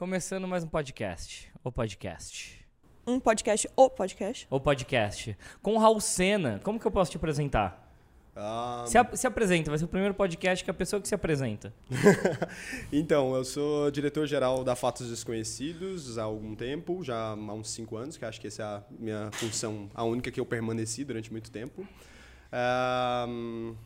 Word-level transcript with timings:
Começando 0.00 0.48
mais 0.48 0.64
um 0.64 0.66
podcast. 0.66 1.52
O 1.62 1.70
podcast. 1.70 2.66
Um 3.06 3.20
podcast, 3.20 3.68
o 3.76 3.90
podcast. 3.90 4.46
O 4.48 4.58
podcast. 4.58 5.36
Com 5.60 5.74
o 5.74 5.78
Raul 5.78 6.00
Sena. 6.00 6.58
Como 6.64 6.80
que 6.80 6.86
eu 6.86 6.90
posso 6.90 7.10
te 7.10 7.18
apresentar? 7.18 7.94
Ah, 8.34 8.82
Se, 8.86 8.96
ap- 8.96 9.14
se 9.14 9.26
apresenta, 9.26 9.68
vai 9.68 9.78
ser 9.78 9.84
o 9.84 9.88
primeiro 9.88 10.14
podcast 10.14 10.64
que 10.64 10.70
a 10.70 10.72
pessoa 10.72 11.02
que 11.02 11.06
se 11.06 11.14
apresenta. 11.14 11.74
então, 12.90 13.34
eu 13.34 13.44
sou 13.44 13.90
diretor-geral 13.90 14.64
da 14.64 14.74
Fatos 14.74 15.10
Desconhecidos 15.10 16.16
há 16.16 16.22
algum 16.22 16.54
tempo, 16.54 17.04
já 17.04 17.32
há 17.32 17.34
uns 17.34 17.68
cinco 17.68 17.98
anos, 17.98 18.16
que 18.16 18.24
acho 18.24 18.40
que 18.40 18.46
essa 18.46 18.62
é 18.62 18.64
a 18.64 18.82
minha 18.98 19.30
função, 19.32 19.90
a 19.94 20.02
única 20.02 20.30
que 20.30 20.40
eu 20.40 20.46
permaneci 20.46 21.04
durante 21.04 21.30
muito 21.30 21.50
tempo. 21.50 21.86
Ah, 22.50 23.26
hum, 23.28 23.76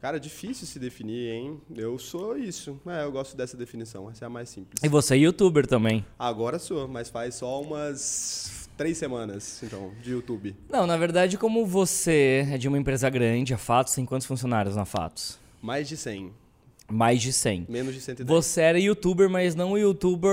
cara, 0.00 0.18
difícil 0.18 0.66
se 0.66 0.78
definir, 0.78 1.30
hein? 1.30 1.60
Eu 1.74 1.98
sou 1.98 2.36
isso. 2.36 2.80
É, 2.86 3.04
eu 3.04 3.12
gosto 3.12 3.36
dessa 3.36 3.56
definição, 3.56 4.10
essa 4.10 4.24
é 4.24 4.26
a 4.26 4.30
mais 4.30 4.48
simples. 4.48 4.82
E 4.82 4.88
você 4.88 5.14
é 5.14 5.18
youtuber 5.18 5.66
também. 5.66 6.04
Agora 6.18 6.58
sou, 6.58 6.88
mas 6.88 7.08
faz 7.10 7.36
só 7.36 7.60
umas 7.60 8.68
três 8.76 8.96
semanas, 8.96 9.62
então, 9.62 9.92
de 10.02 10.10
YouTube. 10.12 10.56
Não, 10.70 10.86
na 10.86 10.96
verdade, 10.96 11.36
como 11.36 11.66
você 11.66 12.46
é 12.50 12.56
de 12.56 12.66
uma 12.66 12.78
empresa 12.78 13.10
grande, 13.10 13.52
a 13.52 13.58
Fatos, 13.58 13.94
tem 13.94 14.06
quantos 14.06 14.26
funcionários 14.26 14.74
na 14.74 14.84
Fatos? 14.86 15.38
Mais 15.60 15.86
de 15.86 15.96
100, 15.98 16.32
Mais 16.88 17.20
de 17.20 17.30
100. 17.32 17.66
menos 17.68 17.94
de 17.94 18.00
110. 18.00 18.26
Você 18.26 18.62
era 18.62 18.80
youtuber, 18.80 19.28
mas 19.28 19.54
não 19.54 19.72
o 19.72 19.78
youtuber 19.78 20.32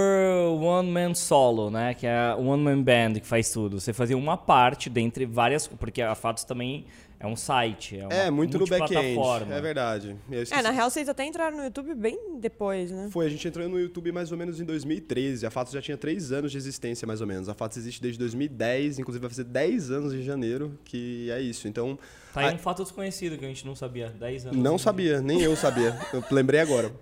one 0.62 0.90
man 0.90 1.13
solo, 1.13 1.70
né? 1.70 1.94
Que 1.94 2.08
é 2.08 2.18
a 2.18 2.36
one 2.38 2.63
man 2.63 2.82
band 2.82 3.16
que 3.20 3.27
faz 3.27 3.52
tudo. 3.52 3.80
Você 3.82 3.91
fazia 3.91 4.18
uma 4.18 4.38
parte 4.38 4.90
dentre 4.90 5.26
várias, 5.26 5.68
porque 5.68 6.02
a 6.02 6.16
Fatos 6.16 6.46
também 6.46 6.86
é 7.20 7.26
um 7.26 7.35
site, 7.35 7.98
é 7.98 8.03
uma 8.03 8.13
É, 8.13 8.30
muito 8.30 8.59
no 8.59 8.67
back-end, 8.67 9.20
é 9.52 9.62
verdade. 9.62 10.16
É, 10.52 10.62
na 10.62 10.70
real 10.70 10.89
vocês 10.89 11.09
até 11.09 11.26
entraram 11.26 11.57
no 11.57 11.63
YouTube 11.63 11.95
bem 11.95 12.38
depois, 12.40 12.91
né? 12.91 13.09
Foi, 13.12 13.26
a 13.26 13.30
gente 13.30 13.48
entrou 13.48 13.67
no 13.67 13.80
YouTube 13.80 14.12
mais 14.12 14.31
ou 14.31 14.38
menos 14.38 14.59
em 14.62 14.66
2013. 14.66 15.45
A 15.45 15.49
Fatos 15.49 15.73
já 15.73 15.81
tinha 15.81 15.98
três 15.98 16.31
anos 16.31 16.52
de 16.52 16.57
existência, 16.57 17.07
mais 17.07 17.20
ou 17.20 17.27
menos. 17.27 17.49
A 17.49 17.53
Fatos 17.55 17.77
existe 17.77 18.02
desde 18.02 18.20
2010, 18.20 18.99
inclusive 18.99 19.21
vai 19.21 19.29
fazer 19.29 19.46
10 19.46 19.90
anos 19.91 20.13
em 20.13 20.21
janeiro, 20.21 20.77
que 20.85 21.29
é 21.32 21.41
isso. 21.41 21.68
Então, 21.68 21.98
Tá 22.34 22.41
aí 22.41 22.49
Ah, 22.51 22.54
um 22.54 22.59
fato 22.59 22.84
desconhecido 22.84 23.37
que 23.37 23.46
a 23.46 23.48
gente 23.48 23.65
não 23.65 23.76
sabia. 23.76 24.09
10 24.09 24.48
anos. 24.48 24.57
não 24.57 24.77
sabia, 24.77 25.20
nem 25.20 25.41
eu 25.41 25.55
sabia. 25.55 25.98
Eu 26.13 26.24
lembrei 26.29 26.59
agora. 26.59 26.91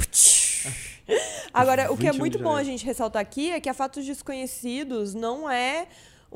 Agora, 1.54 1.92
o 1.92 1.96
que 1.96 2.06
é 2.08 2.12
21 2.12 2.20
muito 2.20 2.40
bom 2.40 2.54
a 2.54 2.64
gente 2.64 2.86
ressaltar 2.86 3.22
aqui 3.22 3.50
é 3.52 3.62
que 3.62 3.70
a 3.70 3.74
Fatos 3.74 4.06
Desconhecidos 4.06 5.14
não 5.14 5.50
é 5.50 5.88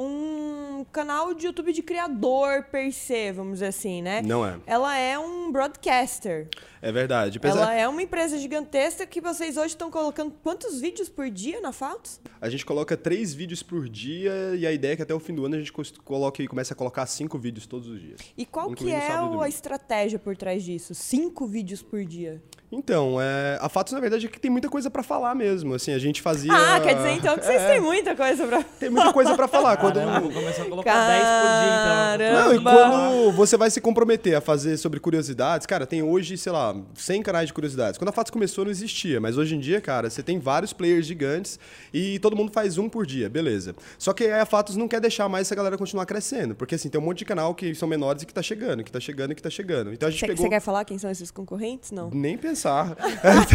um 0.01 0.85
canal 0.93 1.33
de 1.33 1.45
YouTube 1.45 1.73
de 1.73 1.83
criador 1.83 2.63
per 2.71 2.93
se, 2.93 3.33
vamos 3.33 3.55
dizer 3.55 3.65
assim, 3.65 4.01
né? 4.01 4.21
Não 4.21 4.45
é. 4.45 4.57
Ela 4.65 4.97
é 4.97 5.19
um 5.19 5.51
broadcaster. 5.51 6.47
É 6.81 6.89
verdade. 6.89 7.37
Apesar, 7.37 7.59
Ela 7.63 7.73
é 7.73 7.85
uma 7.85 8.01
empresa 8.01 8.37
gigantesca 8.37 9.05
que 9.05 9.19
vocês 9.19 9.57
hoje 9.57 9.69
estão 9.69 9.91
colocando 9.91 10.33
quantos 10.41 10.79
vídeos 10.79 11.09
por 11.09 11.29
dia 11.29 11.59
na 11.59 11.73
Fatos? 11.73 12.21
A 12.39 12.49
gente 12.49 12.65
coloca 12.65 12.95
três 12.95 13.33
vídeos 13.33 13.61
por 13.61 13.89
dia 13.89 14.55
e 14.57 14.65
a 14.65 14.71
ideia 14.71 14.93
é 14.93 14.95
que 14.95 15.01
até 15.01 15.13
o 15.13 15.19
fim 15.19 15.35
do 15.35 15.45
ano 15.45 15.55
a 15.55 15.59
gente 15.59 15.73
coloque, 16.05 16.47
comece 16.47 16.71
a 16.71 16.75
colocar 16.75 17.05
cinco 17.05 17.37
vídeos 17.37 17.67
todos 17.67 17.89
os 17.89 17.99
dias. 17.99 18.21
E 18.37 18.45
qual 18.45 18.71
que 18.71 18.91
é 18.91 19.11
a 19.11 19.49
estratégia 19.49 20.17
por 20.17 20.37
trás 20.37 20.63
disso? 20.63 20.95
Cinco 20.95 21.45
vídeos 21.45 21.81
por 21.81 22.05
dia. 22.05 22.41
Então, 22.71 23.19
é, 23.19 23.57
a 23.59 23.67
Fatos, 23.67 23.93
na 23.93 23.99
verdade, 23.99 24.27
é 24.27 24.29
que 24.29 24.39
tem 24.39 24.51
muita 24.51 24.69
coisa 24.69 24.91
pra 24.91 25.01
falar 25.01 25.33
mesmo. 25.33 25.73
Assim, 25.73 25.91
a 25.91 25.97
gente 25.97 26.21
fazia... 26.21 26.53
Ah, 26.53 26.79
quer 26.79 26.95
dizer 26.95 27.11
então 27.11 27.35
que 27.37 27.43
vocês 27.43 27.61
É, 27.61 27.67
têm 27.73 27.81
muita 27.81 28.15
coisa 28.15 28.45
pra... 28.45 28.61
Tem 28.63 28.89
muita 28.91 29.11
coisa 29.11 29.35
pra 29.35 29.47
falar. 29.47 29.77
Quando... 29.77 29.95
Caramba, 29.95 30.31
começar 30.31 30.61
a 30.61 30.65
colocar 30.65 31.07
10 31.07 31.23
por 31.23 31.49
dia, 31.49 32.29
então. 32.29 32.45
Não, 32.45 32.53
e 32.53 32.63
Caramba! 32.63 32.71
quando 32.71 33.31
você 33.31 33.57
vai 33.57 33.71
se 33.71 33.81
comprometer 33.81 34.35
a 34.35 34.41
fazer 34.41 34.77
sobre 34.77 34.99
curiosidades, 34.99 35.65
cara, 35.65 35.87
tem 35.87 36.03
hoje, 36.03 36.37
sei 36.37 36.51
lá, 36.51 36.75
100 36.93 37.23
canais 37.23 37.47
de 37.47 37.53
curiosidades. 37.53 37.97
Quando 37.97 38.09
a 38.09 38.11
Fatos 38.11 38.29
começou, 38.29 38.65
não 38.65 38.71
existia, 38.71 39.19
mas 39.19 39.35
hoje 39.35 39.55
em 39.55 39.59
dia, 39.59 39.81
cara, 39.81 40.07
você 40.09 40.21
tem 40.21 40.37
vários 40.37 40.71
players 40.71 41.07
gigantes 41.07 41.59
e 41.91 42.19
todo 42.19 42.35
mundo 42.35 42.51
faz 42.51 42.77
um 42.77 42.87
por 42.87 43.03
dia, 43.05 43.27
beleza. 43.29 43.75
Só 43.97 44.13
que 44.13 44.25
a 44.27 44.45
Fatos 44.45 44.75
não 44.75 44.87
quer 44.87 45.01
deixar 45.01 45.27
mais 45.27 45.47
essa 45.47 45.55
galera 45.55 45.75
continuar 45.75 46.05
crescendo, 46.05 46.53
porque 46.53 46.75
assim, 46.75 46.87
tem 46.87 47.01
um 47.01 47.03
monte 47.03 47.19
de 47.19 47.25
canal 47.25 47.55
que 47.55 47.73
são 47.73 47.87
menores 47.87 48.21
e 48.21 48.25
que 48.27 48.33
tá 48.33 48.43
chegando, 48.43 48.83
que 48.83 48.91
tá 48.91 48.99
chegando 48.99 49.31
e 49.31 49.35
que 49.35 49.41
tá 49.41 49.49
chegando. 49.49 49.91
Então 49.91 50.07
a 50.07 50.11
gente 50.11 50.19
Você 50.21 50.27
pegou... 50.27 50.47
quer 50.49 50.59
falar 50.59 50.85
quem 50.85 50.99
são 50.99 51.09
esses 51.09 51.31
concorrentes? 51.31 51.89
Não. 51.91 52.11
Nem 52.11 52.37
pensar. 52.59 52.95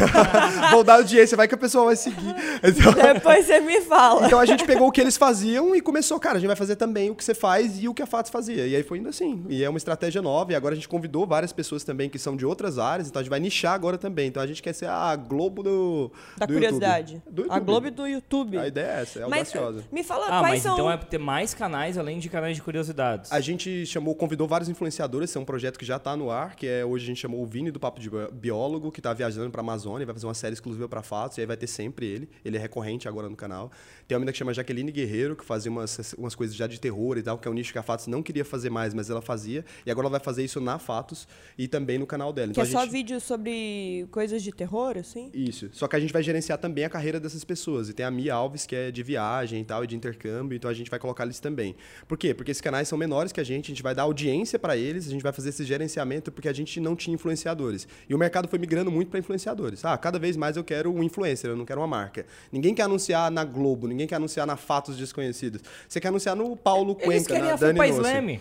Vou 0.72 0.82
dar 0.82 0.94
audiência, 0.94 1.37
vai 1.37 1.47
que 1.47 1.54
a 1.54 1.59
pessoa 1.59 1.87
vai 1.87 1.97
seguir. 1.97 2.34
Então... 2.62 2.92
Depois 2.92 3.47
você 3.47 3.60
me 3.60 3.81
fala. 3.82 4.26
Então 4.26 4.38
a 4.38 4.47
gente 4.47 4.65
pegou 4.65 4.88
o 4.88 4.92
que 4.92 5.00
eles 5.00 5.16
faziam 5.16 5.75
e 5.76 5.81
começou, 5.81 6.19
cara, 6.19 6.37
a 6.37 6.41
gente 6.41 6.47
vai 6.47 6.56
fazer 6.56 6.76
também 6.76 7.10
o 7.10 7.14
que 7.14 7.22
você 7.25 7.34
faz 7.34 7.82
e 7.82 7.88
o 7.88 7.94
que 7.94 8.03
a 8.03 8.06
Fatos 8.06 8.31
fazia. 8.31 8.66
E 8.66 8.75
aí 8.75 8.82
foi 8.82 8.98
indo 8.98 9.09
assim. 9.09 9.44
E 9.48 9.62
é 9.62 9.69
uma 9.69 9.76
estratégia 9.78 10.22
nova. 10.22 10.53
E 10.53 10.54
agora 10.54 10.72
a 10.72 10.76
gente 10.76 10.88
convidou 10.88 11.26
várias 11.26 11.53
pessoas 11.53 11.84
também 11.84 12.09
que 12.09 12.19
são 12.19 12.37
de 12.37 12.47
outras 12.47 12.78
áreas. 12.78 13.09
Então 13.09 13.20
a 13.20 13.22
gente 13.22 13.31
vai 13.31 13.41
nichar 13.41 13.75
agora 13.75 13.98
também. 13.98 14.28
Então 14.28 14.43
a 14.43 14.47
gente 14.47 14.62
quer 14.62 14.72
ser 14.72 14.87
a 14.88 15.14
Globo 15.16 15.62
do. 15.62 16.10
Da 16.37 16.47
do 16.47 16.53
curiosidade. 16.54 17.14
YouTube. 17.14 17.34
Do 17.34 17.43
A 17.43 17.44
YouTube. 17.56 17.64
Globo 17.66 17.91
do 17.91 18.06
YouTube. 18.06 18.59
A 18.59 18.66
ideia 18.66 18.87
é 18.98 19.03
essa, 19.03 19.19
é 19.20 19.26
Mas 19.26 19.54
audaciosa. 19.54 19.84
me 19.93 20.03
fala 20.03 20.26
Ah, 20.26 20.41
quais 20.41 20.54
mas 20.54 20.62
são... 20.62 20.75
então 20.75 20.91
é 20.91 20.97
ter 20.97 21.19
mais 21.19 21.53
canais 21.54 21.98
além 21.98 22.19
de 22.19 22.28
canais 22.28 22.56
de 22.56 22.62
curiosidades. 22.62 23.31
A 23.32 23.41
gente 23.41 23.84
chamou, 23.87 24.14
convidou 24.14 24.47
vários 24.47 24.69
influenciadores, 24.69 25.31
esse 25.31 25.38
é 25.38 25.41
um 25.41 25.44
projeto 25.44 25.78
que 25.78 25.84
já 25.84 25.97
está 25.97 26.16
no 26.16 26.31
ar, 26.31 26.54
que 26.54 26.66
é 26.66 26.84
hoje 26.84 27.04
a 27.04 27.06
gente 27.09 27.20
chamou 27.20 27.43
o 27.43 27.47
Vini 27.47 27.70
do 27.70 27.81
Papo 27.81 28.00
de 28.00 28.09
Bi- 28.10 28.28
Biólogo, 28.32 28.91
que 28.94 29.00
está 29.00 29.12
viajando 29.12 29.50
para 29.50 29.60
a 29.60 29.65
Amazônia, 29.65 30.06
vai 30.06 30.15
fazer 30.15 30.27
uma 30.27 30.32
série 30.34 30.55
exclusiva 30.55 30.88
para 30.88 31.03
fatos, 31.03 31.37
e 31.37 31.41
aí 31.43 31.47
vai 31.47 31.56
ter 31.56 31.66
sempre 31.66 32.06
ele, 32.06 32.28
ele 32.44 32.56
é 32.56 32.60
recorrente 32.60 33.06
agora 33.06 33.28
no 33.28 33.37
canal. 33.37 33.71
Tem 34.09 34.15
uma 34.16 34.21
menina 34.21 34.32
que 34.32 34.38
chama 34.38 34.55
Jaqueline 34.55 34.91
Guerreiro, 34.93 35.37
que 35.37 35.44
fazia 35.44 35.71
umas, 35.71 36.15
umas 36.16 36.34
coisas 36.34 36.56
já 36.56 36.66
de 36.66 36.81
terror 36.81 37.19
e 37.19 37.22
tal, 37.22 37.37
que 37.38 37.47
é 37.47 37.50
um 37.50 37.55
nicho 37.55 37.72
que 37.72 37.78
a 37.78 37.82
Fatos 37.82 38.06
não 38.06 38.22
queria 38.22 38.44
fazer 38.44 38.71
mais, 38.71 38.94
mas 38.94 39.10
ela 39.10 39.21
fazia, 39.21 39.65
e 39.84 39.91
agora 39.91 40.06
ela 40.06 40.12
vai 40.12 40.21
fazer 40.21 40.43
isso 40.44 40.60
na 40.60 40.78
Fatos 40.78 41.27
e 41.59 41.66
também 41.69 41.99
no 41.99 42.06
canal 42.06 42.32
dela. 42.32 42.53
Que 42.53 42.60
é 42.60 42.62
Então, 42.65 42.78
a 42.78 42.81
só 42.81 42.84
gente- 42.87 42.93
vídeo 42.93 43.21
sobre 43.21 44.06
coisas 44.10 44.43
de 44.43 44.53
terror, 44.53 44.97
assim? 44.97 45.31
isso. 45.34 45.69
Só 45.72 45.88
que 45.88 45.97
a 45.97 46.00
gente 46.00 46.12
vai 46.12 46.22
gerenciar 46.22 46.59
também 46.59 46.84
a 46.84 46.88
carreira 46.88 47.19
dessas 47.19 47.44
pessoas. 47.44 47.88
E 47.88 47.93
tem 47.93 48.06
a 48.06 48.11
Mia 48.11 48.32
Alves, 48.34 48.65
que 48.66 48.76
é 48.76 48.91
de 48.91 49.03
viagem 49.03 49.61
e 49.61 49.65
tal, 49.65 49.82
e 49.82 49.87
de 49.87 49.97
intercâmbio, 49.97 50.55
então 50.56 50.71
a 50.71 50.75
gente 50.75 50.88
vai 50.91 50.99
colocar 51.00 51.25
eles 51.25 51.41
também. 51.41 51.75
Por 52.06 52.16
quê? 52.16 52.32
Porque 52.32 52.50
esses 52.50 52.61
canais 52.61 52.87
são 52.88 52.97
menores 52.97 53.32
que 53.32 53.41
a 53.41 53.44
gente, 53.44 53.66
a 53.66 53.75
gente 53.75 53.82
vai 53.82 53.94
dar 53.94 54.03
audiência 54.03 54.59
para 54.59 54.76
eles, 54.76 55.06
a 55.09 55.11
gente 55.11 55.22
vai 55.22 55.32
fazer 55.32 55.49
esse 55.49 55.65
gerenciamento 55.65 56.31
porque 56.31 56.49
a 56.49 56.53
gente 56.53 56.78
não 56.78 56.94
tinha 56.94 57.15
influenciadores. 57.15 57.88
E 58.09 58.15
o 58.15 58.19
mercado 58.19 58.47
foi 58.49 58.59
migrando 58.59 58.84
muito 58.91 59.11
para 59.11 59.19
influenciadores. 59.19 59.84
Ah, 59.84 59.97
cada 59.97 60.19
vez 60.19 60.37
mais 60.37 60.56
eu 60.56 60.65
quero 60.65 60.93
um 60.93 61.03
influencer, 61.03 61.50
eu 61.50 61.56
não 61.56 61.65
quero 61.65 61.81
uma 61.81 61.87
marca. 61.87 62.27
Ninguém 62.53 62.75
quer 62.75 62.83
anunciar 62.83 63.31
na 63.31 63.45
Globo, 63.45 63.87
ninguém 63.87 64.06
quer 64.06 64.17
anunciar 64.17 64.47
na 64.47 64.56
Fatos 64.56 64.97
Desconhecidos. 64.97 65.62
Você 65.89 66.00
quer 66.00 66.09
anunciar 66.09 66.37
no 66.37 66.56
Paulo 66.56 66.97
Eles 67.00 67.05
Cuenca, 67.05 67.27
querem 67.27 67.49
na 67.49 67.55
a 67.55 67.56
Dani 67.56 67.78
Fupa. 67.78 68.09
Slam. 68.09 68.41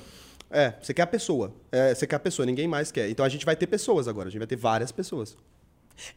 É, 0.50 0.74
você 0.82 0.94
quer 0.94 1.02
a 1.02 1.08
pessoa. 1.08 1.52
É, 1.72 1.96
você 1.96 2.06
quer 2.06 2.16
a 2.16 2.20
pessoa, 2.20 2.46
ninguém 2.46 2.68
mais 2.68 2.92
quer. 2.92 3.10
Então 3.10 3.26
a 3.26 3.30
gente 3.30 3.46
vai 3.46 3.56
ter 3.56 3.68
pessoas 3.68 4.08
agora, 4.08 4.28
a 4.28 4.32
gente 4.32 4.40
vai 4.40 4.48
ter 4.48 4.56
várias 4.56 4.92
pessoas. 4.92 5.36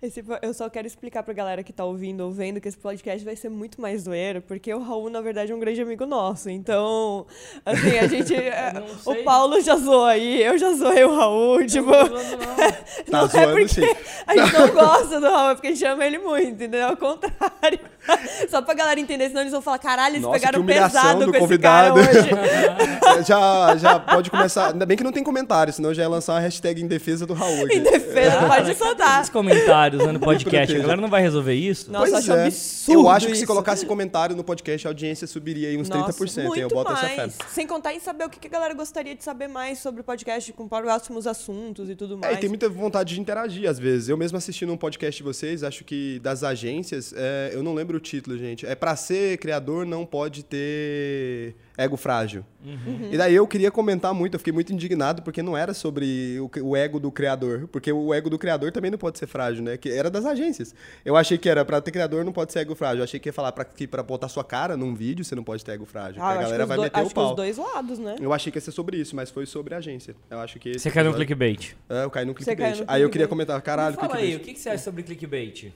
Esse 0.01 0.25
eu 0.43 0.53
só 0.53 0.69
quero 0.69 0.87
explicar 0.87 1.23
pra 1.23 1.33
galera 1.33 1.63
que 1.63 1.73
tá 1.73 1.85
ouvindo 1.85 2.23
ou 2.23 2.33
vendo 2.33 2.61
que 2.61 2.69
esse 2.69 2.77
podcast 2.77 3.25
vai 3.25 3.37
ser 3.37 3.49
muito 3.49 3.81
mais 3.81 4.03
zoeiro, 4.03 4.43
porque 4.43 4.73
o 4.73 4.83
Raul, 4.83 5.11
na 5.11 5.21
verdade, 5.21 5.53
é 5.53 5.55
um 5.55 5.61
grande 5.61 5.81
amigo 5.81 6.05
nosso. 6.07 6.51
Então, 6.51 7.27
assim, 7.65 7.99
a 7.99 8.07
gente. 8.07 8.35
é, 8.35 8.73
o. 9.05 9.15
Paulo 9.25 9.61
já 9.61 9.77
zoou 9.77 10.05
aí, 10.05 10.43
eu 10.43 10.59
já 10.59 10.73
zoei 10.73 11.05
o 11.05 11.15
Raul, 11.15 11.67
tipo. 11.67 11.91
Não, 11.91 12.09
não, 12.09 13.27
não. 13.27 13.29
Tá 13.29 13.39
é 13.39 13.45
zoando, 13.45 13.53
porque 13.53 13.69
sim. 13.69 13.97
a 14.27 14.37
gente 14.37 14.53
não 14.53 14.69
gosta 14.69 15.21
do 15.21 15.29
Raul, 15.29 15.51
é 15.51 15.55
porque 15.55 15.69
a 15.69 15.73
gente 15.73 15.85
ama 15.85 16.07
ele 16.07 16.19
muito, 16.19 16.49
entendeu? 16.49 16.89
Ao 16.89 16.97
contrário. 16.97 17.81
Só 18.49 18.63
pra 18.63 18.75
galera 18.75 19.01
entender, 19.01 19.29
senão 19.29 19.43
eles 19.43 19.53
vão 19.53 19.63
falar: 19.63 19.79
caralho, 19.79 20.15
eles 20.15 20.23
Nossa, 20.23 20.39
pegaram 20.39 20.65
pesado 20.65 21.27
do 21.27 21.33
com 21.33 21.45
esse 21.45 21.59
cara 21.59 21.91
convidado. 21.91 22.19
hoje. 22.19 23.27
já, 23.27 23.77
já 23.77 23.99
pode 23.99 24.31
começar. 24.31 24.73
Ainda 24.73 24.87
bem 24.87 24.97
que 24.97 25.05
não 25.05 25.13
tem 25.13 25.23
comentário, 25.23 25.73
senão 25.73 25.93
já 25.93 26.03
ia 26.03 26.09
lançar 26.09 26.35
uma 26.35 26.41
hashtag 26.41 26.83
em 26.83 26.87
defesa 26.87 27.27
do 27.27 27.35
Raul. 27.35 27.65
aqui. 27.65 27.77
em 27.77 27.83
defesa, 27.83 28.47
pode 28.47 28.75
soltar. 28.75 29.23
Os 29.23 29.29
comentários 29.29 29.66
né, 29.99 30.13
no 30.13 30.21
podcast. 30.21 30.75
A 30.75 30.79
galera 30.79 31.01
não 31.01 31.09
vai 31.09 31.23
resolver 31.23 31.55
isso? 31.55 31.91
Nossa, 31.91 32.07
eu 32.07 32.11
Pois 32.13 32.25
acho 32.25 32.33
é. 32.33 32.45
absurdo 32.47 33.01
Eu 33.01 33.09
acho 33.09 33.27
que 33.27 33.33
se 33.35 33.39
isso. 33.39 33.47
colocasse 33.47 33.87
comentário 33.87 34.35
no 34.37 34.45
podcast, 34.45 34.87
a 34.87 34.91
audiência 34.91 35.27
subiria 35.27 35.69
aí 35.69 35.77
uns 35.77 35.89
Nossa, 35.89 36.13
30%. 36.13 36.39
hein? 36.39 36.47
Muito 36.47 36.61
Eu 36.61 36.69
boto 36.69 36.93
essa 36.93 37.07
fé. 37.09 37.17
mais. 37.17 37.39
Sem 37.49 37.67
contar 37.67 37.95
em 37.95 38.01
saber 38.01 38.25
o 38.25 38.31
que 38.31 38.39
que 38.39 38.47
a 38.47 38.51
galera 38.51 38.75
gostaria 38.75 39.15
de 39.15 39.23
saber 39.25 39.49
mais 39.49 39.79
sobre 39.79 40.01
o 40.01 40.05
podcast, 40.05 40.53
com 40.53 40.69
próximos 40.69 41.27
assuntos 41.27 41.89
e 41.91 41.97
tudo 41.97 42.15
É, 42.15 42.17
mais. 42.19 42.37
e 42.37 42.41
tem 42.41 42.49
muita 42.49 42.69
vontade 42.69 43.15
de 43.15 43.21
interagir, 43.21 43.69
às 43.69 43.79
vezes. 43.79 44.09
Eu 44.09 44.17
mesmo 44.17 44.39
assistindo 44.39 44.73
um 44.73 44.77
podcast 44.77 45.17
de 45.19 45.23
vocês, 45.25 45.63
acho 45.63 45.85
que 45.85 46.19
das 46.21 46.43
agências, 46.45 47.13
é, 47.17 47.51
eu 47.53 47.63
não 47.63 47.75
lembro 47.75 47.97
o 47.97 48.01
título, 48.01 48.37
gente. 48.39 48.65
É 48.67 48.75
pra 48.75 48.95
ser 48.97 49.39
criador, 49.39 49.85
não 49.87 50.05
pode 50.07 50.43
ter 50.45 51.55
ego 51.79 51.97
frágil. 51.97 52.45
Uhum. 52.65 53.09
E 53.13 53.17
daí 53.17 53.35
eu 53.35 53.47
queria 53.47 53.71
comentar 53.71 54.13
muito, 54.13 54.35
eu 54.35 54.39
fiquei 54.39 54.53
muito 54.53 54.73
indignado, 54.73 55.23
porque 55.23 55.43
não 55.43 55.57
era 55.57 55.73
sobre 55.75 56.39
o, 56.41 56.51
o 56.71 56.77
ego 56.77 56.99
do 56.99 57.11
criador. 57.13 57.69
Porque 57.71 57.93
o 57.93 58.13
ego 58.13 58.29
do 58.31 58.39
criador 58.39 58.73
também 58.73 58.91
não 58.91 58.99
pode 58.99 59.19
ser 59.19 59.27
frágil, 59.27 59.63
né? 59.63 59.77
Que 59.77 59.91
era 59.91 60.11
das 60.11 60.25
agências. 60.25 60.75
Eu 61.05 61.17
achei 61.17 61.39
que 61.39 61.49
era 61.49 61.65
pra 61.65 61.81
ter 61.81 61.91
criador, 61.91 62.25
não 62.25 62.33
pode 62.33 62.53
ser 62.53 62.61
ego 62.61 62.75
frágil. 62.75 62.99
Eu 63.01 63.05
achei 63.05 63.21
que 63.21 63.29
ia 63.29 63.33
falar 63.33 63.53
pra, 63.53 63.65
que 63.65 63.87
pra 63.87 64.03
botar 64.03 64.29
sua 64.29 64.43
cara 64.45 64.77
num 64.77 64.95
vídeo, 64.95 65.25
você 65.25 65.35
não 65.35 65.45
pode 65.45 65.65
ter 65.65 65.73
ego 65.73 65.85
frágil. 65.87 66.21
Ah, 66.23 66.31
a 66.31 66.37
galera 66.43 66.67
vai 66.67 66.77
do- 66.77 66.83
meter 66.85 66.97
acho 66.99 67.07
o 67.11 67.15
que 67.15 67.19
os 67.21 67.27
pau. 67.27 67.35
dois 67.35 67.57
lados, 67.57 67.99
né? 67.99 68.17
Eu 68.21 68.33
achei 68.33 68.51
que 68.51 68.59
ia 68.59 68.63
ser 68.63 68.73
sobre 68.73 68.97
isso, 68.97 69.15
mas 69.15 69.31
foi 69.31 69.47
sobre 69.47 69.75
a 69.75 69.79
agência. 69.79 70.17
Eu 70.31 70.39
acho 70.41 70.59
que 70.59 70.79
Você 70.79 70.91
caiu 70.91 71.11
no 71.11 71.15
clickbait. 71.15 71.75
É, 71.89 72.05
eu 72.05 72.11
caí 72.11 72.25
no 72.25 72.35
clickbait. 72.35 72.79
no 72.81 72.85
Aí 72.89 73.03
eu 73.03 73.11
queria 73.11 73.29
comentar, 73.29 73.61
caralho, 73.63 73.95
Fala 73.97 74.09
clickbait. 74.09 74.35
aí, 74.35 74.37
o 74.37 74.41
que 74.45 74.55
que 74.55 74.61
você 74.61 74.71
acha 74.71 74.83
sobre 74.83 75.03
clickbait? 75.03 75.73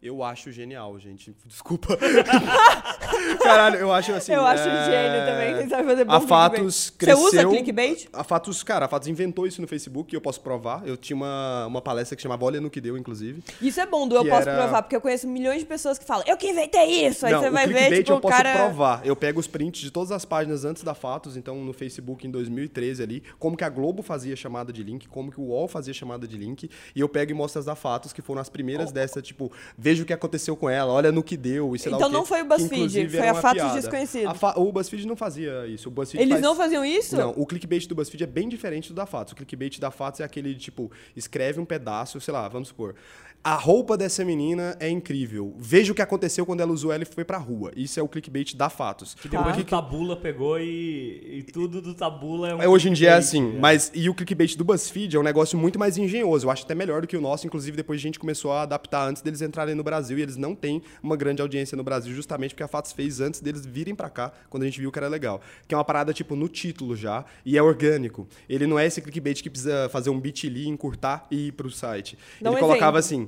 Eu 0.00 0.22
acho 0.22 0.52
genial, 0.52 0.96
gente. 1.00 1.34
Desculpa. 1.44 1.98
Caralho, 3.42 3.76
eu 3.78 3.92
acho 3.92 4.12
assim. 4.12 4.32
eu 4.32 4.44
acho 4.46 4.62
é, 4.68 4.84
gênio 4.84 5.26
também. 5.26 5.58
Quem 5.58 5.68
sabe 5.68 5.88
fazer 5.88 6.04
bom 6.04 6.12
A 6.12 6.20
Fatos 6.20 6.90
clickbait. 6.90 6.98
cresceu. 6.98 7.16
Você 7.30 7.38
usa 7.46 7.48
clickbait? 7.48 8.08
A 8.12 8.22
Fatos, 8.22 8.62
cara, 8.62 8.84
a 8.86 8.88
Fatos 8.88 9.08
inventou 9.08 9.44
isso 9.46 9.60
no 9.60 9.66
Facebook 9.66 10.14
e 10.14 10.16
eu 10.16 10.20
posso 10.20 10.40
provar. 10.40 10.86
Eu 10.86 10.96
tinha 10.96 11.16
uma, 11.16 11.66
uma 11.66 11.82
palestra 11.82 12.14
que 12.14 12.22
chamava 12.22 12.44
Olha 12.44 12.60
no 12.60 12.70
que 12.70 12.80
deu, 12.80 12.96
inclusive. 12.96 13.42
Isso 13.60 13.80
é 13.80 13.86
bom, 13.86 14.06
do 14.06 14.14
eu 14.14 14.22
Que 14.22 14.30
posso 14.30 14.48
era- 14.48 14.62
provar, 14.62 14.82
porque 14.82 14.94
eu 14.94 15.00
conheço 15.00 15.26
milhões 15.26 15.60
de 15.60 15.66
pessoas 15.66 15.98
que 15.98 16.04
falam, 16.04 16.24
eu 16.28 16.36
que 16.36 16.48
inventei 16.48 17.06
isso. 17.06 17.26
Aí 17.26 17.32
Não, 17.32 17.40
você 17.40 17.50
vai 17.50 17.66
ver, 17.66 17.98
tipo, 17.98 18.12
eu 18.12 18.20
posso 18.20 18.36
cara. 18.36 18.54
provar. 18.54 19.00
Eu 19.04 19.16
pego 19.16 19.40
os 19.40 19.48
prints 19.48 19.80
de 19.80 19.90
todas 19.90 20.12
as 20.12 20.24
páginas 20.24 20.64
antes 20.64 20.84
da 20.84 20.94
Fatos, 20.94 21.36
então 21.36 21.56
no 21.64 21.72
Facebook 21.72 22.24
em 22.24 22.30
2013 22.30 23.02
ali, 23.02 23.22
como 23.38 23.56
que 23.56 23.64
a 23.64 23.68
Globo 23.68 24.02
fazia 24.02 24.36
chamada 24.36 24.72
de 24.72 24.84
link, 24.84 25.08
como 25.08 25.32
que 25.32 25.40
o 25.40 25.44
UOL 25.44 25.66
fazia 25.66 25.92
chamada 25.92 26.26
de 26.26 26.36
link, 26.36 26.70
e 26.94 27.00
eu 27.00 27.08
pego 27.08 27.32
e 27.32 27.34
mostro 27.34 27.58
as 27.58 27.64
da 27.66 27.74
Fatos, 27.74 28.12
que 28.12 28.22
foram 28.22 28.40
as 28.40 28.48
primeiras 28.48 28.92
dessa, 28.92 29.20
tipo, 29.20 29.50
veja 29.88 30.02
o 30.02 30.06
que 30.06 30.12
aconteceu 30.12 30.56
com 30.56 30.68
ela, 30.68 30.92
olha 30.92 31.10
no 31.10 31.22
que 31.22 31.36
deu, 31.36 31.74
e 31.74 31.78
sei 31.78 31.90
lá 31.90 31.96
Então 31.96 32.08
o 32.08 32.10
quê, 32.10 32.16
não 32.18 32.26
foi 32.26 32.42
o 32.42 32.44
BuzzFeed, 32.44 33.08
foi 33.08 33.28
a 33.28 33.34
Fatos. 33.34 33.72
Desconhecidos. 33.72 34.42
A 34.44 34.58
O 34.58 34.70
BuzzFeed 34.72 35.06
não 35.06 35.16
fazia 35.16 35.66
isso. 35.66 35.88
O 35.88 35.90
BuzzFeed 35.92 36.22
Eles 36.22 36.32
faz- 36.34 36.42
não 36.42 36.54
faziam 36.54 36.84
isso? 36.84 37.16
Não, 37.16 37.30
o 37.36 37.46
clickbait 37.46 37.86
do 37.86 37.94
BuzzFeed 37.94 38.24
é 38.24 38.26
bem 38.26 38.48
diferente 38.48 38.88
do 38.90 38.94
da 38.94 39.06
Fatos. 39.06 39.32
O 39.32 39.36
clickbait 39.36 39.78
da 39.80 39.90
Fatos 39.90 40.20
é 40.20 40.24
aquele, 40.24 40.54
tipo, 40.54 40.90
escreve 41.16 41.60
um 41.60 41.64
pedaço, 41.64 42.20
sei 42.20 42.32
lá, 42.34 42.46
vamos 42.48 42.68
supor. 42.68 42.94
A 43.42 43.54
roupa 43.54 43.96
dessa 43.96 44.24
menina 44.24 44.76
é 44.80 44.90
incrível. 44.90 45.54
Veja 45.56 45.92
o 45.92 45.94
que 45.94 46.02
aconteceu 46.02 46.44
quando 46.44 46.60
ela 46.60 46.72
usou 46.72 46.92
ela 46.92 47.04
e 47.04 47.06
foi 47.06 47.24
pra 47.24 47.38
rua. 47.38 47.70
Isso 47.74 47.98
é 47.98 48.02
o 48.02 48.08
clickbait 48.08 48.54
da 48.54 48.68
Fatos. 48.68 49.14
Que 49.14 49.28
depois 49.28 49.54
Tá. 49.56 49.62
o 49.62 49.64
Tabula 49.64 50.16
pegou 50.16 50.58
e, 50.60 51.38
e 51.38 51.42
tudo 51.50 51.80
do 51.80 51.94
Tabula 51.94 52.50
é 52.50 52.54
um 52.54 52.62
É, 52.62 52.68
Hoje 52.68 52.90
em 52.90 52.92
dia 52.92 53.10
é 53.10 53.14
assim, 53.14 53.40
né? 53.52 53.58
mas 53.58 53.90
e 53.94 54.10
o 54.10 54.14
clickbait 54.14 54.54
do 54.56 54.64
BuzzFeed 54.64 55.16
é 55.16 55.20
um 55.20 55.22
negócio 55.22 55.56
muito 55.56 55.78
mais 55.78 55.96
engenhoso. 55.96 56.46
Eu 56.46 56.50
acho 56.50 56.64
até 56.64 56.74
melhor 56.74 57.00
do 57.00 57.06
que 57.06 57.16
o 57.16 57.20
nosso, 57.22 57.46
inclusive 57.46 57.74
depois 57.76 57.98
a 58.00 58.02
gente 58.02 58.18
começou 58.18 58.52
a 58.52 58.62
adaptar 58.62 59.08
antes 59.08 59.22
deles 59.22 59.40
entrarem 59.40 59.74
no 59.74 59.82
Brasil 59.84 60.18
e 60.18 60.22
eles 60.22 60.36
não 60.36 60.54
têm 60.54 60.82
uma 61.02 61.16
grande 61.16 61.40
audiência 61.40 61.74
no 61.76 61.84
Brasil, 61.84 62.12
justamente 62.14 62.50
porque 62.50 62.64
a 62.64 62.68
Fatos 62.68 62.92
fez 62.92 63.18
antes 63.20 63.40
deles 63.40 63.64
virem 63.64 63.94
pra 63.94 64.10
cá, 64.10 64.30
quando 64.50 64.64
a 64.64 64.66
gente 64.66 64.80
viu 64.80 64.90
que 64.92 64.98
era 64.98 65.08
legal. 65.08 65.40
Que 65.66 65.74
é 65.74 65.78
uma 65.78 65.84
parada 65.84 66.12
tipo 66.12 66.34
no 66.36 66.48
título 66.48 66.94
já 66.96 67.24
e 67.46 67.56
é 67.56 67.62
orgânico. 67.62 68.26
Ele 68.48 68.66
não 68.66 68.78
é 68.78 68.84
esse 68.84 69.00
clickbait 69.00 69.40
que 69.42 69.48
precisa 69.48 69.88
fazer 69.88 70.10
um 70.10 70.20
bit.ly, 70.20 70.66
encurtar 70.68 71.26
e 71.30 71.46
ir 71.46 71.52
pro 71.52 71.70
site. 71.70 72.18
Dá 72.42 72.50
um 72.50 72.54
Ele 72.54 72.60
colocava 72.60 72.98
exemplo. 72.98 73.24
assim, 73.24 73.27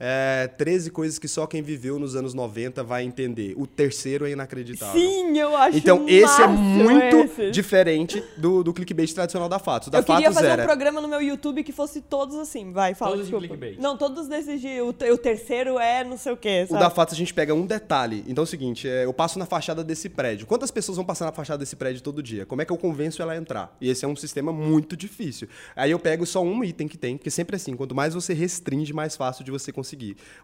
é, 0.00 0.46
13 0.56 0.90
coisas 0.90 1.18
que 1.18 1.26
só 1.26 1.46
quem 1.46 1.62
viveu 1.62 1.98
nos 1.98 2.14
anos 2.14 2.34
90 2.34 2.82
vai 2.84 3.04
entender. 3.04 3.54
O 3.56 3.66
terceiro 3.66 4.26
é 4.26 4.30
inacreditável. 4.30 5.00
Sim, 5.00 5.36
eu 5.38 5.56
acho 5.56 5.76
Então, 5.78 6.04
esse 6.08 6.40
é 6.42 6.46
muito 6.46 7.16
esse. 7.16 7.50
diferente 7.50 8.22
do, 8.36 8.62
do 8.62 8.72
clickbait 8.72 9.12
tradicional 9.12 9.48
da 9.48 9.58
Fatos. 9.58 9.88
O 9.88 9.90
Da 9.90 9.98
eu 9.98 10.04
queria 10.04 10.22
Fatos 10.30 10.34
fazer 10.36 10.48
era. 10.52 10.62
um 10.62 10.66
programa 10.66 11.00
no 11.00 11.08
meu 11.08 11.20
YouTube 11.20 11.62
que 11.64 11.72
fosse 11.72 12.00
todos 12.00 12.36
assim. 12.36 12.72
Vai, 12.72 12.94
fala, 12.94 13.12
Todos 13.12 13.26
de 13.28 13.36
clickbait. 13.36 13.78
Não, 13.80 13.96
todos 13.96 14.28
desses 14.28 14.60
de... 14.60 14.80
O, 14.80 14.88
o 14.90 15.18
terceiro 15.18 15.78
é 15.78 16.04
não 16.04 16.16
sei 16.16 16.32
o 16.32 16.36
quê, 16.36 16.64
O 16.64 16.72
sabe? 16.72 16.80
da 16.84 16.90
Fatos 16.90 17.14
a 17.14 17.16
gente 17.16 17.34
pega 17.34 17.52
um 17.54 17.66
detalhe. 17.66 18.24
Então 18.28 18.42
é 18.42 18.46
o 18.46 18.46
seguinte, 18.46 18.88
é, 18.88 19.04
eu 19.04 19.12
passo 19.12 19.38
na 19.38 19.46
fachada 19.46 19.82
desse 19.82 20.08
prédio. 20.08 20.46
Quantas 20.46 20.70
pessoas 20.70 20.96
vão 20.96 21.04
passar 21.04 21.24
na 21.24 21.32
fachada 21.32 21.58
desse 21.58 21.74
prédio 21.74 22.02
todo 22.02 22.22
dia? 22.22 22.46
Como 22.46 22.62
é 22.62 22.64
que 22.64 22.72
eu 22.72 22.76
convenço 22.78 23.20
ela 23.20 23.32
a 23.32 23.36
entrar? 23.36 23.76
E 23.80 23.88
esse 23.90 24.04
é 24.04 24.08
um 24.08 24.14
sistema 24.16 24.52
muito 24.52 24.96
difícil. 24.96 25.48
Aí 25.74 25.90
eu 25.90 25.98
pego 25.98 26.24
só 26.24 26.40
um 26.42 26.62
item 26.62 26.86
que 26.86 26.96
tem, 26.96 27.16
porque 27.16 27.30
sempre 27.30 27.56
assim, 27.56 27.74
quanto 27.74 27.94
mais 27.94 28.14
você 28.14 28.32
restringe, 28.32 28.92
mais 28.92 29.16
fácil 29.16 29.44
de 29.44 29.50
você 29.50 29.72
conseguir 29.72 29.87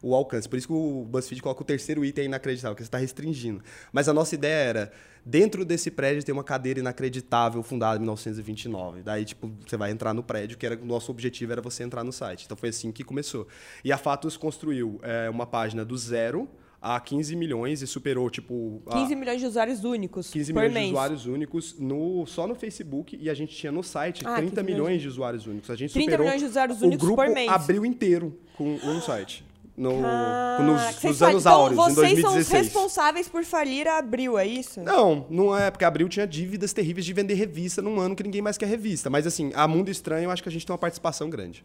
o 0.03 0.15
alcance. 0.15 0.49
Por 0.49 0.57
isso 0.57 0.67
que 0.67 0.73
o 0.73 1.05
BuzzFeed 1.05 1.43
coloca 1.43 1.63
o 1.63 1.65
terceiro 1.65 2.05
item 2.05 2.27
inacreditável, 2.27 2.75
que 2.75 2.83
você 2.83 2.89
está 2.89 2.99
restringindo. 2.99 3.63
Mas 3.93 4.09
a 4.09 4.13
nossa 4.13 4.35
ideia 4.35 4.55
era, 4.55 4.93
dentro 5.25 5.65
desse 5.65 5.91
prédio 5.91 6.25
tem 6.25 6.33
uma 6.33 6.45
cadeira 6.45 6.81
inacreditável 6.81 7.63
fundada 7.63 7.97
em 7.97 8.01
1929. 8.01 9.03
Daí, 9.03 9.25
tipo, 9.25 9.53
você 9.67 9.77
vai 9.77 9.91
entrar 9.91 10.15
no 10.15 10.23
prédio, 10.23 10.57
que 10.57 10.67
era 10.67 10.77
o 10.81 10.85
nosso 10.85 11.11
objetivo 11.11 11.53
era 11.53 11.61
você 11.61 11.83
entrar 11.83 12.05
no 12.05 12.13
site. 12.13 12.45
Então 12.45 12.57
foi 12.57 12.69
assim 12.69 12.93
que 12.93 13.05
começou. 13.05 13.47
E 13.85 13.93
a 13.93 13.99
Fatos 13.99 14.37
construiu 14.37 15.01
é, 15.03 15.29
uma 15.29 15.47
página 15.47 15.85
do 15.85 15.97
zero 15.97 16.49
a 16.85 17.01
15 17.01 17.35
milhões 17.35 17.81
e 17.81 17.87
superou, 17.87 18.29
tipo... 18.29 18.83
a- 18.87 18.93
15 19.01 19.17
milhões 19.17 19.41
de 19.41 19.47
usuários 19.47 19.83
únicos 19.85 20.31
15 20.31 20.53
por 20.53 20.59
milhões 20.61 20.75
mês. 20.75 20.87
de 20.87 20.93
usuários 20.93 21.27
únicos 21.27 21.77
no, 21.79 22.27
só 22.27 22.47
no 22.47 22.55
Facebook 22.55 23.19
e 23.19 23.31
a 23.31 23.35
gente 23.35 23.57
tinha 23.57 23.73
no 23.73 23.83
site 23.83 24.23
Ah, 24.27 24.37
30 24.37 24.51
15 24.61 24.63
milhões 24.65 25.01
de 25.01 25.09
usuários 25.09 25.47
únicos. 25.47 25.71
A 25.71 25.77
gente 25.77 25.93
30 25.95 26.05
superou 26.05 26.27
milhões 26.27 26.41
de 26.43 26.47
usuários 26.49 26.83
o 26.83 26.87
únicos 26.87 27.07
grupo 27.07 27.23
por 27.25 27.33
mês. 27.33 27.49
abriu 27.51 27.87
inteiro 27.87 28.39
com 28.57 28.75
um 28.75 29.01
site. 29.01 29.45
No, 29.77 29.91
Ah, 30.05 30.59
nos, 30.61 31.03
nos 31.03 31.19
falam- 31.19 31.31
anos 31.33 31.43
então, 31.43 31.53
áureos, 31.53 31.73
em 31.73 31.77
vocês 31.95 32.21
são 32.21 32.31
os 32.31 32.35
2016. 32.47 32.63
responsáveis 32.65 33.29
por 33.29 33.45
falir 33.45 33.89
a 33.89 33.99
Abril, 33.99 34.39
é 34.39 34.47
isso? 34.47 34.81
Não, 34.81 35.27
não 35.29 35.57
é, 35.57 35.69
porque 35.71 35.85
a 35.85 35.89
Abril 35.89 36.09
tinha 36.09 36.27
dívidas 36.27 36.73
terríveis 36.73 37.05
de 37.05 37.13
vender 37.13 37.35
revista 37.35 37.83
num 37.83 37.99
ano 37.99 38.15
que 38.15 38.23
ninguém 38.23 38.41
mais 38.41 38.57
quer 38.57 38.67
revista. 38.69 39.11
Mas 39.11 39.27
assim, 39.27 39.51
a 39.55 39.67
Mundo 39.67 39.91
Estranho 39.91 40.25
eu 40.27 40.31
acho 40.31 40.43
que 40.43 40.49
a 40.49 40.53
gente 40.53 40.65
tem 40.65 40.73
uma 40.73 40.79
participação 40.79 41.29
grande. 41.29 41.65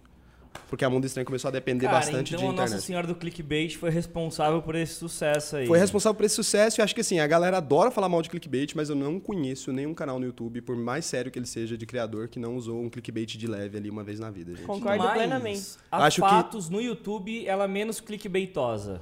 Porque 0.68 0.86
a 0.86 0.90
Mundo 0.90 1.06
Estranho 1.06 1.26
começou 1.26 1.50
a 1.50 1.52
depender 1.52 1.86
Cara, 1.86 1.98
bastante 1.98 2.30
então 2.34 2.40
de 2.40 2.46
a 2.46 2.54
internet. 2.54 2.72
Nossa 2.74 2.86
Senhora 2.86 3.08
do 3.08 3.16
Clickbait 3.16 3.76
foi 3.76 3.90
responsável 3.90 4.62
por 4.62 4.76
esse 4.76 4.94
sucesso 4.94 5.56
aí. 5.58 5.66
Foi 5.68 5.80
responsável 5.80 6.16
por 6.16 6.26
esse 6.26 6.36
sucesso 6.36 6.80
e 6.80 6.82
acho 6.84 6.94
que 6.94 7.02
assim, 7.02 7.20
a 7.20 7.26
galera 7.28 7.58
adora 7.58 7.90
falar 7.90 8.08
mal 8.08 8.22
de 8.22 8.30
clickbait, 8.30 8.74
mas 8.76 8.90
eu 8.90 8.96
não 8.96 9.20
conheço 9.20 9.72
nenhum 9.74 9.94
canal 9.94 10.20
no 10.20 10.26
YouTube, 10.26 10.62
por 10.62 10.76
mais 10.76 11.06
sério 11.06 11.32
que 11.32 11.40
ele 11.40 11.46
seja 11.48 11.78
de 11.78 11.86
criador, 11.86 12.28
que 12.28 12.38
não 12.40 12.56
usou 12.56 12.82
um 12.84 12.90
clickbait 12.90 13.26
de 13.36 13.48
leve 13.48 13.78
ali 13.78 13.90
uma 13.90 14.04
vez 14.04 14.20
na 14.20 14.30
vida, 14.30 14.56
gente. 14.56 14.66
Concordo 14.66 15.04
Mas 15.04 15.14
plenamente. 15.14 15.64
A 15.92 16.06
Acho 16.06 16.22
que- 16.22 16.30
Fatos 16.30 16.70
no 16.70 16.80
YouTube, 16.80 17.48
ela 17.48 17.64
é 17.66 17.68
menos 17.68 18.00
clickbaitosa. 18.00 19.02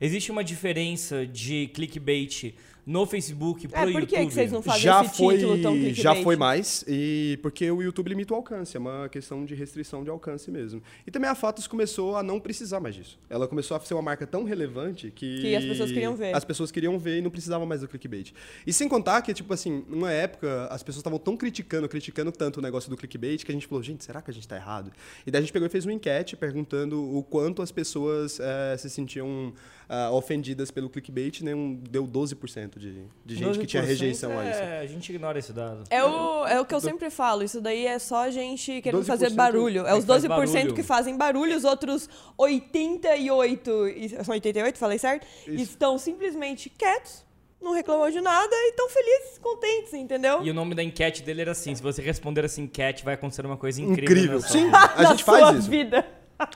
Existe 0.00 0.32
uma 0.32 0.42
diferença 0.42 1.24
de 1.24 1.68
clickbait 1.68 2.54
no 2.86 3.06
Facebook 3.06 3.68
pro 3.68 3.78
É, 3.78 3.82
por 3.82 4.00
YouTube? 4.02 4.06
que, 4.06 4.30
vocês 4.32 4.52
não 4.52 4.62
fazem 4.62 4.82
já 4.82 5.04
esse 5.04 5.16
foi, 5.16 5.36
título 5.36 5.62
tão 5.62 5.72
clickbait? 5.72 6.02
já 6.02 6.14
foi 6.16 6.36
mais, 6.36 6.84
e 6.86 7.38
porque 7.42 7.70
o 7.70 7.82
YouTube 7.82 8.08
limita 8.08 8.34
o 8.34 8.36
alcance, 8.36 8.76
é 8.76 8.80
uma 8.80 9.08
questão 9.08 9.44
de 9.44 9.54
restrição 9.54 10.04
de 10.04 10.10
alcance 10.10 10.50
mesmo. 10.50 10.82
E 11.06 11.10
também 11.10 11.28
a 11.30 11.34
Fatos 11.34 11.66
começou 11.66 12.16
a 12.16 12.22
não 12.22 12.38
precisar 12.38 12.80
mais 12.80 12.94
disso. 12.94 13.18
Ela 13.28 13.48
começou 13.48 13.76
a 13.76 13.80
ser 13.80 13.94
uma 13.94 14.02
marca 14.02 14.26
tão 14.26 14.44
relevante 14.44 15.10
que 15.10 15.40
Que 15.40 15.56
as 15.56 15.64
pessoas 15.64 15.90
queriam 15.90 16.14
ver. 16.14 16.34
As 16.34 16.44
pessoas 16.44 16.70
queriam 16.70 16.98
ver 16.98 17.18
e 17.18 17.22
não 17.22 17.30
precisava 17.30 17.64
mais 17.66 17.80
do 17.80 17.88
clickbait. 17.88 18.32
E 18.66 18.72
sem 18.72 18.88
contar 18.88 19.22
que 19.22 19.32
tipo 19.32 19.52
assim, 19.52 19.84
numa 19.88 20.12
época 20.12 20.66
as 20.70 20.82
pessoas 20.82 21.00
estavam 21.00 21.18
tão 21.18 21.36
criticando, 21.36 21.88
criticando 21.88 22.30
tanto 22.32 22.58
o 22.58 22.62
negócio 22.62 22.90
do 22.90 22.96
clickbait 22.96 23.44
que 23.44 23.50
a 23.50 23.54
gente 23.54 23.66
falou, 23.66 23.82
gente, 23.82 24.04
será 24.04 24.20
que 24.20 24.30
a 24.30 24.34
gente 24.34 24.46
tá 24.46 24.56
errado? 24.56 24.92
E 25.26 25.30
daí 25.30 25.38
a 25.38 25.42
gente 25.42 25.52
pegou 25.52 25.66
e 25.66 25.70
fez 25.70 25.84
uma 25.84 25.92
enquete 25.92 26.36
perguntando 26.36 27.02
o 27.02 27.22
quanto 27.22 27.62
as 27.62 27.70
pessoas 27.72 28.38
eh, 28.40 28.76
se 28.78 28.90
sentiam 28.90 29.52
ah, 29.88 30.10
ofendidas 30.10 30.70
pelo 30.70 30.88
clickbait, 30.88 31.42
né? 31.42 31.54
Um, 31.54 31.74
deu 31.74 32.06
12% 32.06 32.78
de, 32.78 33.04
de 33.24 33.36
gente 33.36 33.58
que 33.58 33.66
tinha 33.66 33.82
12% 33.82 33.86
rejeição 33.86 34.38
a 34.38 34.50
isso. 34.50 34.60
É, 34.60 34.78
a 34.80 34.86
gente 34.86 35.10
ignora 35.10 35.38
esse 35.38 35.52
dado. 35.52 35.84
É 35.90 36.02
o, 36.02 36.46
é 36.46 36.60
o 36.60 36.64
que 36.64 36.74
eu 36.74 36.80
sempre 36.80 37.10
falo, 37.10 37.42
isso 37.42 37.60
daí 37.60 37.86
é 37.86 37.98
só 37.98 38.30
gente 38.30 38.80
querendo 38.80 39.02
12% 39.02 39.06
fazer 39.06 39.30
barulho. 39.30 39.86
É 39.86 39.94
os 39.94 40.04
faz 40.04 40.22
12% 40.24 40.28
barulho. 40.28 40.74
que 40.74 40.82
fazem 40.82 41.16
barulho, 41.16 41.56
os 41.56 41.64
outros 41.64 42.08
88, 42.36 43.88
e- 43.88 44.08
são 44.24 44.34
88, 44.34 44.78
falei 44.78 44.98
certo? 44.98 45.26
Isso. 45.46 45.62
Estão 45.62 45.98
simplesmente 45.98 46.70
quietos, 46.70 47.24
não 47.60 47.72
reclamam 47.72 48.10
de 48.10 48.20
nada 48.20 48.54
e 48.54 48.70
estão 48.70 48.88
felizes, 48.88 49.38
contentes, 49.38 49.94
entendeu? 49.94 50.42
E 50.42 50.50
o 50.50 50.54
nome 50.54 50.74
da 50.74 50.82
enquete 50.82 51.22
dele 51.22 51.42
era 51.42 51.52
assim: 51.52 51.74
se 51.74 51.82
você 51.82 52.02
responder 52.02 52.44
essa 52.44 52.60
enquete, 52.60 53.04
vai 53.04 53.14
acontecer 53.14 53.44
uma 53.44 53.56
coisa 53.56 53.80
incrível. 53.80 54.38
Incrível. 54.38 54.40
na 54.40 54.46
sua 54.46 54.50
Sim, 54.50 54.64
vida. 54.66 54.78
a 54.96 55.04
gente 55.04 55.24
faz 55.24 55.58
isso. 55.58 55.70
vida. 55.70 56.06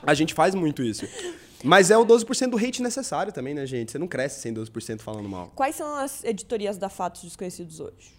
A 0.05 0.13
gente 0.13 0.33
faz 0.33 0.55
muito 0.55 0.83
isso. 0.83 1.07
Mas 1.63 1.91
é 1.91 1.97
o 1.97 2.05
12% 2.05 2.49
do 2.49 2.57
hate 2.57 2.81
necessário 2.81 3.33
também, 3.33 3.53
né, 3.53 3.65
gente? 3.65 3.91
Você 3.91 3.99
não 3.99 4.07
cresce 4.07 4.39
sem 4.39 4.53
12% 4.53 5.01
falando 5.01 5.27
mal. 5.27 5.51
Quais 5.55 5.75
são 5.75 5.95
as 5.95 6.23
editorias 6.23 6.77
da 6.77 6.89
Fatos 6.89 7.23
Desconhecidos 7.23 7.79
hoje? 7.79 8.13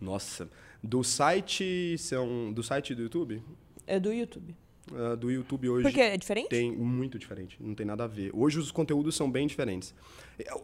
Nossa. 0.00 0.48
Do 0.82 1.02
site 1.02 1.96
são 1.98 2.52
do 2.52 2.62
site 2.62 2.94
do 2.94 3.02
YouTube? 3.02 3.42
É 3.86 3.98
do 3.98 4.12
YouTube. 4.12 4.54
Ah, 4.94 5.14
do 5.14 5.30
YouTube 5.30 5.68
hoje 5.68 5.82
Porque 5.82 6.00
é 6.00 6.16
diferente? 6.16 6.48
tem 6.48 6.72
muito 6.72 7.18
diferente, 7.18 7.56
não 7.60 7.74
tem 7.74 7.84
nada 7.84 8.04
a 8.04 8.06
ver. 8.06 8.30
Hoje 8.32 8.58
os 8.58 8.70
conteúdos 8.70 9.14
são 9.16 9.30
bem 9.30 9.46
diferentes. 9.46 9.94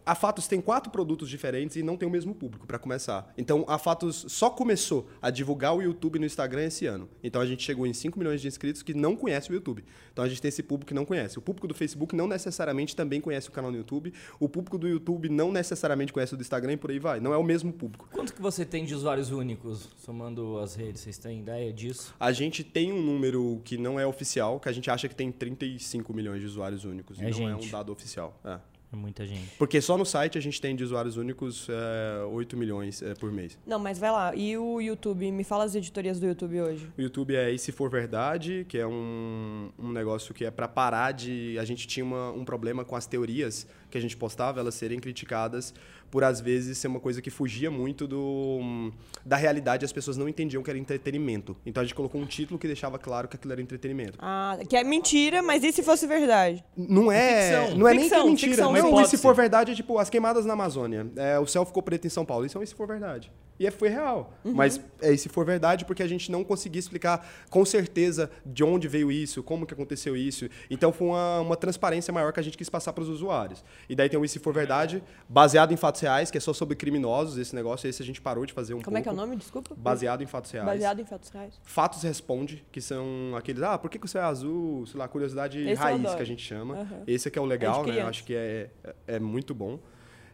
A 0.06 0.14
Fatos 0.14 0.46
tem 0.46 0.60
quatro 0.60 0.90
produtos 0.90 1.28
diferentes 1.28 1.76
e 1.76 1.82
não 1.82 1.96
tem 1.96 2.08
o 2.08 2.10
mesmo 2.10 2.34
público 2.34 2.66
para 2.66 2.78
começar. 2.78 3.32
Então 3.36 3.64
a 3.66 3.78
Fatos 3.78 4.24
só 4.28 4.50
começou 4.50 5.08
a 5.20 5.30
divulgar 5.30 5.74
o 5.74 5.82
YouTube 5.82 6.18
no 6.18 6.26
Instagram 6.26 6.64
esse 6.64 6.86
ano. 6.86 7.08
Então 7.22 7.40
a 7.40 7.46
gente 7.46 7.62
chegou 7.62 7.86
em 7.86 7.92
5 7.92 8.18
milhões 8.18 8.40
de 8.40 8.48
inscritos 8.48 8.82
que 8.82 8.94
não 8.94 9.16
conhecem 9.16 9.52
o 9.52 9.54
YouTube. 9.54 9.84
Então 10.12 10.24
a 10.24 10.28
gente 10.28 10.40
tem 10.40 10.48
esse 10.48 10.62
público 10.62 10.88
que 10.88 10.94
não 10.94 11.04
conhece. 11.04 11.38
O 11.38 11.42
público 11.42 11.66
do 11.66 11.74
Facebook 11.74 12.14
não 12.14 12.26
necessariamente 12.26 12.94
também 12.94 13.20
conhece 13.20 13.48
o 13.48 13.52
canal 13.52 13.70
no 13.70 13.76
YouTube. 13.76 14.12
O 14.38 14.48
público 14.48 14.78
do 14.78 14.86
YouTube 14.86 15.28
não 15.28 15.50
necessariamente 15.50 16.12
conhece 16.12 16.34
o 16.34 16.36
do 16.36 16.42
Instagram 16.42 16.74
e 16.74 16.76
por 16.76 16.90
aí 16.90 16.98
vai. 16.98 17.20
Não 17.20 17.34
é 17.34 17.36
o 17.36 17.42
mesmo 17.42 17.72
público. 17.72 18.08
Quanto 18.12 18.32
que 18.32 18.40
você 18.40 18.64
tem 18.64 18.84
de 18.84 18.94
usuários 18.94 19.30
únicos, 19.30 19.88
somando 19.96 20.58
as 20.58 20.74
redes? 20.74 21.00
Vocês 21.00 21.18
têm 21.18 21.40
ideia 21.40 21.72
disso? 21.72 22.14
A 22.18 22.32
gente 22.32 22.62
tem 22.62 22.92
um 22.92 23.02
número 23.02 23.60
que 23.64 23.76
não 23.76 23.98
é 23.98 24.06
oficial, 24.06 24.60
que 24.60 24.68
a 24.68 24.72
gente 24.72 24.90
acha 24.90 25.08
que 25.08 25.14
tem 25.14 25.32
35 25.32 26.12
milhões 26.14 26.40
de 26.40 26.46
usuários 26.46 26.84
únicos. 26.84 27.18
É 27.18 27.22
não 27.22 27.28
é 27.28 27.32
gente. 27.32 27.68
um 27.68 27.70
dado 27.70 27.92
oficial. 27.92 28.38
É. 28.44 28.73
É 28.94 28.96
muita 28.96 29.26
gente. 29.26 29.50
Porque 29.58 29.80
só 29.80 29.98
no 29.98 30.04
site 30.06 30.38
a 30.38 30.40
gente 30.40 30.60
tem 30.60 30.76
de 30.76 30.84
usuários 30.84 31.16
únicos 31.16 31.66
é, 31.68 32.24
8 32.26 32.56
milhões 32.56 33.02
é, 33.02 33.12
por 33.14 33.32
mês. 33.32 33.58
Não, 33.66 33.78
mas 33.78 33.98
vai 33.98 34.10
lá. 34.12 34.34
E 34.36 34.56
o 34.56 34.80
YouTube? 34.80 35.30
Me 35.32 35.42
fala 35.42 35.64
as 35.64 35.74
editorias 35.74 36.20
do 36.20 36.26
YouTube 36.26 36.60
hoje. 36.62 36.88
O 36.96 37.02
YouTube 37.02 37.34
é 37.34 37.50
E 37.50 37.58
Se 37.58 37.72
For 37.72 37.90
Verdade, 37.90 38.64
que 38.68 38.78
é 38.78 38.86
um, 38.86 39.70
um 39.78 39.90
negócio 39.90 40.32
que 40.32 40.44
é 40.44 40.50
para 40.50 40.68
parar 40.68 41.12
de... 41.12 41.58
A 41.58 41.64
gente 41.64 41.88
tinha 41.88 42.04
uma- 42.04 42.30
um 42.30 42.44
problema 42.44 42.84
com 42.84 42.94
as 42.94 43.04
teorias, 43.06 43.66
que 43.94 43.98
a 43.98 44.00
gente 44.00 44.16
postava, 44.16 44.58
elas 44.58 44.74
serem 44.74 44.98
criticadas 44.98 45.72
por 46.10 46.24
às 46.24 46.40
vezes 46.40 46.78
ser 46.78 46.88
uma 46.88 46.98
coisa 46.98 47.22
que 47.22 47.30
fugia 47.30 47.70
muito 47.70 48.08
do, 48.08 48.90
da 49.24 49.36
realidade, 49.36 49.84
as 49.84 49.92
pessoas 49.92 50.16
não 50.16 50.28
entendiam 50.28 50.62
que 50.64 50.70
era 50.70 50.78
entretenimento. 50.78 51.56
Então 51.64 51.80
a 51.80 51.84
gente 51.84 51.94
colocou 51.94 52.20
um 52.20 52.26
título 52.26 52.58
que 52.58 52.66
deixava 52.66 52.98
claro 52.98 53.28
que 53.28 53.36
aquilo 53.36 53.52
era 53.52 53.62
entretenimento. 53.62 54.18
Ah, 54.20 54.58
que 54.68 54.76
é 54.76 54.82
mentira, 54.82 55.42
mas 55.42 55.62
e 55.62 55.72
se 55.72 55.82
fosse 55.82 56.08
verdade? 56.08 56.64
Não 56.76 57.10
é, 57.10 57.60
Ficção. 57.60 57.78
não 57.78 57.88
é 57.88 57.94
nem 57.94 58.00
que 58.00 58.06
é 58.06 58.16
Ficção, 58.16 58.26
mentira. 58.28 58.50
ficção, 58.52 58.72
não, 58.72 58.96
sim. 58.96 59.02
e 59.02 59.06
se 59.06 59.18
for 59.18 59.34
verdade, 59.34 59.70
é 59.72 59.74
tipo 59.76 59.96
as 59.98 60.10
queimadas 60.10 60.44
na 60.44 60.54
Amazônia. 60.54 61.06
É, 61.14 61.38
o 61.38 61.46
céu 61.46 61.64
ficou 61.64 61.82
preto 61.82 62.04
em 62.06 62.10
São 62.10 62.24
Paulo. 62.24 62.44
Isso 62.44 62.58
é 62.58 62.60
um 62.60 62.64
e 62.64 62.66
se 62.66 62.74
for 62.74 62.86
verdade. 62.88 63.30
E 63.58 63.66
é, 63.66 63.70
foi 63.70 63.88
real. 63.88 64.32
Mas 64.44 64.80
é 65.00 65.16
se 65.16 65.28
for 65.28 65.44
verdade 65.46 65.84
porque 65.84 66.02
a 66.02 66.08
gente 66.08 66.30
não 66.30 66.42
conseguia 66.42 66.78
explicar 66.80 67.26
com 67.48 67.64
certeza 67.64 68.30
de 68.44 68.64
onde 68.64 68.88
veio 68.88 69.12
isso, 69.12 69.42
como 69.42 69.64
que 69.66 69.72
aconteceu 69.74 70.16
isso. 70.16 70.48
Então 70.68 70.92
foi 70.92 71.08
uma, 71.08 71.40
uma 71.40 71.56
transparência 71.56 72.12
maior 72.12 72.32
que 72.32 72.40
a 72.40 72.42
gente 72.42 72.58
quis 72.58 72.68
passar 72.68 72.92
para 72.92 73.02
os 73.02 73.08
usuários. 73.08 73.64
E 73.88 73.94
daí 73.94 74.08
tem 74.08 74.18
o 74.18 74.24
e 74.24 74.28
se 74.28 74.38
for 74.38 74.52
verdade, 74.52 75.02
baseado 75.28 75.72
em 75.72 75.76
fatos 75.76 76.00
reais, 76.00 76.30
que 76.30 76.38
é 76.38 76.40
só 76.40 76.52
sobre 76.52 76.74
criminosos 76.76 77.38
esse 77.38 77.54
negócio. 77.54 77.88
Esse 77.88 78.02
a 78.02 78.06
gente 78.06 78.20
parou 78.20 78.46
de 78.46 78.52
fazer 78.52 78.74
um 78.74 78.80
Como 78.80 78.96
é 78.96 79.02
que 79.02 79.08
é 79.08 79.12
o 79.12 79.14
pouco. 79.14 79.26
nome? 79.28 79.38
Desculpa. 79.38 79.74
Baseado 79.76 80.22
em 80.22 80.26
fatos 80.26 80.50
reais. 80.50 80.66
Baseado 80.66 81.00
em 81.00 81.04
fatos 81.04 81.30
reais. 81.30 81.60
Fatos 81.62 82.02
Responde, 82.02 82.64
que 82.72 82.80
são 82.80 83.34
aqueles, 83.36 83.62
ah, 83.62 83.78
por 83.78 83.90
que, 83.90 83.98
que 83.98 84.06
o 84.06 84.08
céu 84.08 84.22
é 84.22 84.24
azul? 84.24 84.86
Sei 84.86 84.98
lá, 84.98 85.06
curiosidade 85.08 85.60
Esse 85.60 85.80
raiz, 85.80 86.14
que 86.14 86.22
a 86.22 86.26
gente 86.26 86.42
chama. 86.42 86.74
Aham. 86.80 87.02
Esse 87.06 87.28
é 87.28 87.30
que 87.30 87.38
é 87.38 87.42
o 87.42 87.44
legal, 87.44 87.84
É 87.84 87.92
né? 87.92 88.02
Eu 88.02 88.06
acho 88.06 88.24
que 88.24 88.34
é, 88.34 88.70
é, 88.82 88.94
é 89.06 89.18
muito 89.20 89.54
bom. 89.54 89.78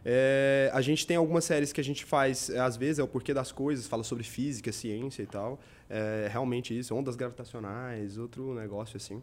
É, 0.03 0.69
a 0.73 0.81
gente 0.81 1.05
tem 1.05 1.17
algumas 1.17 1.45
séries 1.45 1.71
que 1.71 1.79
a 1.79 1.83
gente 1.83 2.03
faz, 2.03 2.49
é, 2.49 2.59
às 2.59 2.75
vezes, 2.75 2.99
é 2.99 3.03
o 3.03 3.07
porquê 3.07 3.33
das 3.33 3.51
coisas, 3.51 3.87
fala 3.87 4.03
sobre 4.03 4.23
física, 4.23 4.71
ciência 4.71 5.21
e 5.23 5.27
tal. 5.27 5.59
É 5.89 6.27
realmente 6.31 6.77
isso, 6.77 6.95
ondas 6.95 7.15
gravitacionais, 7.15 8.17
outro 8.17 8.53
negócio 8.53 8.97
assim. 8.97 9.21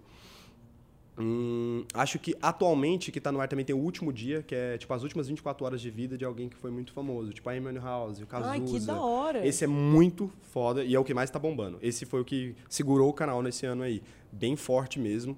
Hum, 1.21 1.85
acho 1.93 2.17
que 2.17 2.37
atualmente 2.41 3.11
que 3.11 3.21
tá 3.21 3.33
no 3.33 3.41
ar 3.41 3.49
também 3.49 3.65
tem 3.65 3.75
o 3.75 3.79
último 3.79 4.13
dia, 4.13 4.41
que 4.41 4.55
é 4.55 4.79
tipo 4.79 4.95
as 4.95 5.03
últimas 5.03 5.27
24 5.27 5.67
horas 5.67 5.81
de 5.81 5.91
vida 5.91 6.17
de 6.17 6.25
alguém 6.25 6.49
que 6.49 6.57
foi 6.57 6.71
muito 6.71 6.93
famoso, 6.93 7.33
tipo 7.33 7.49
a 7.49 7.53
Amy 7.53 7.77
House, 7.79 8.21
o 8.21 8.27
Cazuza. 8.27 8.51
Ai, 8.53 8.61
que 8.61 8.79
da 8.79 9.01
hora. 9.01 9.45
Esse 9.45 9.65
é 9.65 9.67
muito 9.67 10.31
foda 10.53 10.85
e 10.85 10.95
é 10.95 10.99
o 10.99 11.03
que 11.03 11.13
mais 11.13 11.29
tá 11.29 11.39
bombando. 11.39 11.77
Esse 11.83 12.07
foi 12.07 12.21
o 12.21 12.25
que 12.25 12.55
segurou 12.69 13.09
o 13.09 13.13
canal 13.13 13.43
nesse 13.43 13.67
ano 13.67 13.83
aí. 13.83 14.01
Bem 14.31 14.55
forte 14.55 15.01
mesmo. 15.01 15.37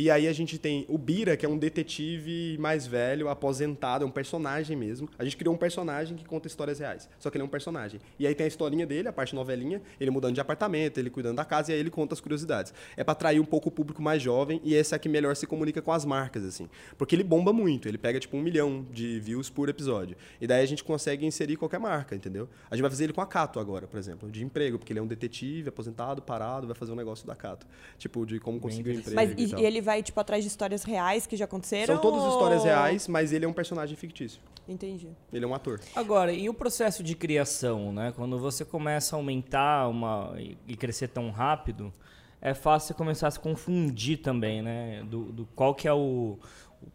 E 0.00 0.12
aí 0.12 0.28
a 0.28 0.32
gente 0.32 0.58
tem 0.58 0.86
o 0.88 0.96
Bira, 0.96 1.36
que 1.36 1.44
é 1.44 1.48
um 1.48 1.58
detetive 1.58 2.56
mais 2.60 2.86
velho, 2.86 3.28
aposentado, 3.28 4.04
é 4.04 4.06
um 4.06 4.12
personagem 4.12 4.76
mesmo. 4.76 5.08
A 5.18 5.24
gente 5.24 5.36
criou 5.36 5.52
um 5.52 5.58
personagem 5.58 6.16
que 6.16 6.24
conta 6.24 6.46
histórias 6.46 6.78
reais. 6.78 7.08
Só 7.18 7.28
que 7.28 7.36
ele 7.36 7.42
é 7.42 7.44
um 7.44 7.48
personagem. 7.48 8.00
E 8.16 8.24
aí 8.24 8.32
tem 8.32 8.44
a 8.44 8.46
historinha 8.46 8.86
dele, 8.86 9.08
a 9.08 9.12
parte 9.12 9.34
novelinha, 9.34 9.82
ele 9.98 10.12
mudando 10.12 10.36
de 10.36 10.40
apartamento, 10.40 10.98
ele 10.98 11.10
cuidando 11.10 11.34
da 11.34 11.44
casa, 11.44 11.72
e 11.72 11.74
aí 11.74 11.80
ele 11.80 11.90
conta 11.90 12.14
as 12.14 12.20
curiosidades. 12.20 12.72
É 12.96 13.02
pra 13.02 13.10
atrair 13.10 13.40
um 13.40 13.44
pouco 13.44 13.70
o 13.70 13.72
público 13.72 14.00
mais 14.00 14.22
jovem, 14.22 14.60
e 14.62 14.72
esse 14.72 14.94
é 14.94 14.98
que 15.00 15.08
melhor 15.08 15.34
se 15.34 15.48
comunica 15.48 15.82
com 15.82 15.90
as 15.90 16.04
marcas, 16.04 16.44
assim. 16.44 16.70
Porque 16.96 17.16
ele 17.16 17.24
bomba 17.24 17.52
muito, 17.52 17.88
ele 17.88 17.98
pega 17.98 18.20
tipo 18.20 18.36
um 18.36 18.40
milhão 18.40 18.86
de 18.92 19.18
views 19.18 19.50
por 19.50 19.68
episódio. 19.68 20.16
E 20.40 20.46
daí 20.46 20.62
a 20.62 20.66
gente 20.66 20.84
consegue 20.84 21.26
inserir 21.26 21.56
qualquer 21.56 21.80
marca, 21.80 22.14
entendeu? 22.14 22.48
A 22.70 22.76
gente 22.76 22.82
vai 22.82 22.90
fazer 22.90 23.02
ele 23.02 23.12
com 23.12 23.20
a 23.20 23.26
Cato 23.26 23.58
agora, 23.58 23.88
por 23.88 23.98
exemplo, 23.98 24.30
de 24.30 24.44
emprego, 24.44 24.78
porque 24.78 24.92
ele 24.92 25.00
é 25.00 25.02
um 25.02 25.08
detetive, 25.08 25.70
aposentado, 25.70 26.22
parado, 26.22 26.68
vai 26.68 26.76
fazer 26.76 26.92
um 26.92 26.96
negócio 26.96 27.26
da 27.26 27.34
Cato. 27.34 27.66
Tipo, 27.98 28.24
de 28.24 28.38
como 28.38 28.60
conseguir 28.60 28.90
um 28.90 28.94
emprego. 29.00 29.16
Mas 29.16 29.32
e 29.36 29.48
e, 29.48 29.60
e 29.60 29.64
ele 29.64 29.80
vai, 29.88 30.02
tipo, 30.02 30.20
atrás 30.20 30.44
de 30.44 30.48
histórias 30.48 30.84
reais 30.84 31.26
que 31.26 31.34
já 31.34 31.46
aconteceram? 31.46 31.94
São 31.94 32.02
todas 32.02 32.22
histórias 32.30 32.60
ou- 32.60 32.66
reais, 32.66 33.08
mas 33.08 33.32
ele 33.32 33.46
é 33.46 33.48
um 33.48 33.54
personagem 33.54 33.96
fictício. 33.96 34.38
Entendi. 34.68 35.08
Ele 35.32 35.46
é 35.46 35.48
um 35.48 35.54
ator. 35.54 35.80
Agora, 35.96 36.30
e 36.30 36.46
o 36.46 36.52
processo 36.52 37.02
de 37.02 37.14
criação, 37.14 37.90
né? 37.90 38.12
Quando 38.14 38.38
você 38.38 38.66
começa 38.66 39.16
a 39.16 39.18
aumentar 39.18 39.88
uma, 39.88 40.34
e- 40.66 40.76
crescer 40.76 41.08
tão 41.08 41.30
rápido, 41.30 41.90
é 42.38 42.52
fácil 42.52 42.88
você 42.88 42.94
começar 42.94 43.28
a 43.28 43.30
se 43.30 43.40
confundir 43.40 44.18
também, 44.18 44.60
né? 44.60 45.02
Do, 45.04 45.32
do 45.32 45.46
qual 45.56 45.74
que 45.74 45.88
é 45.88 45.92
o, 45.94 46.38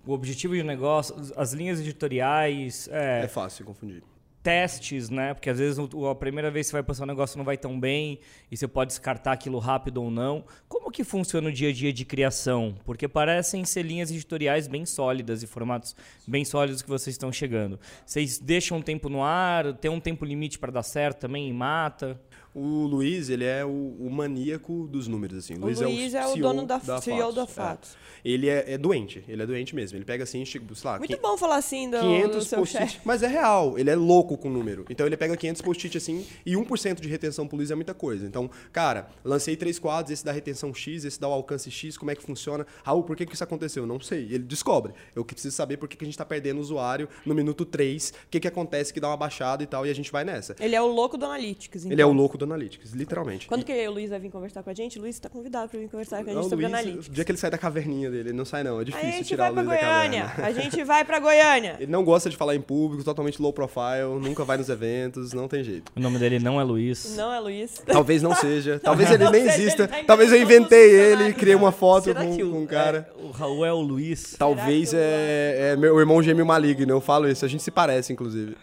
o 0.05 0.11
objetivo 0.13 0.53
de 0.55 0.61
negócio, 0.61 1.15
as 1.35 1.51
linhas 1.53 1.79
editoriais, 1.79 2.87
é, 2.91 3.23
É, 3.23 3.27
fácil 3.27 3.65
confundir. 3.65 4.03
Testes, 4.43 5.09
né? 5.09 5.33
Porque 5.33 5.49
às 5.49 5.57
vezes 5.57 5.79
a 5.79 6.15
primeira 6.15 6.51
vez 6.51 6.67
que 6.67 6.71
você 6.71 6.73
vai 6.73 6.83
passar 6.83 7.05
um 7.05 7.07
negócio 7.07 7.37
não 7.37 7.45
vai 7.45 7.57
tão 7.57 7.79
bem 7.79 8.19
e 8.51 8.57
você 8.57 8.67
pode 8.67 8.89
descartar 8.89 9.31
aquilo 9.31 9.57
rápido 9.57 10.03
ou 10.03 10.11
não. 10.11 10.43
Como 10.67 10.91
que 10.91 11.05
funciona 11.05 11.47
o 11.47 11.51
dia 11.51 11.69
a 11.69 11.73
dia 11.73 11.93
de 11.93 12.03
criação? 12.03 12.75
Porque 12.83 13.07
parecem 13.07 13.63
ser 13.63 13.83
linhas 13.83 14.11
editoriais 14.11 14.67
bem 14.67 14.85
sólidas 14.85 15.41
e 15.41 15.47
formatos 15.47 15.95
bem 16.27 16.43
sólidos 16.43 16.81
que 16.81 16.89
vocês 16.89 17.13
estão 17.13 17.31
chegando. 17.31 17.79
Vocês 18.05 18.37
deixam 18.37 18.77
um 18.79 18.81
tempo 18.81 19.07
no 19.07 19.23
ar, 19.23 19.73
tem 19.75 19.89
um 19.89 19.99
tempo 19.99 20.25
limite 20.25 20.59
para 20.59 20.71
dar 20.71 20.83
certo 20.83 21.21
também 21.21 21.49
e 21.49 21.53
mata? 21.53 22.19
O 22.53 22.85
Luiz, 22.85 23.29
ele 23.29 23.45
é 23.45 23.65
o, 23.65 23.69
o 23.69 24.09
maníaco 24.11 24.87
dos 24.87 25.07
números, 25.07 25.39
assim. 25.39 25.55
O 25.55 25.61
Luiz 25.61 25.81
é 25.81 26.25
o, 26.25 26.33
CEO 26.33 26.41
dono 26.41 26.65
da, 26.65 26.79
CEO 27.01 27.31
da 27.31 27.43
É. 27.43 27.47
Fatos. 27.47 27.97
Ele 28.23 28.47
é, 28.47 28.73
é 28.73 28.77
doente, 28.77 29.23
ele 29.27 29.41
é 29.41 29.45
doente 29.45 29.75
mesmo. 29.75 29.97
Ele 29.97 30.05
pega 30.05 30.23
assim, 30.23 30.43
tipo, 30.43 30.73
sei 30.75 30.89
lá, 30.89 30.97
Muito 30.97 31.19
bom 31.19 31.37
falar 31.37 31.57
assim 31.57 31.89
do, 31.89 31.97
do 31.97 32.03
500 32.03 32.47
seu 32.47 32.59
post-it. 32.59 33.01
Mas 33.03 33.21
é 33.21 33.27
real, 33.27 33.77
ele 33.77 33.89
é 33.89 33.95
louco 33.95 34.37
com 34.37 34.47
o 34.47 34.51
número. 34.51 34.85
Então 34.89 35.05
ele 35.05 35.17
pega 35.17 35.35
500 35.35 35.61
post-it 35.61 35.97
assim 35.97 36.25
e 36.45 36.53
1% 36.53 37.01
de 37.01 37.07
retenção 37.09 37.47
pro 37.47 37.57
Luiz 37.57 37.71
é 37.71 37.75
muita 37.75 37.93
coisa. 37.93 38.25
Então, 38.25 38.49
cara, 38.71 39.09
lancei 39.25 39.55
três 39.55 39.77
quadros, 39.77 40.11
esse 40.11 40.23
dá 40.23 40.31
retenção 40.31 40.73
X, 40.73 41.03
esse 41.03 41.19
dá 41.19 41.27
o 41.27 41.33
alcance 41.33 41.69
X, 41.69 41.97
como 41.97 42.11
é 42.11 42.15
que 42.15 42.23
funciona? 42.23 42.65
Raul, 42.83 43.03
por 43.03 43.15
que, 43.15 43.25
que 43.25 43.33
isso 43.33 43.43
aconteceu? 43.43 43.85
Não 43.85 43.99
sei. 43.99 44.23
Ele 44.23 44.39
descobre. 44.39 44.93
Eu 45.15 45.25
que 45.25 45.33
preciso 45.33 45.55
saber 45.55 45.77
por 45.77 45.89
que, 45.89 45.97
que 45.97 46.05
a 46.05 46.07
gente 46.07 46.17
tá 46.17 46.25
perdendo 46.25 46.57
o 46.57 46.61
usuário 46.61 47.09
no 47.25 47.33
minuto 47.33 47.65
3, 47.65 48.09
o 48.09 48.29
que, 48.29 48.39
que 48.39 48.47
acontece 48.47 48.93
que 48.93 48.99
dá 48.99 49.09
uma 49.09 49.17
baixada 49.17 49.63
e 49.63 49.65
tal, 49.65 49.85
e 49.85 49.89
a 49.89 49.95
gente 49.95 50.11
vai 50.11 50.23
nessa. 50.23 50.55
Ele 50.59 50.75
é 50.75 50.81
o 50.81 50.87
louco 50.87 51.17
do 51.17 51.25
Analytics, 51.25 51.83
então. 51.83 51.91
Ele 51.91 52.01
é 52.01 52.05
o 52.05 52.13
louco 52.13 52.37
do 52.37 52.42
Analytics, 52.43 52.91
literalmente. 52.93 53.47
Quando 53.47 53.63
que 53.63 53.87
o 53.87 53.91
Luiz 53.91 54.09
vai 54.09 54.19
vir 54.19 54.29
conversar 54.29 54.63
com 54.63 54.69
a 54.69 54.73
gente? 54.73 54.97
O 54.99 55.01
Luiz 55.01 55.19
tá 55.19 55.29
convidado 55.29 55.69
pra 55.69 55.79
vir 55.79 55.89
conversar 55.89 56.17
com 56.23 56.29
a 56.29 56.33
gente 56.33 56.43
Não, 56.43 56.49
sobre 56.49 56.65
Luiz, 56.65 56.73
Analytics. 56.73 57.07
o 57.07 57.11
dia 57.11 57.23
que 57.25 57.31
ele 57.31 57.37
sai 57.39 57.51
da 57.51 57.57
caverninha 57.57 58.09
dele, 58.11 58.29
ele 58.29 58.37
não 58.37 58.45
sai 58.45 58.63
não, 58.63 58.77
é 58.77 58.81
A 58.81 58.83
difícil 58.83 59.11
gente 59.11 59.25
tirar 59.27 59.51
vai 59.51 59.63
o 59.63 59.67
Luiz 59.67 59.79
da 59.81 59.87
Goiânia. 59.87 60.25
caverna. 60.25 60.45
A 60.47 60.51
gente 60.61 60.83
vai 60.83 61.05
pra 61.05 61.19
Goiânia. 61.19 61.75
Ele 61.79 61.91
não 61.91 62.03
gosta 62.03 62.29
de 62.29 62.37
falar 62.37 62.55
em 62.55 62.61
público, 62.61 63.03
totalmente 63.03 63.41
low 63.41 63.51
profile, 63.53 64.19
nunca 64.21 64.43
vai 64.43 64.57
nos 64.57 64.69
eventos, 64.69 65.33
não 65.33 65.47
tem 65.47 65.63
jeito. 65.63 65.91
O 65.95 65.99
nome 65.99 66.19
dele 66.19 66.39
não 66.39 66.59
é 66.59 66.63
Luiz. 66.63 67.15
Não 67.15 67.33
é 67.33 67.39
Luiz. 67.39 67.81
Talvez 67.85 68.21
não 68.21 68.35
seja, 68.35 68.79
talvez 68.83 69.09
ele 69.11 69.23
Não 69.23 69.31
nem 69.31 69.45
exista, 69.47 69.83
ele 69.83 69.87
tá 70.01 70.03
talvez 70.07 70.31
eu 70.31 70.41
inventei 70.41 70.91
ele, 70.91 71.33
criei 71.33 71.55
uma 71.55 71.71
foto 71.71 72.05
Será 72.05 72.23
com, 72.23 72.35
que 72.35 72.43
o, 72.43 72.51
com 72.51 72.59
um 72.61 72.65
cara. 72.65 73.09
é, 73.17 73.21
o 73.23 73.31
Raul 73.31 73.65
é 73.65 73.73
o 73.73 73.79
Luiz? 73.81 74.35
Talvez 74.37 74.93
é, 74.93 75.71
é 75.71 75.75
meu 75.75 75.97
irmão 75.99 76.21
gêmeo 76.21 76.45
maligno, 76.45 76.91
eu 76.91 77.01
falo 77.01 77.27
isso, 77.27 77.43
a 77.45 77.47
gente 77.47 77.63
se 77.63 77.71
parece, 77.71 78.11
inclusive. 78.13 78.55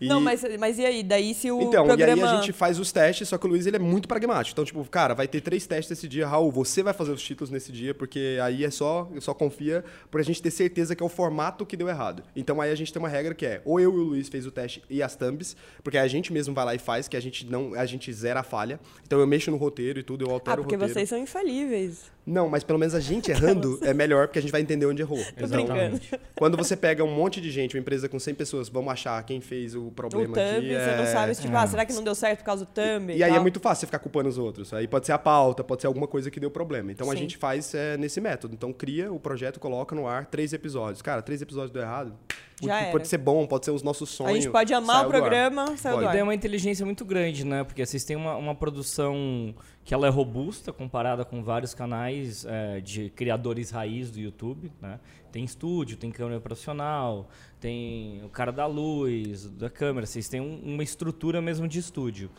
E- 0.00 0.06
Não, 0.08 0.20
mas, 0.20 0.42
mas 0.58 0.78
e 0.78 0.84
aí? 0.86 1.02
Daí 1.02 1.34
se 1.34 1.50
o 1.50 1.60
Então, 1.60 1.84
programa... 1.86 2.16
e 2.16 2.24
aí 2.24 2.28
a 2.28 2.36
gente 2.40 2.52
faz 2.52 2.78
os 2.78 2.92
testes, 2.92 3.28
só 3.28 3.36
que 3.38 3.46
o 3.46 3.48
Luiz 3.48 3.66
ele 3.66 3.76
é 3.76 3.78
muito 3.80 4.06
pragmático. 4.08 4.54
Então, 4.54 4.64
tipo, 4.64 4.84
cara, 4.88 5.14
vai 5.14 5.26
ter 5.26 5.40
três 5.40 5.66
testes 5.66 5.98
esse 5.98 6.06
dia. 6.08 6.26
Raul, 6.26 6.50
você 6.52 6.82
vai 6.82 6.92
fazer 6.94 7.10
os 7.12 7.22
títulos 7.22 7.50
nesse 7.50 7.72
dia, 7.72 7.94
porque 7.94 8.38
aí 8.42 8.64
é 8.64 8.70
só, 8.70 9.10
só 9.20 9.34
confia 9.34 9.84
pra 10.10 10.22
gente 10.22 10.40
ter 10.42 10.50
certeza 10.50 10.94
que 10.94 11.02
é 11.02 11.06
o 11.06 11.08
formato 11.08 11.66
que 11.66 11.76
deu 11.76 11.88
errado. 11.88 12.22
Então 12.36 12.60
aí 12.60 12.70
a 12.70 12.74
gente 12.74 12.92
tem 12.92 13.00
uma 13.00 13.08
regra 13.08 13.34
que 13.34 13.44
é, 13.46 13.60
ou 13.64 13.80
eu 13.80 13.92
e 13.92 13.96
o 13.96 14.02
Luiz 14.04 14.28
fez 14.28 14.46
o 14.46 14.50
teste 14.50 14.82
e 14.88 15.02
as 15.02 15.16
thumbs, 15.16 15.56
porque 15.82 15.98
a 15.98 16.06
gente 16.06 16.32
mesmo 16.32 16.54
vai 16.54 16.64
lá 16.64 16.74
e 16.74 16.78
faz, 16.78 17.08
que 17.08 17.16
a 17.16 17.20
gente 17.20 17.44
não, 17.46 17.74
a 17.74 17.84
gente 17.86 18.12
zera 18.12 18.40
a 18.40 18.42
falha. 18.44 18.78
Então 19.06 19.18
eu 19.18 19.26
mexo 19.26 19.50
no 19.50 19.56
roteiro 19.56 19.98
e 19.98 20.02
tudo, 20.02 20.24
eu 20.24 20.30
altero 20.30 20.60
Ah, 20.60 20.64
porque 20.64 20.74
o 20.74 20.78
roteiro. 20.78 20.94
vocês 20.94 21.08
são 21.08 21.18
infalíveis. 21.18 22.02
Não, 22.28 22.46
mas 22.48 22.62
pelo 22.62 22.78
menos 22.78 22.94
a 22.94 23.00
gente 23.00 23.30
errando 23.30 23.78
é 23.82 23.94
melhor, 23.94 24.26
porque 24.26 24.38
a 24.38 24.42
gente 24.42 24.50
vai 24.52 24.60
entender 24.60 24.84
onde 24.84 25.00
errou. 25.00 25.18
Tô 25.36 25.44
Exatamente. 25.44 25.70
brincando. 25.70 26.00
Quando 26.34 26.56
você 26.58 26.76
pega 26.76 27.02
um 27.02 27.10
monte 27.14 27.40
de 27.40 27.50
gente, 27.50 27.74
uma 27.74 27.80
empresa 27.80 28.08
com 28.08 28.18
100 28.18 28.34
pessoas, 28.34 28.68
vamos 28.68 28.92
achar 28.92 29.22
quem 29.24 29.40
fez 29.40 29.74
o 29.74 29.86
O 29.86 29.90
problema 29.92 30.34
thumb, 30.34 30.56
aqui. 30.58 30.68
você 30.68 30.96
não 30.96 31.04
é- 31.04 31.06
sabe, 31.06 31.34
tipo, 31.36 31.56
ah, 31.56 31.66
será 31.66 31.86
que 31.86 31.92
não 31.94 32.04
deu 32.04 32.14
certo 32.14 32.40
por 32.40 32.44
causa 32.44 32.64
do 32.66 32.70
thumb? 32.70 33.14
E 33.16 33.22
aí 33.24 33.34
é 33.34 33.40
muito 33.40 33.58
fácil 33.60 33.80
você 33.80 33.86
ficar 33.86 33.98
culpando 34.00 34.28
os 34.28 34.36
outros. 34.36 34.72
Aí 34.74 34.86
pode 34.86 35.06
ser 35.06 35.12
a 35.12 35.18
pauta, 35.18 35.64
pode 35.64 35.80
ser 35.80 35.86
alguma 35.86 36.06
coisa 36.06 36.30
que 36.30 36.38
deu 36.38 36.50
problema. 36.50 36.92
Então 36.92 37.10
a 37.10 37.14
Sim. 37.14 37.20
gente 37.20 37.36
faz 37.38 37.72
é, 37.74 37.96
nesse 37.96 38.20
método. 38.20 38.54
Então 38.54 38.72
cria 38.72 39.10
o 39.12 39.18
projeto, 39.18 39.58
coloca 39.58 39.94
no 39.94 40.06
ar 40.06 40.26
três 40.26 40.52
episódios. 40.52 41.00
Cara, 41.00 41.22
três 41.22 41.40
episódios 41.40 41.70
deu 41.70 41.80
errado. 41.82 42.12
Já 42.60 42.68
pode, 42.72 42.82
era. 42.82 42.92
pode 42.92 43.08
ser 43.08 43.18
bom, 43.18 43.46
pode 43.46 43.64
ser 43.64 43.70
os 43.70 43.82
nossos 43.82 44.08
sonhos. 44.10 44.32
A 44.32 44.40
gente 44.40 44.50
pode 44.50 44.74
amar 44.74 45.06
o 45.06 45.08
programa, 45.08 45.76
saiu 45.76 45.94
Pode. 45.96 46.06
do 46.06 46.10
E 46.10 46.12
daí 46.12 46.20
é 46.20 46.22
uma 46.22 46.34
inteligência 46.34 46.84
muito 46.84 47.04
grande, 47.04 47.44
né? 47.44 47.64
Porque 47.64 47.84
vocês 47.84 48.04
têm 48.04 48.16
uma, 48.16 48.36
uma 48.36 48.54
produção 48.54 49.54
que 49.84 49.94
ela 49.94 50.06
é 50.06 50.10
robusta 50.10 50.72
comparada 50.72 51.24
com 51.24 51.42
vários 51.42 51.72
canais 51.74 52.44
é, 52.44 52.80
de 52.80 53.10
criadores 53.10 53.70
raiz 53.70 54.10
do 54.10 54.18
YouTube, 54.18 54.70
né? 54.80 54.98
Tem 55.30 55.44
estúdio, 55.44 55.96
tem 55.96 56.10
câmera 56.10 56.40
profissional, 56.40 57.28
tem 57.60 58.22
o 58.24 58.28
cara 58.28 58.50
da 58.50 58.66
luz, 58.66 59.48
da 59.50 59.70
câmera. 59.70 60.06
Vocês 60.06 60.28
têm 60.28 60.40
um- 60.40 60.60
uma 60.64 60.82
estrutura 60.82 61.40
mesmo 61.40 61.68
de 61.68 61.78
estúdio. 61.78 62.30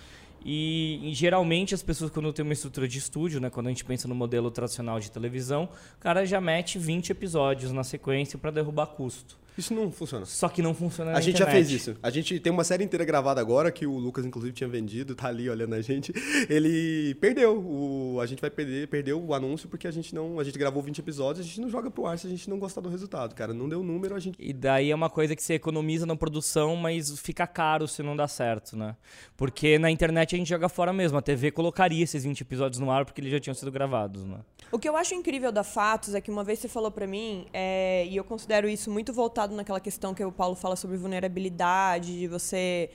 E, 0.43 0.99
e, 1.03 1.13
geralmente 1.13 1.75
as 1.75 1.83
pessoas 1.83 2.09
quando 2.11 2.31
tem 2.31 2.43
uma 2.43 2.53
estrutura 2.53 2.87
de 2.87 2.97
estúdio, 2.97 3.41
né, 3.41 3.49
quando 3.49 3.67
a 3.67 3.69
gente 3.69 3.83
pensa 3.83 4.07
no 4.07 4.15
modelo 4.15 4.49
tradicional 4.49 4.97
de 4.99 5.11
televisão, 5.11 5.67
o 5.97 5.99
cara 5.99 6.25
já 6.25 6.39
mete 6.39 6.79
20 6.79 7.09
episódios 7.09 7.71
na 7.73 7.83
sequência 7.83 8.39
para 8.39 8.49
derrubar 8.51 8.87
custo. 8.87 9.37
Isso 9.57 9.73
não 9.73 9.91
funciona. 9.91 10.25
Só 10.25 10.47
que 10.47 10.61
não 10.61 10.73
funciona 10.73 11.11
na 11.11 11.17
A 11.17 11.21
gente 11.21 11.37
já 11.37 11.45
internet. 11.45 11.67
fez 11.67 11.81
isso. 11.81 11.97
A 12.01 12.09
gente 12.09 12.39
tem 12.39 12.51
uma 12.51 12.63
série 12.63 12.83
inteira 12.83 13.03
gravada 13.03 13.41
agora, 13.41 13.71
que 13.71 13.85
o 13.85 13.97
Lucas, 13.97 14.25
inclusive, 14.25 14.53
tinha 14.53 14.69
vendido, 14.69 15.15
tá 15.15 15.27
ali 15.27 15.49
olhando 15.49 15.75
a 15.75 15.81
gente. 15.81 16.13
Ele 16.49 17.15
perdeu. 17.15 17.57
O, 17.59 18.19
a 18.21 18.25
gente 18.25 18.39
vai 18.41 18.49
perder, 18.49 18.87
perdeu 18.87 19.21
o 19.23 19.33
anúncio 19.33 19.67
porque 19.67 19.87
a 19.87 19.91
gente 19.91 20.13
não. 20.15 20.39
A 20.39 20.43
gente 20.43 20.57
gravou 20.57 20.81
20 20.81 20.99
episódios, 20.99 21.45
a 21.45 21.47
gente 21.47 21.61
não 21.61 21.69
joga 21.69 21.91
pro 21.91 22.05
ar 22.05 22.17
se 22.17 22.27
a 22.27 22.29
gente 22.29 22.49
não 22.49 22.57
gostar 22.59 22.81
do 22.81 22.89
resultado, 22.89 23.35
cara. 23.35 23.53
Não 23.53 23.67
deu 23.67 23.83
número, 23.83 24.15
a 24.15 24.19
gente. 24.19 24.35
E 24.39 24.53
daí 24.53 24.91
é 24.91 24.95
uma 24.95 25.09
coisa 25.09 25.35
que 25.35 25.43
você 25.43 25.55
economiza 25.55 26.05
na 26.05 26.15
produção, 26.15 26.75
mas 26.75 27.19
fica 27.19 27.45
caro 27.45 27.87
se 27.87 28.01
não 28.01 28.15
dá 28.15 28.27
certo, 28.27 28.77
né? 28.77 28.95
Porque 29.35 29.77
na 29.77 29.91
internet 29.91 30.35
a 30.35 30.37
gente 30.37 30.49
joga 30.49 30.69
fora 30.69 30.93
mesmo. 30.93 31.17
A 31.17 31.21
TV 31.21 31.51
colocaria 31.51 32.03
esses 32.03 32.23
20 32.23 32.41
episódios 32.41 32.79
no 32.79 32.89
ar 32.91 33.05
porque 33.05 33.21
eles 33.21 33.31
já 33.31 33.39
tinham 33.39 33.53
sido 33.53 33.71
gravados, 33.71 34.23
né? 34.25 34.39
O 34.71 34.77
que 34.77 34.87
eu 34.87 34.95
acho 34.95 35.13
incrível 35.15 35.51
da 35.51 35.63
Fatos 35.63 36.13
é 36.13 36.21
que 36.21 36.29
uma 36.29 36.43
vez 36.43 36.59
você 36.59 36.67
falou 36.67 36.91
pra 36.91 37.07
mim, 37.07 37.47
é, 37.51 38.05
e 38.07 38.15
eu 38.15 38.23
considero 38.23 38.69
isso 38.69 38.91
muito 38.91 39.11
voltado 39.11 39.48
interessado 39.49 39.55
naquela 39.55 39.79
questão 39.79 40.13
que 40.13 40.23
o 40.23 40.31
Paulo 40.31 40.55
fala 40.55 40.75
sobre 40.75 40.97
vulnerabilidade, 40.97 42.19
de 42.19 42.27
você 42.27 42.89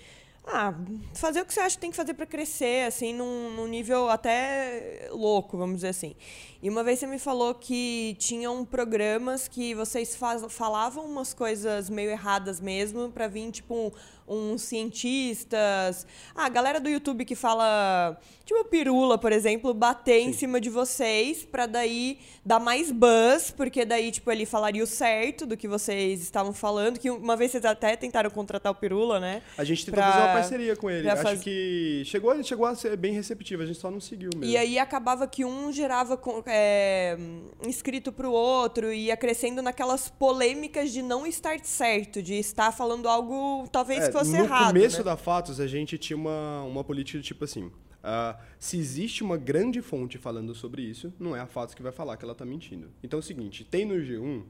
ah, 0.46 0.74
fazer 1.14 1.40
o 1.40 1.46
que 1.46 1.54
você 1.54 1.60
acha 1.60 1.76
que 1.76 1.80
tem 1.80 1.90
que 1.90 1.96
fazer 1.96 2.14
para 2.14 2.26
crescer, 2.26 2.86
assim, 2.86 3.14
num, 3.14 3.50
num, 3.56 3.66
nível 3.66 4.10
até 4.10 5.08
louco, 5.10 5.56
vamos 5.56 5.76
dizer 5.76 5.88
assim. 5.88 6.14
E 6.62 6.68
uma 6.68 6.84
vez 6.84 6.98
você 6.98 7.06
me 7.06 7.18
falou 7.18 7.54
que 7.54 8.14
tinham 8.18 8.64
programas 8.64 9.48
que 9.48 9.74
vocês 9.74 10.18
falavam 10.50 11.06
umas 11.06 11.32
coisas 11.32 11.88
meio 11.88 12.10
erradas 12.10 12.60
mesmo, 12.60 13.10
para 13.10 13.26
vir, 13.26 13.50
tipo, 13.50 13.92
um, 14.23 14.23
uns 14.26 14.62
cientistas. 14.62 16.06
Ah, 16.34 16.46
a 16.46 16.48
galera 16.48 16.80
do 16.80 16.88
YouTube 16.88 17.24
que 17.24 17.34
fala, 17.34 18.18
tipo 18.44 18.64
Pirula, 18.64 19.18
por 19.18 19.32
exemplo, 19.32 19.74
bater 19.74 20.22
Sim. 20.22 20.28
em 20.28 20.32
cima 20.32 20.60
de 20.60 20.70
vocês 20.70 21.44
para 21.44 21.66
daí 21.66 22.18
dar 22.44 22.58
mais 22.58 22.90
buzz, 22.90 23.50
porque 23.50 23.84
daí, 23.84 24.10
tipo, 24.10 24.30
ele 24.30 24.46
falaria 24.46 24.82
o 24.82 24.86
certo 24.86 25.46
do 25.46 25.56
que 25.56 25.68
vocês 25.68 26.20
estavam 26.20 26.52
falando, 26.52 26.98
que 26.98 27.10
uma 27.10 27.36
vez 27.36 27.50
vocês 27.50 27.64
até 27.64 27.96
tentaram 27.96 28.30
contratar 28.30 28.72
o 28.72 28.74
Pirula, 28.74 29.20
né? 29.20 29.42
A 29.56 29.64
gente 29.64 29.84
tentou 29.84 30.02
pra, 30.02 30.12
fazer 30.12 30.24
uma 30.24 30.32
parceria 30.34 30.76
com 30.76 30.90
ele. 30.90 31.08
Acho 31.08 31.22
faz... 31.22 31.40
que 31.40 32.02
chegou, 32.04 32.42
chegou 32.42 32.66
a 32.66 32.74
ser 32.74 32.96
bem 32.96 33.12
receptivo, 33.12 33.62
a 33.62 33.66
gente 33.66 33.78
só 33.78 33.90
não 33.90 34.00
seguiu 34.00 34.30
mesmo. 34.34 34.44
E 34.44 34.56
aí 34.56 34.78
acabava 34.78 35.26
que 35.26 35.44
um 35.44 35.72
gerava 35.72 36.20
é, 36.46 37.16
inscrito 37.66 38.12
pro 38.12 38.30
outro 38.30 38.92
e 38.92 39.06
ia 39.06 39.16
crescendo 39.16 39.62
naquelas 39.62 40.08
polêmicas 40.08 40.92
de 40.92 41.02
não 41.02 41.26
estar 41.26 41.58
certo, 41.64 42.22
de 42.22 42.34
estar 42.34 42.72
falando 42.72 43.08
algo 43.08 43.66
talvez 43.70 44.04
é, 44.04 44.10
fosse 44.18 44.32
no 44.32 44.44
errado. 44.44 44.66
No 44.66 44.72
começo 44.74 44.98
né? 44.98 45.04
da 45.04 45.16
Fatos, 45.16 45.60
a 45.60 45.66
gente 45.66 45.98
tinha 45.98 46.16
uma, 46.16 46.62
uma 46.62 46.84
política 46.84 47.18
de 47.18 47.24
tipo 47.24 47.44
assim. 47.44 47.64
Uh, 47.64 48.38
se 48.58 48.76
existe 48.76 49.22
uma 49.22 49.38
grande 49.38 49.80
fonte 49.80 50.18
falando 50.18 50.54
sobre 50.54 50.82
isso, 50.82 51.12
não 51.18 51.34
é 51.34 51.40
a 51.40 51.46
Fatos 51.46 51.74
que 51.74 51.82
vai 51.82 51.92
falar 51.92 52.16
que 52.16 52.24
ela 52.24 52.32
está 52.32 52.44
mentindo. 52.44 52.90
Então 53.02 53.18
é 53.18 53.20
o 53.20 53.22
seguinte: 53.22 53.64
tem 53.64 53.84
no 53.84 53.94
G1 53.94 54.42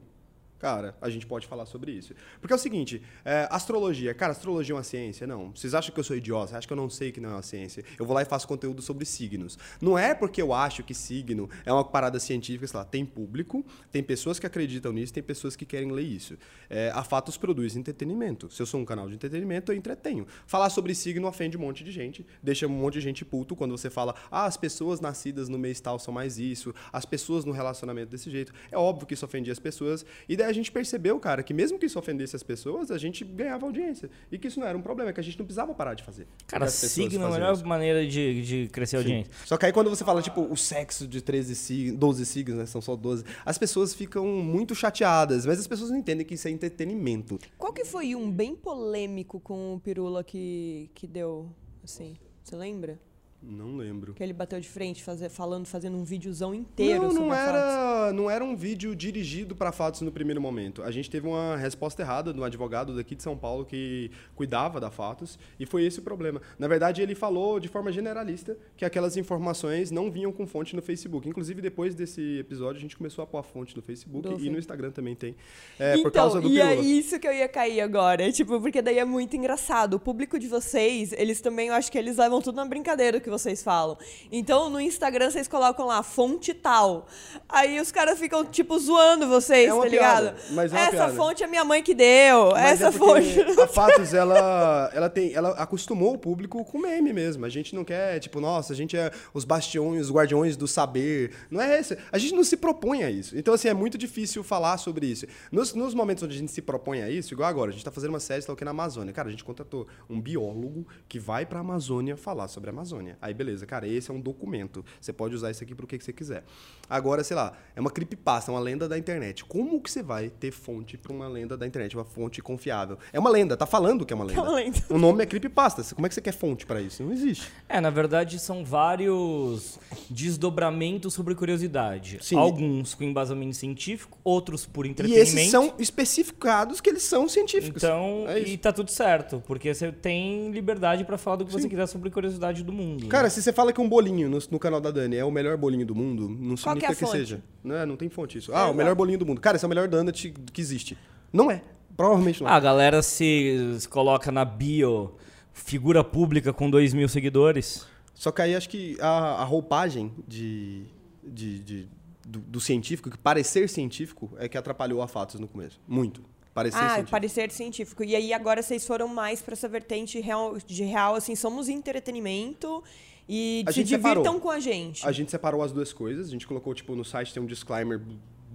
Cara, 0.57 0.95
a 1.01 1.09
gente 1.09 1.27
pode 1.27 1.47
falar 1.47 1.65
sobre 1.65 1.91
isso. 1.91 2.13
Porque 2.39 2.53
é 2.53 2.55
o 2.55 2.59
seguinte, 2.59 3.01
é, 3.25 3.47
astrologia. 3.51 4.13
Cara, 4.13 4.31
astrologia 4.31 4.73
é 4.73 4.77
uma 4.77 4.83
ciência? 4.83 5.27
Não. 5.27 5.51
Vocês 5.51 5.73
acham 5.73 5.93
que 5.93 5.99
eu 5.99 6.03
sou 6.03 6.15
idiota? 6.15 6.47
Vocês 6.47 6.57
acham 6.57 6.67
que 6.67 6.73
eu 6.73 6.77
não 6.77 6.89
sei 6.89 7.11
que 7.11 7.19
não 7.19 7.31
é 7.31 7.33
uma 7.33 7.41
ciência? 7.41 7.83
Eu 7.99 8.05
vou 8.05 8.15
lá 8.15 8.21
e 8.21 8.25
faço 8.25 8.47
conteúdo 8.47 8.81
sobre 8.81 9.05
signos. 9.05 9.59
Não 9.81 9.97
é 9.97 10.13
porque 10.13 10.41
eu 10.41 10.53
acho 10.53 10.81
que 10.81 10.93
signo 10.93 11.49
é 11.65 11.73
uma 11.73 11.83
parada 11.83 12.19
científica, 12.19 12.67
sei 12.67 12.77
lá, 12.77 12.85
tem 12.85 13.05
público, 13.05 13.65
tem 13.91 14.01
pessoas 14.01 14.39
que 14.39 14.45
acreditam 14.47 14.93
nisso, 14.93 15.13
tem 15.13 15.21
pessoas 15.21 15.55
que 15.55 15.65
querem 15.65 15.91
ler 15.91 16.03
isso. 16.03 16.37
É, 16.69 16.89
a 16.95 17.03
Fatos 17.03 17.37
produz 17.37 17.75
entretenimento. 17.75 18.49
Se 18.49 18.61
eu 18.61 18.65
sou 18.65 18.79
um 18.79 18.85
canal 18.85 19.09
de 19.09 19.15
entretenimento, 19.15 19.71
eu 19.71 19.75
entretenho. 19.75 20.25
Falar 20.47 20.69
sobre 20.69 20.95
signo 20.95 21.27
ofende 21.27 21.57
um 21.57 21.61
monte 21.61 21.83
de 21.83 21.91
gente, 21.91 22.25
deixa 22.41 22.65
um 22.65 22.69
monte 22.69 22.93
de 22.95 23.01
gente 23.01 23.25
puto 23.25 23.55
quando 23.55 23.77
você 23.77 23.89
fala, 23.89 24.15
ah, 24.31 24.45
as 24.45 24.55
pessoas 24.55 25.01
nascidas 25.01 25.49
no 25.49 25.59
mês 25.59 25.79
tal 25.79 25.99
são 25.99 26.13
mais 26.13 26.39
isso, 26.39 26.73
as 26.93 27.05
pessoas 27.05 27.43
no 27.43 27.51
relacionamento 27.51 28.09
desse 28.09 28.29
jeito. 28.29 28.53
É 28.71 28.77
óbvio 28.77 29.05
que 29.05 29.13
isso 29.13 29.25
ofendia 29.25 29.51
as 29.51 29.59
pessoas. 29.59 30.05
E 30.29 30.35
daí 30.35 30.44
a 30.45 30.53
gente 30.53 30.71
percebeu, 30.71 31.19
cara, 31.19 31.43
que 31.43 31.53
mesmo 31.53 31.77
que 31.77 31.85
isso 31.85 31.97
ofendesse 31.99 32.35
as 32.35 32.43
pessoas, 32.43 32.91
a 32.91 32.97
gente 32.97 33.23
ganhava 33.23 33.65
audiência. 33.65 34.09
E 34.31 34.37
que 34.37 34.47
isso 34.47 34.59
não 34.59 34.67
era 34.67 34.77
um 34.77 34.81
problema, 34.81 35.11
que 35.11 35.19
a 35.19 35.23
gente 35.23 35.37
não 35.37 35.45
precisava 35.45 35.73
parar 35.73 35.93
de 35.93 36.03
fazer. 36.03 36.27
Cara, 36.47 36.67
signo 36.67 37.23
é 37.23 37.27
a 37.27 37.31
melhor 37.31 37.53
isso. 37.53 37.65
maneira 37.65 38.05
de, 38.05 38.41
de 38.41 38.67
crescer 38.69 38.97
a 38.97 38.99
audiência. 38.99 39.31
Só 39.45 39.57
que 39.57 39.65
aí 39.65 39.73
quando 39.73 39.89
você 39.89 40.03
fala, 40.03 40.21
tipo, 40.21 40.41
o 40.41 40.55
sexo 40.55 41.07
de 41.07 41.21
13 41.21 41.55
signos, 41.55 41.99
12 41.99 42.25
signos, 42.25 42.57
né? 42.59 42.65
São 42.65 42.81
só 42.81 42.95
12. 42.95 43.23
As 43.45 43.57
pessoas 43.57 43.93
ficam 43.93 44.25
muito 44.27 44.73
chateadas, 44.75 45.45
mas 45.45 45.59
as 45.59 45.67
pessoas 45.67 45.89
não 45.89 45.97
entendem 45.97 46.25
que 46.25 46.35
isso 46.35 46.47
é 46.47 46.51
entretenimento. 46.51 47.39
Qual 47.57 47.73
que 47.73 47.85
foi 47.85 48.15
um 48.15 48.31
bem 48.31 48.55
polêmico 48.55 49.39
com 49.39 49.75
o 49.75 49.79
Pirula 49.79 50.23
que, 50.23 50.89
que 50.93 51.07
deu, 51.07 51.49
assim? 51.83 52.15
Você 52.43 52.55
lembra? 52.55 52.99
Não 53.47 53.77
lembro. 53.77 54.13
Que 54.13 54.23
ele 54.23 54.33
bateu 54.33 54.59
de 54.59 54.67
frente 54.67 55.03
fazer, 55.03 55.29
falando, 55.29 55.65
fazendo 55.65 55.97
um 55.97 56.03
videozão 56.03 56.53
inteiro 56.53 57.03
não, 57.03 57.13
não 57.13 57.33
era, 57.33 58.11
Não 58.11 58.29
era 58.29 58.43
um 58.43 58.55
vídeo 58.55 58.95
dirigido 58.95 59.55
para 59.55 59.71
fatos 59.71 60.01
no 60.01 60.11
primeiro 60.11 60.41
momento. 60.41 60.81
A 60.83 60.91
gente 60.91 61.09
teve 61.09 61.27
uma 61.27 61.55
resposta 61.55 62.01
errada 62.01 62.33
de 62.33 62.39
um 62.39 62.43
advogado 62.43 62.95
daqui 62.95 63.15
de 63.15 63.23
São 63.23 63.37
Paulo 63.37 63.65
que 63.65 64.09
cuidava 64.35 64.79
da 64.79 64.89
Fatos 64.89 65.37
e 65.59 65.65
foi 65.65 65.85
esse 65.85 65.99
o 65.99 66.01
problema. 66.01 66.41
Na 66.57 66.67
verdade, 66.67 67.01
ele 67.01 67.13
falou 67.13 67.59
de 67.59 67.67
forma 67.67 67.91
generalista 67.91 68.57
que 68.75 68.83
aquelas 68.83 69.17
informações 69.17 69.91
não 69.91 70.09
vinham 70.09 70.31
com 70.31 70.47
fonte 70.47 70.75
no 70.75 70.81
Facebook. 70.81 71.27
Inclusive, 71.27 71.61
depois 71.61 71.93
desse 71.93 72.39
episódio, 72.39 72.77
a 72.77 72.81
gente 72.81 72.97
começou 72.97 73.23
a 73.23 73.27
pôr 73.27 73.37
a 73.37 73.43
fonte 73.43 73.75
no 73.75 73.81
Facebook 73.81 74.27
Do 74.27 74.43
e 74.43 74.49
no 74.49 74.57
Instagram 74.57 74.91
também 74.91 75.15
tem. 75.15 75.35
É, 75.79 75.91
então, 75.91 76.03
por 76.03 76.11
causa 76.11 76.41
do 76.41 76.47
e 76.47 76.59
é 76.59 76.75
isso 76.75 77.19
que 77.19 77.27
eu 77.27 77.33
ia 77.33 77.47
cair 77.47 77.81
agora. 77.81 78.31
Tipo, 78.31 78.59
porque 78.59 78.81
daí 78.81 78.97
é 78.97 79.05
muito 79.05 79.35
engraçado. 79.35 79.95
O 79.95 79.99
público 79.99 80.39
de 80.39 80.47
vocês, 80.47 81.11
eles 81.13 81.41
também, 81.41 81.67
eu 81.67 81.73
acho 81.73 81.91
que 81.91 81.97
eles 81.97 82.17
levam 82.17 82.41
tudo 82.41 82.55
na 82.55 82.65
brincadeira 82.65 83.19
que 83.19 83.29
vocês 83.37 83.63
falam. 83.63 83.97
Então, 84.31 84.69
no 84.69 84.79
Instagram, 84.79 85.29
vocês 85.29 85.47
colocam 85.47 85.85
lá, 85.85 86.01
fonte 86.03 86.53
tal. 86.53 87.07
Aí 87.49 87.79
os 87.79 87.91
caras 87.91 88.19
ficam, 88.19 88.45
tipo, 88.45 88.77
zoando 88.79 89.27
vocês, 89.27 89.69
é 89.69 89.79
tá 89.79 89.87
ligado? 89.87 90.35
mas 90.51 90.73
é 90.73 90.77
Essa 90.77 90.91
piada. 90.91 91.13
fonte 91.13 91.43
é 91.43 91.47
minha 91.47 91.63
mãe 91.63 91.81
que 91.83 91.93
deu. 91.93 92.51
Mas 92.51 92.63
é 92.63 92.69
essa 92.69 92.87
é 92.87 92.91
fonte. 92.91 93.41
A 93.61 93.67
Fatos, 93.67 94.13
ela, 94.13 94.89
ela, 94.93 95.09
tem, 95.09 95.33
ela 95.33 95.49
acostumou 95.51 96.13
o 96.13 96.17
público 96.17 96.63
com 96.65 96.79
meme 96.79 97.11
mesmo. 97.13 97.45
A 97.45 97.49
gente 97.49 97.75
não 97.75 97.83
quer, 97.83 98.19
tipo, 98.19 98.39
nossa, 98.39 98.73
a 98.73 98.75
gente 98.75 98.95
é 98.97 99.11
os 99.33 99.43
bastiões, 99.43 100.05
os 100.05 100.11
guardiões 100.11 100.55
do 100.55 100.67
saber. 100.67 101.31
Não 101.49 101.61
é 101.61 101.79
esse. 101.79 101.97
A 102.11 102.17
gente 102.17 102.33
não 102.33 102.43
se 102.43 102.57
propõe 102.57 103.03
a 103.03 103.09
isso. 103.09 103.37
Então, 103.37 103.53
assim, 103.53 103.67
é 103.67 103.73
muito 103.73 103.97
difícil 103.97 104.43
falar 104.43 104.77
sobre 104.77 105.07
isso. 105.07 105.25
Nos, 105.51 105.73
nos 105.73 105.93
momentos 105.93 106.23
onde 106.23 106.35
a 106.35 106.37
gente 106.37 106.51
se 106.51 106.61
propõe 106.61 107.01
a 107.01 107.09
isso, 107.09 107.33
igual 107.33 107.49
agora, 107.49 107.69
a 107.69 107.71
gente 107.71 107.81
está 107.81 107.91
fazendo 107.91 108.11
uma 108.11 108.19
série, 108.19 108.39
está 108.39 108.53
aqui 108.53 108.65
na 108.65 108.71
Amazônia. 108.71 109.13
Cara, 109.13 109.27
a 109.27 109.31
gente 109.31 109.43
contratou 109.43 109.87
um 110.09 110.19
biólogo 110.19 110.87
que 111.07 111.19
vai 111.19 111.45
para 111.45 111.59
a 111.59 111.61
Amazônia 111.61 112.15
falar 112.15 112.47
sobre 112.47 112.69
a 112.69 112.73
Amazônia. 112.73 113.17
Aí, 113.25 113.33
beleza, 113.33 113.65
cara, 113.65 113.87
esse 113.87 114.11
é 114.11 114.13
um 114.13 114.21
documento. 114.21 114.85
Você 115.01 115.11
pode 115.11 115.33
usar 115.33 115.49
isso 115.49 115.63
aqui 115.63 115.73
para 115.73 115.83
o 115.83 115.87
que 115.87 115.97
você 115.97 116.13
quiser. 116.13 116.43
Agora, 116.87 117.23
sei 117.23 117.35
lá, 117.35 117.53
é 117.75 117.81
uma 117.81 117.89
creepypasta, 117.89 118.51
uma 118.51 118.59
lenda 118.59 118.87
da 118.87 118.97
internet. 118.97 119.43
Como 119.45 119.81
que 119.81 119.89
você 119.89 120.03
vai 120.03 120.29
ter 120.29 120.51
fonte 120.51 120.97
para 120.97 121.11
uma 121.11 121.27
lenda 121.27 121.57
da 121.57 121.65
internet, 121.65 121.95
uma 121.95 122.05
fonte 122.05 122.41
confiável? 122.41 122.99
É 123.11 123.19
uma 123.19 123.29
lenda, 123.29 123.57
tá 123.57 123.65
falando 123.65 124.05
que 124.05 124.13
é 124.13 124.15
uma 124.15 124.25
lenda. 124.25 124.39
É 124.39 124.43
uma 124.43 124.53
lenda. 124.53 124.79
O 124.89 124.97
nome 124.97 125.23
é 125.23 125.25
creepypasta. 125.25 125.83
Como 125.95 126.05
é 126.05 126.09
que 126.09 126.13
você 126.13 126.21
quer 126.21 126.33
fonte 126.33 126.65
para 126.65 126.79
isso? 126.79 127.03
Não 127.03 127.11
existe. 127.11 127.51
É, 127.67 127.81
na 127.81 127.89
verdade, 127.89 128.37
são 128.37 128.63
vários 128.63 129.79
desdobramentos 130.09 131.13
sobre 131.13 131.33
curiosidade. 131.33 132.19
Sim. 132.21 132.37
Alguns 132.37 132.93
com 132.93 133.03
embasamento 133.03 133.55
científico, 133.55 134.17
outros 134.23 134.65
por 134.65 134.85
entretenimento. 134.85 135.35
E 135.35 135.39
esses 135.39 135.51
são 135.51 135.73
especificados 135.79 136.79
que 136.79 136.89
eles 136.89 137.03
são 137.03 137.27
científicos. 137.27 137.83
Então, 137.83 138.25
é 138.27 138.39
e 138.39 138.57
tá 138.57 138.71
tudo 138.71 138.91
certo, 138.91 139.41
porque 139.47 139.73
você 139.73 139.91
tem 139.91 140.51
liberdade 140.51 141.03
para 141.03 141.17
falar 141.17 141.37
do 141.37 141.45
que 141.45 141.51
Sim. 141.51 141.61
você 141.61 141.69
quiser 141.69 141.87
sobre 141.87 142.09
curiosidade 142.09 142.63
do 142.63 142.71
mundo. 142.71 143.04
Cara, 143.07 143.23
né? 143.23 143.29
se 143.29 143.41
você 143.41 143.53
fala 143.53 143.71
que 143.71 143.81
um 143.81 143.87
bolinho 143.87 144.29
no, 144.29 144.39
no, 144.51 144.59
canal 144.59 144.81
da 144.81 144.91
Dani 144.91 145.15
é 145.15 145.25
o 145.25 145.31
melhor 145.31 145.57
bolinho 145.57 145.85
do 145.85 145.95
mundo, 145.95 146.27
não 146.29 146.55
Qual 146.55 146.75
significa 146.75 146.95
que, 146.95 147.03
é 147.03 147.07
que 147.07 147.11
seja. 147.11 147.43
Não, 147.63 147.75
é, 147.75 147.85
não 147.85 147.95
tem 147.95 148.09
fonte 148.09 148.37
isso. 148.37 148.53
Ah, 148.53 148.67
é, 148.67 148.71
o 148.71 148.73
melhor 148.73 148.95
bolinho 148.95 149.19
do 149.19 149.25
mundo. 149.25 149.41
Cara, 149.41 149.55
esse 149.55 149.65
é 149.65 149.67
o 149.67 149.69
melhor 149.69 149.87
donut 149.87 150.33
que 150.51 150.61
existe. 150.61 150.97
Não 151.31 151.49
é. 151.49 151.61
Provavelmente 151.95 152.43
não. 152.43 152.49
Ah, 152.49 152.55
a 152.55 152.59
galera 152.59 153.01
se, 153.01 153.77
se 153.79 153.87
coloca 153.87 154.31
na 154.31 154.43
bio 154.43 155.15
figura 155.53 156.03
pública 156.03 156.51
com 156.51 156.69
2 156.69 156.93
mil 156.93 157.07
seguidores. 157.07 157.87
Só 158.13 158.31
que 158.31 158.41
aí 158.41 158.55
acho 158.55 158.69
que 158.69 158.97
a, 158.99 159.41
a 159.41 159.43
roupagem 159.43 160.11
de, 160.27 160.83
de, 161.23 161.59
de 161.59 161.87
do, 162.25 162.39
do, 162.39 162.59
científico, 162.59 163.09
que 163.09 163.17
parecer 163.17 163.69
científico, 163.69 164.31
é 164.37 164.49
que 164.49 164.57
atrapalhou 164.57 165.01
a 165.01 165.07
Fatos 165.07 165.39
no 165.39 165.47
começo. 165.47 165.79
Muito. 165.87 166.21
Parecer 166.55 166.77
ah, 166.77 166.87
científico. 166.87 167.11
parecer 167.11 167.51
científico. 167.51 168.03
E 168.05 168.15
aí 168.15 168.33
agora 168.33 168.63
vocês 168.63 168.87
foram 168.87 169.09
mais 169.09 169.41
para 169.41 169.51
essa 169.51 169.67
vertente 169.67 170.21
real, 170.21 170.57
de 170.65 170.85
real, 170.85 171.15
assim, 171.15 171.35
somos 171.35 171.67
entretenimento 171.67 172.81
e 173.27 173.65
a 173.67 173.73
se 173.73 173.83
divirtam 173.83 174.23
separou. 174.23 174.39
com 174.39 174.49
a 174.49 174.59
gente. 174.61 175.05
A 175.05 175.11
gente 175.11 175.29
separou 175.29 175.61
as 175.61 175.73
duas 175.73 175.91
coisas. 175.91 176.29
A 176.29 176.31
gente 176.31 176.47
colocou, 176.47 176.73
tipo, 176.73 176.95
no 176.95 177.03
site 177.03 177.33
tem 177.33 177.43
um 177.43 177.45
disclaimer 177.45 178.01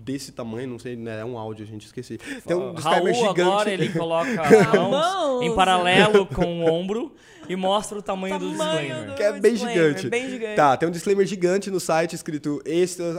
desse 0.03 0.33
tamanho, 0.33 0.67
não 0.67 0.79
sei, 0.79 0.97
né, 0.97 1.21
é 1.21 1.25
um 1.27 1.37
áudio, 1.37 1.63
a 1.63 1.69
gente 1.69 1.85
esqueci. 1.85 2.17
Tem 2.47 2.57
um 2.57 2.73
disclaimer 2.73 3.13
Raul, 3.13 3.29
gigante. 3.29 3.41
agora 3.43 3.71
ele 3.71 3.89
coloca 3.93 4.41
as 4.41 4.73
mãos 4.73 5.43
em 5.43 5.55
paralelo 5.55 6.25
com 6.25 6.63
o 6.63 6.73
ombro 6.73 7.15
e 7.51 7.55
mostra 7.55 7.99
o 7.99 8.03
tamanho, 8.03 8.33
tamanho 8.33 8.57
do 8.57 8.57
disclaimer. 8.57 9.07
Do 9.11 9.15
que 9.15 9.23
é 9.23 9.33
bem 9.39 9.57
gigante. 9.57 10.09
bem 10.09 10.31
gigante. 10.31 10.57
Tá, 10.57 10.75
tem 10.75 10.89
um 10.89 10.93
disclaimer 10.93 11.27
gigante 11.27 11.71
no 11.71 11.79
site 11.79 12.15
escrito 12.15 12.63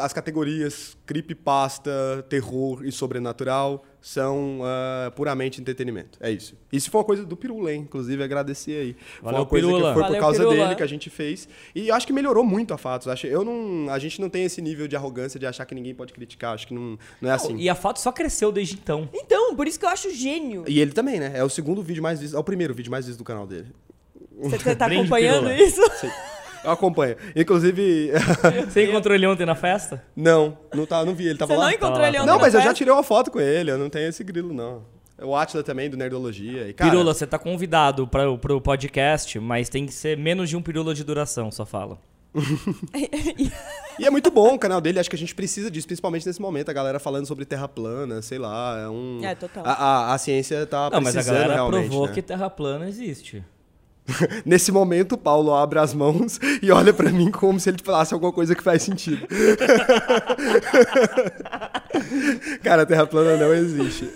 as 0.01 0.11
categorias 0.11 0.97
creepypasta, 1.05 2.25
terror 2.27 2.83
e 2.83 2.91
sobrenatural 2.91 3.85
são 4.01 4.61
uh, 4.61 5.11
puramente 5.11 5.61
entretenimento. 5.61 6.17
É 6.19 6.31
isso. 6.31 6.55
Isso 6.73 6.89
foi 6.89 6.99
uma 6.99 7.05
coisa 7.05 7.23
do 7.23 7.37
Pirula, 7.37 7.71
hein? 7.71 7.81
Inclusive, 7.81 8.23
agradecer 8.23 8.71
aí. 8.71 8.95
Valeu, 9.21 9.21
foi 9.21 9.33
uma 9.33 9.45
coisa 9.45 9.67
Pirula. 9.67 9.87
que 9.87 9.93
foi 9.93 10.01
Valeu, 10.01 10.17
por 10.17 10.21
causa 10.21 10.39
Pirula. 10.39 10.63
dele 10.63 10.75
que 10.75 10.83
a 10.83 10.87
gente 10.87 11.09
fez. 11.09 11.47
E 11.75 11.91
acho 11.91 12.07
que 12.07 12.11
melhorou 12.11 12.43
muito 12.43 12.73
a 12.73 12.77
Fatos. 12.79 13.07
Acho, 13.07 13.27
eu 13.27 13.45
não, 13.45 13.91
a 13.93 13.99
gente 13.99 14.19
não 14.19 14.27
tem 14.27 14.43
esse 14.43 14.59
nível 14.59 14.87
de 14.87 14.95
arrogância 14.95 15.39
de 15.39 15.45
achar 15.45 15.65
que 15.65 15.75
ninguém 15.75 15.93
pode 15.93 16.13
criticar. 16.13 16.55
Acho 16.55 16.67
que 16.67 16.73
não, 16.73 16.97
não 17.21 17.29
é 17.29 17.33
assim. 17.33 17.55
E 17.57 17.69
a 17.69 17.75
Fatos 17.75 18.01
só 18.01 18.11
cresceu 18.11 18.51
desde 18.51 18.73
então. 18.73 19.07
Então, 19.13 19.55
por 19.55 19.67
isso 19.67 19.79
que 19.79 19.85
eu 19.85 19.89
acho 19.89 20.09
gênio. 20.11 20.63
E 20.67 20.79
ele 20.79 20.91
também, 20.93 21.19
né? 21.19 21.33
É 21.35 21.43
o 21.43 21.49
segundo 21.49 21.83
vídeo 21.83 22.01
mais 22.01 22.19
visto. 22.19 22.35
É 22.35 22.39
o 22.39 22.43
primeiro 22.43 22.73
vídeo 22.73 22.89
mais 22.89 23.05
visto 23.05 23.19
do 23.19 23.23
canal 23.23 23.45
dele. 23.45 23.67
Você 24.39 24.75
tá 24.75 24.87
acompanhando 24.87 25.51
isso? 25.51 25.81
Sim. 25.99 26.09
Eu 26.63 26.71
acompanho. 26.71 27.15
Inclusive. 27.35 28.11
Você 28.69 28.85
encontrou 28.85 29.15
ele 29.15 29.25
ontem 29.25 29.45
na 29.45 29.55
festa? 29.55 30.03
Não, 30.15 30.57
não, 30.73 30.85
tá, 30.85 31.03
não 31.03 31.15
vi. 31.15 31.27
Ele 31.27 31.37
tava 31.37 31.53
Você 31.53 31.59
lá. 31.59 31.65
não 31.65 31.71
encontrou 31.71 32.05
ele 32.05 32.17
ontem 32.17 32.27
Não, 32.27 32.39
mas 32.39 32.53
eu 32.53 32.61
já 32.61 32.73
tirei 32.73 32.93
uma 32.93 33.03
foto 33.03 33.31
com 33.31 33.39
ele. 33.39 33.71
Eu 33.71 33.77
não 33.77 33.89
tenho 33.89 34.07
esse 34.07 34.23
grilo, 34.23 34.53
não. 34.53 34.83
O 35.21 35.35
Atila 35.35 35.63
também, 35.63 35.89
do 35.89 35.97
Nerdologia. 35.97 36.67
E, 36.67 36.73
cara... 36.73 36.89
Pirula, 36.89 37.13
você 37.13 37.27
tá 37.27 37.37
convidado 37.37 38.07
para 38.07 38.29
o 38.31 38.61
podcast, 38.61 39.39
mas 39.39 39.69
tem 39.69 39.85
que 39.85 39.93
ser 39.93 40.17
menos 40.17 40.49
de 40.49 40.57
um 40.57 40.61
pirula 40.61 40.95
de 40.95 41.03
duração, 41.03 41.51
só 41.51 41.65
fala. 41.65 41.99
E 43.99 44.05
é 44.05 44.09
muito 44.09 44.31
bom 44.31 44.55
o 44.55 44.59
canal 44.59 44.81
dele, 44.81 44.99
acho 44.99 45.09
que 45.09 45.15
a 45.15 45.19
gente 45.19 45.35
precisa 45.35 45.69
disso, 45.69 45.85
principalmente 45.85 46.25
nesse 46.25 46.41
momento, 46.41 46.69
a 46.69 46.73
galera 46.73 46.99
falando 46.99 47.27
sobre 47.27 47.45
terra 47.45 47.67
plana, 47.67 48.21
sei 48.21 48.39
lá, 48.39 48.79
é 48.79 48.89
um... 48.89 49.19
É, 49.23 49.35
total. 49.35 49.63
A, 49.65 49.73
a, 49.73 50.13
a 50.13 50.17
ciência 50.17 50.65
tá 50.65 50.89
Não, 50.89 51.01
mas 51.01 51.15
a 51.15 51.21
galera 51.21 51.53
realmente, 51.53 51.89
provou 51.89 52.07
né? 52.07 52.13
que 52.13 52.21
terra 52.21 52.49
plana 52.49 52.87
existe. 52.87 53.43
Nesse 54.45 54.71
momento, 54.71 55.13
o 55.13 55.17
Paulo 55.17 55.53
abre 55.53 55.79
as 55.79 55.93
mãos 55.93 56.39
e 56.61 56.71
olha 56.71 56.93
pra 56.93 57.09
mim 57.11 57.29
como 57.31 57.59
se 57.59 57.69
ele 57.69 57.77
falasse 57.83 58.13
alguma 58.13 58.31
coisa 58.33 58.55
que 58.55 58.63
faz 58.63 58.81
sentido. 58.83 59.25
Cara, 62.63 62.81
a 62.83 62.85
Terra 62.85 63.05
plana 63.05 63.37
não 63.37 63.53
existe. 63.53 64.09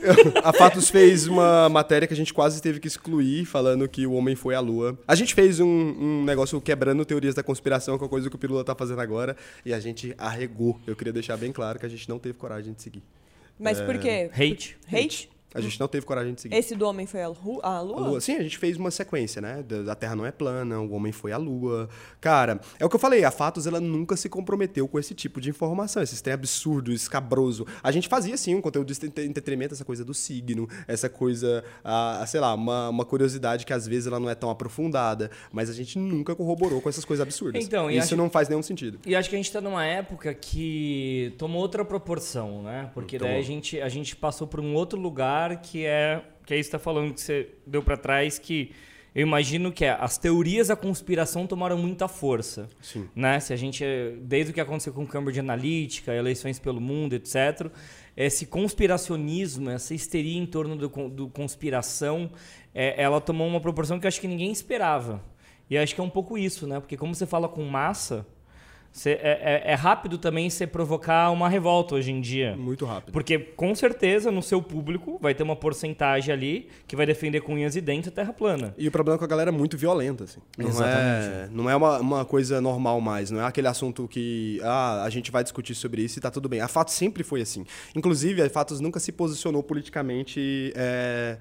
A 0.43 0.51
Fatos 0.53 0.89
fez 0.89 1.27
uma 1.27 1.69
matéria 1.69 2.07
que 2.07 2.13
a 2.13 2.17
gente 2.17 2.33
quase 2.33 2.61
teve 2.61 2.79
que 2.79 2.87
excluir, 2.87 3.45
falando 3.45 3.87
que 3.87 4.05
o 4.07 4.13
homem 4.13 4.35
foi 4.35 4.55
à 4.55 4.59
Lua. 4.59 4.97
A 5.07 5.15
gente 5.15 5.33
fez 5.33 5.59
um, 5.59 5.65
um 5.67 6.23
negócio 6.23 6.59
quebrando 6.61 7.05
teorias 7.05 7.35
da 7.35 7.43
conspiração, 7.43 7.97
que 7.97 8.03
é 8.03 8.07
a 8.07 8.09
coisa 8.09 8.29
que 8.29 8.35
o 8.35 8.39
Pirula 8.39 8.63
tá 8.63 8.75
fazendo 8.75 9.01
agora, 9.01 9.35
e 9.65 9.73
a 9.73 9.79
gente 9.79 10.13
arregou. 10.17 10.79
Eu 10.85 10.95
queria 10.95 11.13
deixar 11.13 11.37
bem 11.37 11.51
claro 11.51 11.79
que 11.79 11.85
a 11.85 11.89
gente 11.89 12.07
não 12.09 12.19
teve 12.19 12.37
coragem 12.37 12.73
de 12.73 12.81
seguir. 12.81 13.03
Mas 13.59 13.79
É. 13.79 13.85
por 13.85 13.97
quê? 13.97 14.29
Hate. 14.33 14.77
Hate? 14.91 15.29
A 15.55 15.61
gente 15.61 15.79
não 15.79 15.87
teve 15.87 16.05
coragem 16.05 16.33
de 16.33 16.41
seguir. 16.41 16.55
Esse 16.55 16.75
do 16.75 16.85
homem 16.87 17.05
foi 17.07 17.21
a, 17.23 17.29
lu- 17.29 17.59
a 17.63 17.81
lua? 17.81 17.97
A 17.97 18.07
Lua. 18.09 18.21
Sim, 18.21 18.35
a 18.35 18.43
gente 18.43 18.57
fez 18.57 18.77
uma 18.77 18.91
sequência, 18.91 19.41
né? 19.41 19.63
A 19.89 19.95
Terra 19.95 20.15
não 20.15 20.25
é 20.25 20.31
plana, 20.31 20.79
o 20.79 20.91
homem 20.93 21.11
foi 21.11 21.31
à 21.31 21.37
Lua. 21.37 21.87
Cara, 22.21 22.59
é 22.79 22.85
o 22.85 22.89
que 22.89 22.95
eu 22.95 22.99
falei, 22.99 23.23
a 23.23 23.31
Fatos 23.31 23.65
ela 23.65 23.79
nunca 23.79 24.15
se 24.17 24.27
comprometeu 24.29 24.87
com 24.87 24.99
esse 24.99 25.13
tipo 25.13 25.39
de 25.39 25.49
informação, 25.49 26.03
esse 26.03 26.21
trem 26.21 26.33
absurdo, 26.33 26.91
escabroso. 26.91 27.65
A 27.81 27.91
gente 27.91 28.07
fazia 28.07 28.35
sim 28.37 28.53
um 28.55 28.61
conteúdo 28.61 28.93
de 28.93 29.05
entre- 29.05 29.25
entretenimento, 29.25 29.73
essa 29.73 29.85
coisa 29.85 30.03
do 30.03 30.13
signo, 30.13 30.67
essa 30.87 31.07
coisa, 31.09 31.63
ah, 31.83 32.23
sei 32.27 32.39
lá, 32.39 32.53
uma, 32.53 32.89
uma 32.89 33.05
curiosidade 33.05 33.65
que 33.65 33.73
às 33.73 33.87
vezes 33.87 34.07
ela 34.07 34.19
não 34.19 34.29
é 34.29 34.35
tão 34.35 34.49
aprofundada, 34.49 35.31
mas 35.51 35.69
a 35.69 35.73
gente 35.73 35.97
nunca 35.97 36.35
corroborou 36.35 36.81
com 36.81 36.89
essas 36.89 37.05
coisas 37.05 37.21
absurdas. 37.25 37.63
Então, 37.63 37.89
e 37.89 37.95
Isso 37.97 38.07
acho- 38.07 38.15
não 38.17 38.29
faz 38.29 38.49
nenhum 38.49 38.61
sentido. 38.63 38.99
E 39.05 39.15
acho 39.15 39.29
que 39.29 39.35
a 39.35 39.39
gente 39.39 39.51
tá 39.51 39.61
numa 39.61 39.85
época 39.85 40.33
que 40.33 41.33
tomou 41.37 41.61
outra 41.61 41.85
proporção, 41.85 42.63
né? 42.63 42.89
Porque 42.93 43.17
daí 43.17 43.37
a 43.39 43.41
gente, 43.41 43.79
a 43.79 43.89
gente 43.89 44.15
passou 44.15 44.47
por 44.47 44.59
um 44.59 44.73
outro 44.73 44.99
lugar 44.99 45.44
que 45.53 45.85
é. 45.85 46.21
Que 46.45 46.53
é 46.53 46.59
isso 46.59 46.69
que 46.69 46.71
você 46.71 46.77
tá 46.77 46.79
falando 46.79 47.13
que 47.13 47.21
você 47.21 47.49
deu 47.65 47.81
pra 47.81 47.97
trás, 47.97 48.37
que 48.37 48.71
eu 49.15 49.21
imagino 49.21 49.71
que 49.71 49.85
é, 49.85 49.91
as 49.91 50.17
teorias 50.17 50.67
da 50.67 50.75
conspiração 50.75 51.47
tomaram 51.47 51.77
muita 51.77 52.07
força. 52.07 52.69
Sim. 52.81 53.09
Né? 53.15 53.39
Se 53.39 53.53
a 53.53 53.55
gente. 53.55 53.83
Desde 54.21 54.51
o 54.51 54.53
que 54.53 54.59
aconteceu 54.59 54.93
com 54.93 55.07
Cambridge 55.07 55.39
Analytica, 55.39 56.13
eleições 56.13 56.59
pelo 56.59 56.81
mundo, 56.81 57.13
etc. 57.13 57.71
Esse 58.15 58.45
conspiracionismo, 58.45 59.69
essa 59.69 59.93
histeria 59.93 60.37
em 60.37 60.45
torno 60.45 60.75
do, 60.75 60.89
do 61.09 61.29
conspiração, 61.29 62.29
é, 62.73 63.01
ela 63.01 63.21
tomou 63.21 63.47
uma 63.47 63.61
proporção 63.61 63.99
que 63.99 64.05
eu 64.05 64.09
acho 64.09 64.19
que 64.19 64.27
ninguém 64.27 64.51
esperava. 64.51 65.23
E 65.69 65.77
acho 65.77 65.95
que 65.95 66.01
é 66.01 66.03
um 66.03 66.09
pouco 66.09 66.37
isso, 66.37 66.67
né? 66.67 66.79
Porque 66.79 66.97
como 66.97 67.15
você 67.15 67.25
fala 67.25 67.47
com 67.47 67.63
massa, 67.63 68.27
você- 68.97 69.19
é, 69.21 69.61
é- 69.67 69.71
é 69.71 69.73
rápido 69.75 70.17
também 70.17 70.49
você 70.49 70.65
provocar 70.65 71.29
uma 71.31 71.49
revolta 71.49 71.95
hoje 71.95 72.11
em 72.11 72.21
dia. 72.21 72.55
Muito 72.55 72.85
rápido. 72.85 73.11
Porque 73.11 73.37
com 73.37 73.75
certeza 73.75 74.31
no 74.31 74.41
seu 74.41 74.61
público 74.61 75.19
vai 75.21 75.33
ter 75.35 75.43
uma 75.43 75.55
porcentagem 75.55 76.33
ali 76.33 76.69
que 76.87 76.95
vai 76.95 77.05
defender 77.05 77.41
com 77.41 77.53
unhas 77.55 77.75
e 77.75 77.81
dentes 77.81 78.07
a 78.07 78.11
terra 78.11 78.31
plana. 78.31 78.73
E 78.77 78.87
o 78.87 78.91
problema 78.91 79.15
é 79.15 79.19
que 79.19 79.23
a 79.25 79.27
galera 79.27 79.49
é 79.49 79.51
muito 79.51 79.77
violenta, 79.77 80.23
assim. 80.23 80.39
Não 80.57 80.67
é, 80.67 80.69
Exatamente. 80.69 81.53
não 81.53 81.69
é 81.69 81.75
uma, 81.75 81.99
uma 81.99 82.25
coisa 82.25 82.61
normal 82.61 83.01
mais. 83.01 83.29
Não 83.31 83.41
é 83.41 83.45
aquele 83.45 83.67
assunto 83.67 84.07
que 84.07 84.59
ah, 84.63 85.03
a 85.03 85.09
gente 85.09 85.29
vai 85.29 85.43
discutir 85.43 85.75
sobre 85.75 86.01
isso 86.01 86.17
e 86.17 86.21
tá 86.21 86.31
tudo 86.31 86.47
bem. 86.47 86.61
A 86.61 86.67
Fatos 86.69 86.93
sempre 86.93 87.21
foi 87.23 87.41
assim. 87.41 87.65
Inclusive, 87.95 88.41
a 88.41 88.49
Fatos 88.49 88.79
nunca 88.79 88.99
se 89.01 89.11
posicionou 89.11 89.61
politicamente 89.61 90.71
é, 90.75 91.37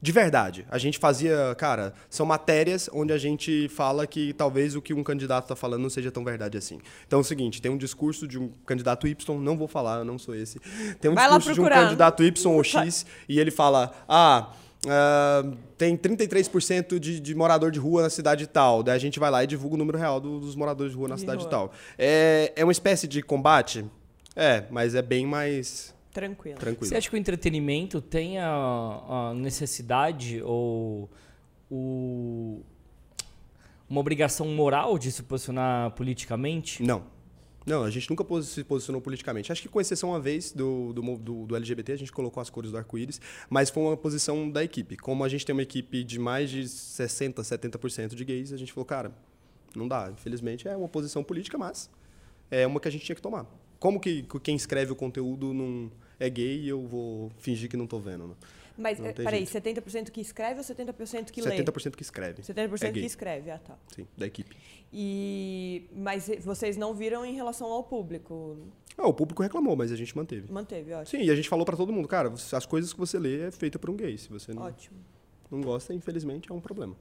de 0.00 0.12
verdade. 0.12 0.64
A 0.70 0.78
gente 0.78 0.98
fazia, 0.98 1.54
cara, 1.56 1.92
são 2.08 2.24
matérias 2.24 2.88
onde 2.92 3.12
a 3.12 3.18
gente 3.18 3.68
fala 3.68 4.06
que 4.06 4.32
talvez 4.32 4.76
o 4.76 4.80
que 4.82 4.94
um 4.94 5.02
candidato 5.02 5.48
tá 5.48 5.56
falando 5.56 5.82
não 5.82 5.90
seja 5.90 6.10
tão 6.10 6.22
verdade 6.24 6.56
assim. 6.56 6.78
Então 7.06 7.18
é 7.18 7.22
o 7.22 7.24
seguinte, 7.24 7.60
tem 7.60 7.70
um 7.70 7.76
discurso 7.76 8.26
de 8.28 8.38
um 8.38 8.50
candidato 8.64 9.06
Y, 9.08 9.38
não 9.40 9.56
vou 9.56 9.66
falar, 9.68 9.98
eu 9.98 10.04
não 10.04 10.18
sou 10.18 10.34
esse. 10.34 10.60
Tem 11.00 11.10
um 11.10 11.14
Vai 11.14 11.24
discurso 11.26 11.54
de 11.54 11.60
um 11.60 11.68
candidato 11.68 12.22
Y 12.22 12.52
ou 12.54 12.62
X 12.62 13.04
e 13.28 13.40
ele 13.40 13.50
fala: 13.50 13.90
"Ah, 14.08 14.52
ah, 14.86 15.44
tem 15.76 15.96
33% 15.96 16.98
de, 17.00 17.18
de 17.18 17.34
morador 17.34 17.70
de 17.72 17.80
rua 17.80 18.02
na 18.02 18.10
cidade 18.10 18.46
tal. 18.46 18.82
Daí 18.84 18.94
a 18.94 18.98
gente 18.98 19.18
vai 19.18 19.30
lá 19.30 19.42
e 19.42 19.46
divulga 19.48 19.74
o 19.74 19.78
número 19.78 19.98
real 19.98 20.20
do- 20.20 20.38
dos 20.38 20.54
moradores 20.54 20.92
de 20.92 20.98
rua 20.98 21.08
na 21.08 21.14
De 21.16 21.22
cidade 21.22 21.40
rua. 21.42 21.50
tal. 21.50 21.72
É, 21.98 22.52
é 22.54 22.62
uma 22.64 22.70
espécie 22.72 23.08
de 23.08 23.20
combate? 23.22 23.84
É, 24.36 24.62
mas 24.70 24.94
é 24.94 25.02
bem 25.02 25.26
mais 25.26 25.92
Tranquilo. 26.18 26.58
tranquilo. 26.58 26.86
Você 26.86 26.96
acha 26.96 27.08
que 27.08 27.14
o 27.14 27.18
entretenimento 27.18 28.00
tem 28.00 28.38
a, 28.38 28.48
a 28.48 29.34
necessidade 29.34 30.42
ou 30.42 31.08
o- 31.70 32.62
uma 33.88 34.00
obrigação 34.00 34.46
moral 34.48 34.98
de 34.98 35.10
se 35.12 35.22
posicionar 35.22 35.90
politicamente? 35.92 36.82
Não. 36.82 37.02
Não, 37.66 37.82
a 37.84 37.90
gente 37.90 38.08
nunca 38.08 38.24
se 38.42 38.64
posicionou 38.64 39.00
politicamente. 39.00 39.52
Acho 39.52 39.60
que 39.60 39.68
com 39.68 39.78
exceção 39.78 40.08
uma 40.10 40.20
vez 40.20 40.52
do, 40.52 40.92
do, 40.94 41.02
do- 41.18 41.46
do 41.46 41.56
LGBT, 41.56 41.92
a 41.92 41.96
gente 41.96 42.10
colocou 42.12 42.40
as 42.40 42.48
cores 42.48 42.70
do 42.70 42.78
arco-íris, 42.78 43.20
mas 43.50 43.68
foi 43.68 43.82
uma 43.82 43.96
posição 43.96 44.50
da 44.50 44.64
equipe. 44.64 44.96
Como 44.96 45.22
a 45.22 45.28
gente 45.28 45.44
tem 45.44 45.52
uma 45.54 45.62
equipe 45.62 46.02
de 46.02 46.18
mais 46.18 46.48
de 46.50 46.62
60%, 46.62 47.34
70% 47.42 48.14
de 48.14 48.24
gays, 48.24 48.52
a 48.54 48.56
gente 48.56 48.72
falou, 48.72 48.86
cara, 48.86 49.12
não 49.76 49.86
dá. 49.86 50.10
Infelizmente 50.10 50.66
é 50.66 50.74
uma 50.74 50.88
posição 50.88 51.22
política, 51.22 51.58
mas 51.58 51.90
é 52.50 52.66
uma 52.66 52.80
que 52.80 52.88
a 52.88 52.90
gente 52.90 53.04
tinha 53.04 53.16
que 53.16 53.20
tomar. 53.22 53.44
Como 53.78 54.00
que 54.00 54.22
que 54.22 54.40
quem 54.40 54.56
escreve 54.56 54.90
o 54.92 54.96
conteúdo 54.96 55.52
não 55.52 55.90
é 56.18 56.28
gay 56.28 56.60
e 56.60 56.68
eu 56.68 56.86
vou 56.86 57.30
fingir 57.38 57.68
que 57.68 57.76
não 57.76 57.86
tô 57.86 57.98
vendo? 57.98 58.28
Né? 58.28 58.34
Mas, 58.78 59.00
Não 59.00 59.06
eh, 59.06 59.12
peraí, 59.12 59.44
jeito. 59.44 59.82
70% 59.82 60.10
que 60.10 60.20
escreve 60.20 60.60
ou 60.60 60.64
70% 60.64 61.32
que 61.32 61.42
lê? 61.42 61.50
70% 61.50 61.96
que 61.96 62.02
escreve. 62.02 62.42
70% 62.42 62.84
é 62.84 62.92
que 62.92 63.00
escreve, 63.00 63.50
ah 63.50 63.58
tá. 63.58 63.76
Sim, 63.92 64.06
da 64.16 64.24
equipe. 64.24 64.56
E 64.92 65.88
mas 65.92 66.30
vocês 66.44 66.76
não 66.76 66.94
viram 66.94 67.26
em 67.26 67.34
relação 67.34 67.66
ao 67.66 67.82
público? 67.82 68.56
Ah, 68.96 69.08
o 69.08 69.12
público 69.12 69.42
reclamou, 69.42 69.74
mas 69.74 69.90
a 69.90 69.96
gente 69.96 70.16
manteve. 70.16 70.50
Manteve, 70.52 70.92
ótimo. 70.92 71.20
Sim, 71.20 71.26
e 71.26 71.30
a 71.30 71.34
gente 71.34 71.48
falou 71.48 71.66
pra 71.66 71.76
todo 71.76 71.92
mundo, 71.92 72.06
cara, 72.06 72.32
as 72.32 72.66
coisas 72.66 72.92
que 72.92 72.98
você 72.98 73.18
lê 73.18 73.48
é 73.48 73.50
feita 73.50 73.78
por 73.80 73.90
um 73.90 73.96
gay. 73.96 74.16
Se 74.16 74.28
você 74.28 74.54
não, 74.54 74.62
Ótimo. 74.62 74.96
não 75.50 75.60
gosta, 75.60 75.92
infelizmente, 75.92 76.50
é 76.50 76.54
um 76.54 76.60
problema. 76.60 76.96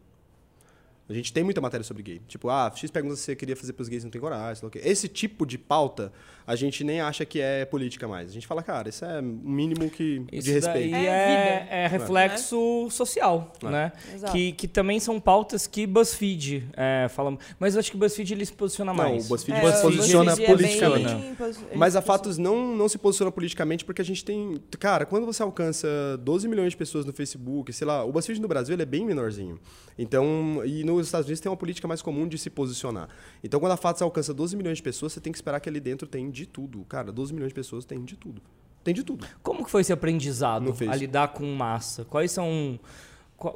A 1.10 1.14
gente 1.14 1.32
tem 1.32 1.42
muita 1.44 1.62
matéria 1.62 1.84
sobre 1.86 2.04
gay. 2.04 2.22
Tipo, 2.28 2.50
ah, 2.50 2.70
X 2.76 2.92
pergunta 2.92 3.16
se 3.16 3.22
você 3.22 3.36
queria 3.36 3.56
fazer 3.56 3.72
pros 3.74 3.88
gays 3.88 4.04
e 4.04 4.06
não 4.06 4.12
tem 4.12 4.20
coragem. 4.20 4.70
Esse 4.76 5.08
tipo 5.08 5.46
de 5.46 5.58
pauta, 5.58 6.12
a 6.46 6.54
gente 6.54 6.84
nem 6.84 7.00
acha 7.00 7.24
que 7.26 7.40
é 7.40 7.64
política 7.64 8.08
mais. 8.10 8.30
A 8.30 8.34
gente 8.34 8.46
fala, 8.46 8.62
cara, 8.62 8.90
isso 8.90 9.06
é 9.06 9.22
o 9.22 9.24
mínimo 9.24 9.90
que, 9.90 10.22
Isso 10.32 10.46
de 10.48 10.52
respeito. 10.52 10.92
daí 10.92 11.06
É 11.06 11.68
é, 11.70 11.84
é 11.86 11.88
reflexo 11.88 12.90
social, 12.90 13.54
É. 13.64 13.70
né? 13.70 13.92
Exato. 14.14 14.34
Que, 14.34 14.52
que 14.52 14.68
também 14.68 15.00
são 15.00 15.18
pautas 15.20 15.66
que 15.66 15.88
BuzzFeed 15.88 16.68
é, 16.76 17.08
fala. 17.10 17.38
Mas 17.58 17.76
eu 17.76 17.80
acho 17.80 17.90
que 17.92 17.96
o 17.96 18.00
BuzzFeed 18.00 18.34
ele 18.34 18.46
se 18.46 18.52
posiciona 18.54 18.92
Não, 18.94 18.98
mais. 18.98 19.26
o 19.26 19.30
BuzzFeed 19.30 19.58
É, 19.58 19.72
se 19.72 19.80
o 19.80 19.82
posiciona 19.84 20.32
BuzzFeed 20.32 20.52
é 20.52 20.56
bem- 20.58 20.80
politicamente. 20.80 21.66
ele 21.70 21.76
Mas 21.78 21.96
a 21.96 22.02
Fatos 22.02 22.38
não, 22.38 22.76
não 22.76 22.90
se 22.90 22.98
posiciona 22.98 23.32
politicamente 23.32 23.86
porque 23.86 24.02
a 24.02 24.06
gente 24.06 24.26
tem. 24.26 24.60
Cara, 24.78 25.06
quando 25.06 25.26
você 25.26 25.42
alcança 25.42 25.88
12 26.22 26.48
milhões 26.50 26.72
de 26.72 26.78
pessoas 26.78 27.06
no 27.06 27.14
Facebook, 27.14 27.72
sei 27.72 27.88
lá, 27.88 28.04
o 28.04 28.12
BuzzFeed 28.12 28.42
no 28.42 28.48
Brasil 28.48 28.74
ele 28.76 28.84
é 28.84 28.86
bem 28.86 29.06
menorzinho. 29.06 29.58
Então, 29.98 30.62
e 30.66 30.84
nos 31.00 31.08
Estados 31.08 31.28
Unidos 31.28 31.40
tem 31.40 31.50
uma 31.50 31.58
política 31.58 31.88
mais 31.88 32.02
comum 32.02 32.28
de 32.28 32.38
se 32.38 32.50
posicionar. 32.50 33.10
Então, 33.44 33.60
quando 33.60 33.72
a 33.72 33.78
Fatos 33.78 34.02
alcança 34.02 34.34
12 34.34 34.56
milhões 34.56 34.78
de 34.78 34.84
pessoas, 34.84 35.14
você 35.14 35.22
tem 35.22 35.32
que 35.32 35.38
esperar 35.38 35.60
que 35.60 35.70
ali 35.70 35.80
dentro 35.80 36.08
tem 36.08 36.30
de 36.30 36.46
tudo. 36.46 36.86
Cara, 36.86 37.12
12 37.12 37.34
milhões 37.34 37.50
de 37.50 37.56
pessoas 37.56 37.86
tem 37.86 38.04
de 38.04 38.16
tudo. 38.16 38.42
Tem 38.84 38.94
de 38.94 39.04
tudo. 39.04 39.26
Como 39.44 39.66
que 39.66 39.72
foi 39.72 39.82
esse 39.82 39.92
aprendizado 39.92 40.74
a 40.90 40.96
lidar 40.96 41.30
com 41.30 41.46
massa? 41.54 42.06
Quais 42.06 42.32
são. 42.32 42.80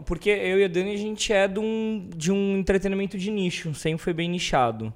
Porque 0.05 0.29
eu 0.29 0.59
e 0.59 0.65
a 0.65 0.67
Dani, 0.67 0.93
a 0.93 0.97
gente 0.97 1.33
é 1.33 1.47
de 1.47 1.59
um, 1.59 2.09
de 2.15 2.31
um 2.31 2.57
entretenimento 2.57 3.17
de 3.17 3.31
nicho, 3.31 3.73
sempre 3.73 4.03
foi 4.03 4.13
bem 4.13 4.29
nichado. 4.29 4.93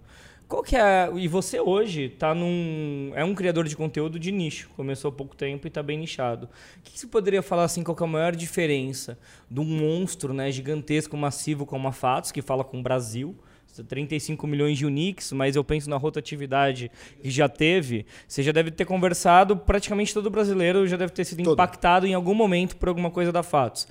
Qual 0.48 0.62
que 0.62 0.76
é. 0.76 1.10
E 1.16 1.28
você 1.28 1.60
hoje 1.60 2.10
tá 2.10 2.36
num. 2.36 3.12
É 3.16 3.24
um 3.24 3.34
criador 3.34 3.68
de 3.68 3.76
conteúdo 3.76 4.20
de 4.20 4.32
nicho. 4.32 4.70
Começou 4.76 5.10
há 5.10 5.12
pouco 5.12 5.36
tempo 5.36 5.66
e 5.66 5.70
tá 5.70 5.82
bem 5.82 5.98
nichado. 5.98 6.48
O 6.78 6.82
que, 6.84 6.92
que 6.94 7.00
você 7.00 7.08
poderia 7.08 7.42
falar 7.42 7.64
assim, 7.64 7.84
qual 7.84 7.96
que 7.96 8.04
é 8.04 8.06
a 8.06 8.10
maior 8.10 8.36
diferença 8.36 9.18
de 9.50 9.60
um 9.60 9.66
monstro 9.66 10.34
né, 10.34 10.52
gigantesco, 10.52 11.18
massivo 11.18 11.66
como 11.66 11.88
a 11.88 11.92
Fatos, 11.92 12.32
que 12.32 12.42
fala 12.42 12.64
com 12.64 12.80
o 12.80 12.84
Brasil? 12.84 13.36
35 13.84 14.48
milhões 14.48 14.78
de 14.78 14.86
uniques, 14.86 15.32
mas 15.32 15.56
eu 15.56 15.64
penso 15.64 15.90
na 15.90 15.98
rotatividade 15.98 16.92
que 17.22 17.30
já 17.30 17.50
teve. 17.50 18.06
Você 18.28 18.42
já 18.44 18.52
deve 18.52 18.72
ter 18.72 18.86
conversado, 18.86 19.58
praticamente 19.58 20.14
todo 20.14 20.30
brasileiro 20.30 20.88
já 20.88 20.96
deve 20.96 21.12
ter 21.12 21.26
sido 21.26 21.44
Todo. 21.44 21.54
impactado 21.54 22.08
em 22.08 22.14
algum 22.14 22.34
momento 22.34 22.78
por 22.78 22.88
alguma 22.88 23.12
coisa 23.12 23.32
da 23.32 23.44
Fatos. 23.44 23.88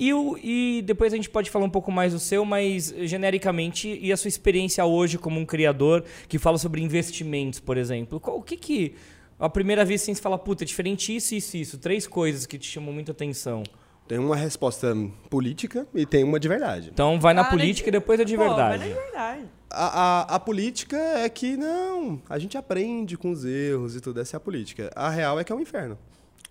E, 0.00 0.14
o, 0.14 0.38
e 0.42 0.80
depois 0.82 1.12
a 1.12 1.16
gente 1.16 1.28
pode 1.28 1.50
falar 1.50 1.66
um 1.66 1.70
pouco 1.70 1.92
mais 1.92 2.14
do 2.14 2.18
seu, 2.18 2.42
mas 2.42 2.94
genericamente, 3.02 3.98
e 4.00 4.10
a 4.10 4.16
sua 4.16 4.28
experiência 4.28 4.82
hoje 4.82 5.18
como 5.18 5.38
um 5.38 5.44
criador 5.44 6.02
que 6.26 6.38
fala 6.38 6.56
sobre 6.56 6.80
investimentos, 6.80 7.60
por 7.60 7.76
exemplo? 7.76 8.18
Qual, 8.18 8.38
o 8.38 8.42
que 8.42 8.56
que, 8.56 8.94
à 9.38 9.46
primeira 9.50 9.84
vista, 9.84 10.06
assim, 10.06 10.14
você 10.14 10.22
fala, 10.22 10.38
puta, 10.38 10.64
é 10.64 10.66
diferente 10.66 11.14
isso, 11.14 11.34
isso, 11.34 11.54
isso. 11.54 11.76
Três 11.78 12.06
coisas 12.06 12.46
que 12.46 12.56
te 12.58 12.66
chamam 12.66 12.94
muita 12.94 13.12
atenção. 13.12 13.62
Tem 14.08 14.18
uma 14.18 14.36
resposta 14.36 14.96
política 15.28 15.86
e 15.94 16.06
tem 16.06 16.24
uma 16.24 16.40
de 16.40 16.48
verdade. 16.48 16.90
Então 16.94 17.20
vai 17.20 17.34
na 17.34 17.42
Ah, 17.42 17.50
política 17.50 17.90
e 17.90 17.92
depois 17.92 18.18
a 18.18 18.24
de 18.24 18.38
Pô, 18.38 18.42
verdade. 18.42 18.78
Não 18.78 18.84
é 18.84 18.88
de 18.88 18.94
verdade. 18.94 19.44
A, 19.68 19.84
a, 19.84 20.20
a 20.36 20.40
política 20.40 20.96
é 20.96 21.28
que 21.28 21.58
não, 21.58 22.22
a 22.28 22.38
gente 22.38 22.56
aprende 22.56 23.18
com 23.18 23.30
os 23.30 23.44
erros 23.44 23.94
e 23.94 24.00
tudo, 24.00 24.18
essa 24.18 24.34
é 24.34 24.38
a 24.38 24.40
política. 24.40 24.90
A 24.96 25.10
real 25.10 25.38
é 25.38 25.44
que 25.44 25.52
é 25.52 25.54
um 25.54 25.60
inferno. 25.60 25.98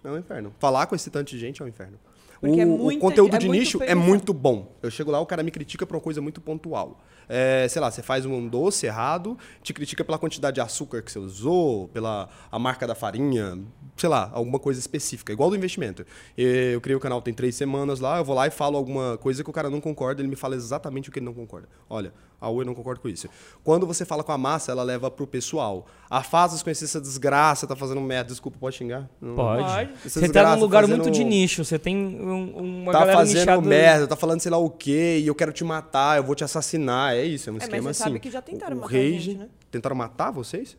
É 0.04 0.10
um 0.10 0.20
inferno. 0.20 0.54
Falar 0.60 0.86
com 0.86 0.96
esse 0.96 1.10
tanto 1.10 1.32
de 1.32 1.40
gente 1.40 1.64
é 1.64 1.66
um 1.66 1.68
inferno. 1.68 1.98
Porque 2.40 2.58
o, 2.58 2.62
é 2.62 2.66
o 2.66 2.78
muita- 2.78 3.02
conteúdo 3.02 3.36
é 3.36 3.40
de 3.40 3.50
nicho 3.50 3.82
é 3.84 3.94
muito 3.96 4.34
bom. 4.34 4.76
Eu 4.82 4.90
chego 4.90 5.12
lá, 5.12 5.20
o 5.20 5.26
cara 5.26 5.44
me 5.44 5.52
critica 5.52 5.86
por 5.86 5.96
uma 5.96 6.02
coisa 6.02 6.22
muito 6.22 6.40
pontual. 6.40 7.00
É, 7.32 7.68
sei 7.70 7.80
lá, 7.80 7.92
você 7.92 8.02
faz 8.02 8.26
um 8.26 8.48
doce 8.48 8.88
errado, 8.88 9.38
te 9.62 9.72
critica 9.72 10.04
pela 10.04 10.18
quantidade 10.18 10.56
de 10.56 10.62
açúcar 10.62 11.02
que 11.04 11.12
você 11.12 11.20
usou, 11.20 11.88
pela 11.90 12.28
a 12.52 12.58
marca 12.58 12.88
da 12.88 12.96
farinha, 12.96 13.60
sei 13.96 14.10
lá, 14.10 14.32
alguma 14.34 14.58
coisa 14.58 14.80
específica. 14.80 15.32
Igual 15.32 15.50
do 15.52 15.56
investimento. 15.56 16.04
Eu 16.36 16.82
criei 16.82 16.96
o 16.96 17.00
canal 17.00 17.22
tem 17.22 17.34
três 17.34 17.54
semanas 17.56 18.00
lá, 18.00 18.18
eu 18.18 18.26
vou 18.26 18.36
lá 18.36 18.48
e 18.48 18.50
falo 18.50 18.78
alguma 18.78 19.18
coisa 19.18 19.44
que 19.44 19.50
o 19.50 19.54
cara 19.54 19.70
não 19.70 19.80
concorda, 19.80 20.22
ele 20.22 20.30
me 20.30 20.36
fala 20.36 20.56
exatamente 20.56 21.10
o 21.10 21.12
que 21.12 21.20
ele 21.20 21.26
não 21.28 21.34
concorda. 21.34 21.70
Olha, 21.88 22.12
a 22.42 22.50
Oi 22.50 22.64
não 22.64 22.74
concorda 22.74 23.02
com 23.02 23.10
isso. 23.10 23.28
Quando 23.64 23.86
você 23.86 24.06
fala 24.06 24.24
com 24.24 24.32
a 24.32 24.38
massa, 24.38 24.72
ela 24.72 24.84
leva 24.84 25.12
pro 25.12 25.28
pessoal. 25.28 25.86
A 26.10 26.24
Fazos 26.24 26.64
conhecer 26.64 26.86
essa 26.86 27.00
desgraça, 27.02 27.68
tá 27.68 27.76
fazendo 27.76 28.00
merda. 28.02 28.30
Desculpa, 28.30 28.58
pode 28.60 28.76
xingar? 28.78 29.10
Não- 29.22 29.36
Pode. 29.36 29.90
Essa 30.06 30.20
Você 30.22 30.30
tá 30.30 30.56
num 30.56 30.62
lugar 30.62 30.84
fazendo- 30.84 31.02
muito 31.04 31.12
de 31.14 31.24
nicho. 31.24 31.64
Você 31.66 31.78
tem 31.78 31.96
um- 31.98 32.82
uma 32.84 32.92
tá 32.94 33.00
galera 33.00 33.18
fazendo 33.20 33.40
nichada. 33.40 33.62
merda, 33.62 34.08
tá 34.08 34.16
falando 34.16 34.40
sei 34.40 34.52
lá 34.52 34.58
o 34.58 34.70
quê, 34.70 35.20
e 35.22 35.28
eu 35.28 35.36
quero 35.36 35.52
te 35.52 35.64
matar, 35.64 36.18
eu 36.18 36.24
vou 36.24 36.34
te 36.36 36.44
assassinar. 36.44 37.14
É 37.16 37.24
isso, 37.26 37.50
é 37.50 37.52
um 37.52 37.56
mas 37.56 37.64
esquema 37.64 37.82
você 37.84 37.90
assim. 37.90 38.04
sabe 38.04 38.20
que 38.20 38.32
já 38.32 38.42
tentaram 38.42 38.78
o 38.78 38.80
matar 38.82 38.96
a 38.96 38.98
rage, 38.98 39.20
gente, 39.20 39.38
né? 39.38 39.48
Tentaram 39.70 39.96
matar 39.96 40.32
vocês? 40.32 40.78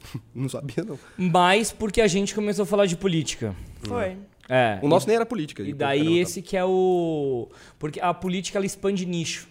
não 0.34 0.48
sabia, 0.48 0.84
não. 0.84 0.98
Mas 1.16 1.72
porque 1.72 2.00
a 2.00 2.06
gente 2.06 2.34
começou 2.34 2.62
a 2.62 2.66
falar 2.66 2.86
de 2.86 2.96
política. 2.96 3.54
Foi. 3.82 4.16
É. 4.48 4.78
O 4.80 4.86
nosso 4.88 5.06
nem 5.08 5.16
era 5.16 5.26
política. 5.26 5.62
E 5.62 5.72
daí 5.74 6.00
qualquer 6.04 6.20
esse 6.20 6.40
que 6.40 6.56
é 6.56 6.64
o. 6.64 7.48
Porque 7.78 8.00
a 8.00 8.14
política 8.14 8.58
ela 8.58 8.66
expande 8.66 9.04
nicho. 9.04 9.48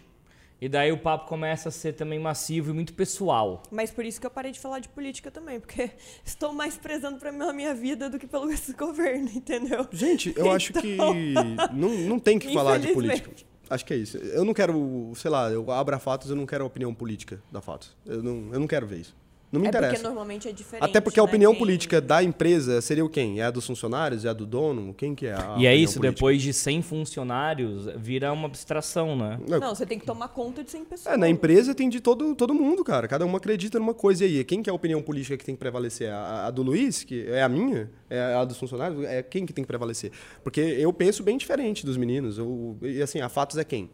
E 0.65 0.67
daí 0.67 0.91
o 0.91 0.97
papo 0.97 1.27
começa 1.27 1.69
a 1.69 1.71
ser 1.71 1.93
também 1.93 2.17
massivo 2.17 2.71
e 2.71 2.73
muito 2.73 2.91
pessoal. 2.95 3.61
Mas 3.69 3.91
por 3.91 4.03
isso 4.03 4.19
que 4.19 4.25
eu 4.25 4.31
parei 4.31 4.51
de 4.51 4.59
falar 4.59 4.79
de 4.79 4.89
política 4.89 5.29
também, 5.29 5.59
porque 5.59 5.91
estou 6.25 6.51
mais 6.51 6.75
prezando 6.75 7.19
pra 7.19 7.31
minha 7.31 7.53
minha 7.53 7.75
vida 7.75 8.09
do 8.09 8.17
que 8.17 8.25
pelo 8.25 8.49
esse 8.49 8.73
governo, 8.73 9.29
entendeu? 9.29 9.87
Gente, 9.91 10.33
eu 10.35 10.51
acho 10.51 10.73
que 10.73 10.97
não, 11.71 11.89
não 11.89 12.17
tem 12.17 12.39
que 12.39 12.51
falar 12.51 12.79
de 12.79 12.87
política. 12.93 13.29
Acho 13.69 13.85
que 13.85 13.93
é 13.93 13.97
isso. 13.97 14.17
Eu 14.17 14.43
não 14.43 14.55
quero, 14.55 15.11
sei 15.15 15.29
lá, 15.29 15.51
eu 15.51 15.69
abro 15.69 15.95
a 15.95 15.99
Fatos, 15.99 16.31
eu 16.31 16.35
não 16.35 16.47
quero 16.47 16.63
a 16.63 16.67
opinião 16.67 16.95
política 16.95 17.39
da 17.51 17.61
Fatos. 17.61 17.95
Eu 18.03 18.23
não, 18.23 18.51
eu 18.51 18.59
não 18.59 18.65
quero 18.65 18.87
ver 18.87 19.01
isso. 19.01 19.15
Não 19.55 19.61
me 19.61 19.67
é 19.67 19.69
interessa. 19.69 19.93
porque 19.93 20.07
normalmente 20.07 20.47
é 20.47 20.51
diferente. 20.51 20.83
Até 20.89 21.01
porque 21.01 21.19
a 21.19 21.23
né? 21.23 21.29
opinião 21.29 21.51
Quem- 21.51 21.59
política 21.59 21.99
da 22.01 22.21
empresa 22.23 22.81
seria 22.81 23.03
o 23.03 23.09
quem? 23.09 23.39
É 23.39 23.45
a 23.45 23.51
dos 23.51 23.65
funcionários? 23.65 24.23
É 24.25 24.29
a 24.29 24.33
do 24.33 24.45
dono? 24.45 24.93
Quem 24.93 25.15
que 25.15 25.27
é 25.27 25.33
a 25.33 25.55
e 25.57 25.65
é 25.67 25.75
isso, 25.75 25.95
política? 25.99 26.15
depois 26.15 26.41
de 26.41 26.53
100 26.53 26.81
funcionários, 26.81 27.85
vira 27.97 28.31
uma 28.31 28.47
abstração, 28.47 29.15
né? 29.15 29.39
Não, 29.47 29.59
Não, 29.59 29.75
você 29.75 29.85
tem 29.85 29.97
que 29.99 30.05
tomar 30.05 30.27
conta 30.29 30.63
de 30.63 30.71
100 30.71 30.85
pessoas. 30.85 31.13
É, 31.15 31.17
na 31.17 31.27
empresa 31.29 31.73
tem 31.73 31.89
de 31.89 31.99
todo, 31.99 32.35
todo 32.35 32.53
mundo, 32.53 32.83
cara. 32.83 33.07
Cada 33.07 33.25
um 33.25 33.35
acredita 33.35 33.79
numa 33.79 33.93
coisa 33.93 34.25
e 34.25 34.37
aí. 34.39 34.43
Quem 34.43 34.61
que 34.61 34.69
é 34.69 34.71
a 34.71 34.75
opinião 34.75 35.01
política 35.01 35.37
que 35.37 35.45
tem 35.45 35.55
que 35.55 35.59
prevalecer? 35.59 36.11
A, 36.11 36.47
a 36.47 36.51
do 36.51 36.61
Luiz, 36.61 37.03
que 37.03 37.25
é 37.27 37.41
a 37.41 37.49
minha? 37.49 37.89
É 38.09 38.35
a 38.35 38.43
dos 38.45 38.57
funcionários? 38.57 39.03
É 39.05 39.23
quem 39.23 39.45
que 39.45 39.53
tem 39.53 39.63
que 39.63 39.67
prevalecer? 39.67 40.11
Porque 40.43 40.59
eu 40.61 40.91
penso 40.93 41.23
bem 41.23 41.37
diferente 41.37 41.85
dos 41.85 41.97
meninos. 41.97 42.37
Eu, 42.37 42.77
e 42.81 43.01
assim, 43.01 43.21
a 43.21 43.29
Fatos 43.29 43.57
é 43.57 43.63
quem? 43.63 43.89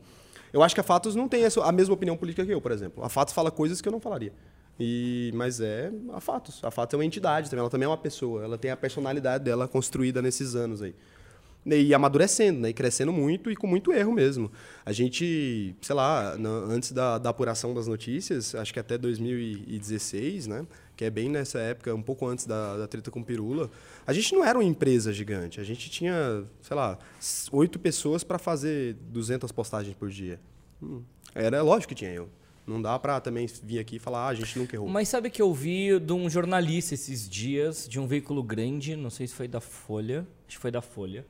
Eu 0.54 0.62
acho 0.62 0.76
que 0.76 0.82
a 0.82 0.84
Fatos 0.84 1.15
não 1.15 1.28
tem 1.30 1.43
a 1.45 1.71
mesma 1.71 1.93
opinião 1.93 2.17
política 2.17 2.45
que 2.45 2.54
eu, 2.54 2.60
por 2.60 2.71
exemplo. 2.71 3.04
A 3.04 3.08
Fatos 3.10 3.34
fala 3.34 3.50
coisas 3.50 3.80
que 3.80 3.88
eu 3.88 3.91
não 3.91 4.02
falaria. 4.02 4.34
E, 4.79 5.31
mas 5.36 5.60
é 5.62 5.91
a 6.13 6.19
Fatos. 6.19 6.63
A 6.63 6.71
Fatos 6.71 6.93
é 6.93 6.97
uma 6.97 7.05
entidade 7.05 7.49
também. 7.49 7.62
Ela 7.62 7.69
também 7.69 7.86
é 7.86 7.89
uma 7.89 7.97
pessoa. 7.97 8.43
Ela 8.43 8.57
tem 8.57 8.71
a 8.71 8.77
personalidade 8.77 9.43
dela 9.43 9.67
construída 9.67 10.21
nesses 10.21 10.55
anos 10.55 10.81
aí. 10.81 10.95
E 11.63 11.93
amadurecendo, 11.93 12.60
né? 12.62 12.69
E 12.69 12.73
crescendo 12.73 13.13
muito 13.13 13.51
e 13.51 13.55
com 13.55 13.67
muito 13.67 13.93
erro 13.93 14.12
mesmo. 14.12 14.51
A 14.84 14.91
gente, 14.91 15.75
sei 15.79 15.95
lá, 15.95 16.36
na- 16.36 16.49
antes 16.49 16.91
da, 16.91 17.19
da 17.19 17.29
apuração 17.29 17.71
das 17.75 17.86
notícias, 17.86 18.55
acho 18.55 18.73
que 18.73 18.79
até 18.79 18.97
2016, 18.97 20.47
né? 20.47 20.65
Que 20.95 21.05
é 21.05 21.10
bem 21.12 21.29
nessa 21.29 21.60
época, 21.60 21.93
um 21.93 22.01
pouco 22.01 22.25
antes 22.25 22.47
da, 22.47 22.77
da 22.77 22.88
treta 22.88 23.12
com 23.12 23.21
Pirula, 23.23 23.69
a 24.07 24.13
gente 24.13 24.34
não 24.34 24.43
era 24.43 24.57
uma 24.57 24.63
empresa 24.63 25.13
gigante. 25.13 25.60
A 25.60 25.63
gente 25.63 25.88
tinha, 25.91 26.43
sei 26.63 26.75
lá, 26.75 26.97
oito 27.51 27.77
pessoas 27.77 28.23
para 28.23 28.39
fazer 28.39 28.95
200 29.12 29.51
postagens 29.51 29.95
por 29.95 30.10
dia. 30.10 30.39
Hum, 30.81 31.03
Era 31.36 31.62
lógico 31.62 31.89
que 31.89 31.95
tinha 31.95 32.12
eu. 32.12 32.27
Não 32.71 32.81
dá 32.81 32.97
para 32.97 33.19
também 33.19 33.47
vir 33.63 33.79
aqui 33.79 33.97
e 33.97 33.99
falar, 33.99 34.25
ah, 34.25 34.27
a 34.29 34.34
gente 34.34 34.57
nunca 34.57 34.75
errou. 34.75 34.88
Mas 34.88 35.10
sabe 35.10 35.29
que 35.29 35.41
eu 35.41 35.53
vi 35.53 35.99
de 35.99 36.13
um 36.13 36.29
jornalista 36.29 36.93
esses 36.93 37.29
dias, 37.29 37.88
de 37.88 37.99
um 37.99 38.07
veículo 38.07 38.41
grande, 38.41 38.95
não 38.95 39.10
sei 39.10 39.27
se 39.27 39.34
foi 39.34 39.47
da 39.47 39.60
Folha, 39.60 40.25
acho 40.47 40.57
que 40.57 40.62
foi 40.62 40.71
da 40.71 40.81
Folha, 40.81 41.25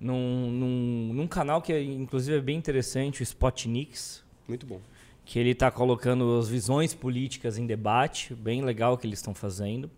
num, 0.00 0.50
num, 0.50 1.14
num 1.14 1.26
canal 1.28 1.62
que 1.62 1.72
é, 1.72 1.82
inclusive 1.82 2.36
é 2.38 2.40
bem 2.40 2.56
interessante, 2.56 3.22
o 3.22 3.24
Spotniks, 3.24 4.24
Muito 4.48 4.66
bom. 4.66 4.80
que 5.24 5.38
ele 5.38 5.50
está 5.50 5.70
colocando 5.70 6.38
as 6.38 6.48
visões 6.48 6.92
políticas 6.92 7.56
em 7.56 7.66
debate, 7.66 8.34
bem 8.34 8.64
legal 8.64 8.94
o 8.94 8.98
que 8.98 9.06
eles 9.06 9.20
estão 9.20 9.32
fazendo. 9.32 9.90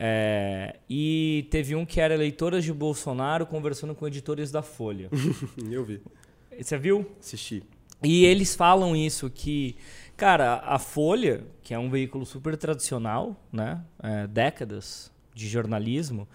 É, 0.00 0.76
e 0.88 1.46
teve 1.50 1.74
um 1.74 1.84
que 1.84 2.00
era 2.00 2.14
eleitoras 2.14 2.64
de 2.64 2.72
Bolsonaro 2.72 3.44
conversando 3.44 3.94
com 3.94 4.06
editores 4.06 4.50
da 4.50 4.62
Folha. 4.62 5.10
eu 5.70 5.84
vi. 5.84 6.00
Você 6.56 6.78
viu? 6.78 7.06
Assisti. 7.20 7.62
E 8.02 8.24
eles 8.24 8.54
falam 8.54 8.94
isso 8.94 9.28
que, 9.28 9.76
cara, 10.16 10.62
a 10.64 10.78
Folha, 10.78 11.44
que 11.62 11.74
é 11.74 11.78
um 11.78 11.90
veículo 11.90 12.24
super 12.24 12.56
tradicional, 12.56 13.36
né, 13.52 13.82
é, 14.02 14.26
décadas 14.26 15.10
de 15.34 15.48
jornalismo, 15.48 16.28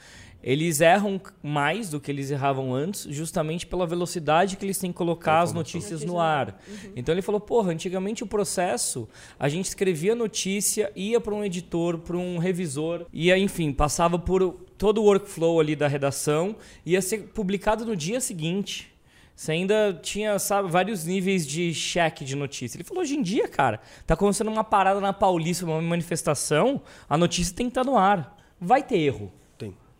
eles 0.43 0.81
erram 0.81 1.21
mais 1.41 1.89
do 1.89 2.01
que 2.01 2.11
eles 2.11 2.29
erravam 2.29 2.73
antes, 2.75 3.03
justamente 3.09 3.65
pela 3.65 3.87
velocidade 3.87 4.57
que 4.57 4.65
eles 4.65 4.77
têm 4.77 4.91
que 4.91 4.97
colocar 4.97 5.39
as 5.39 5.53
notícias 5.53 6.03
no 6.03 6.19
ar. 6.19 6.61
Então 6.97 7.15
ele 7.15 7.21
falou, 7.21 7.39
porra, 7.39 7.71
antigamente 7.71 8.23
o 8.23 8.27
processo, 8.27 9.07
a 9.39 9.47
gente 9.47 9.65
escrevia 9.65 10.13
notícia, 10.13 10.91
ia 10.95 11.21
para 11.21 11.33
um 11.33 11.45
editor, 11.45 11.97
para 11.99 12.17
um 12.17 12.37
revisor, 12.37 13.05
ia, 13.13 13.37
enfim, 13.37 13.71
passava 13.71 14.19
por 14.19 14.53
todo 14.77 15.01
o 15.01 15.05
workflow 15.05 15.61
ali 15.61 15.77
da 15.77 15.87
redação, 15.87 16.57
ia 16.85 17.01
ser 17.01 17.29
publicado 17.29 17.85
no 17.85 17.95
dia 17.95 18.19
seguinte. 18.19 18.92
Você 19.35 19.51
ainda 19.51 19.99
tinha, 20.01 20.37
sabe, 20.37 20.69
vários 20.69 21.05
níveis 21.05 21.45
de 21.45 21.73
cheque 21.73 22.23
de 22.23 22.35
notícia. 22.35 22.77
Ele 22.77 22.83
falou, 22.83 23.01
hoje 23.01 23.15
em 23.15 23.21
dia, 23.21 23.47
cara, 23.47 23.79
tá 24.05 24.13
acontecendo 24.13 24.49
uma 24.49 24.63
parada 24.63 24.99
na 25.01 25.11
Paulista, 25.11 25.65
uma 25.65 25.81
manifestação, 25.81 26.81
a 27.09 27.17
notícia 27.17 27.55
tem 27.55 27.65
que 27.65 27.71
estar 27.71 27.83
no 27.83 27.97
ar. 27.97 28.37
Vai 28.59 28.83
ter 28.83 28.97
erro. 28.97 29.31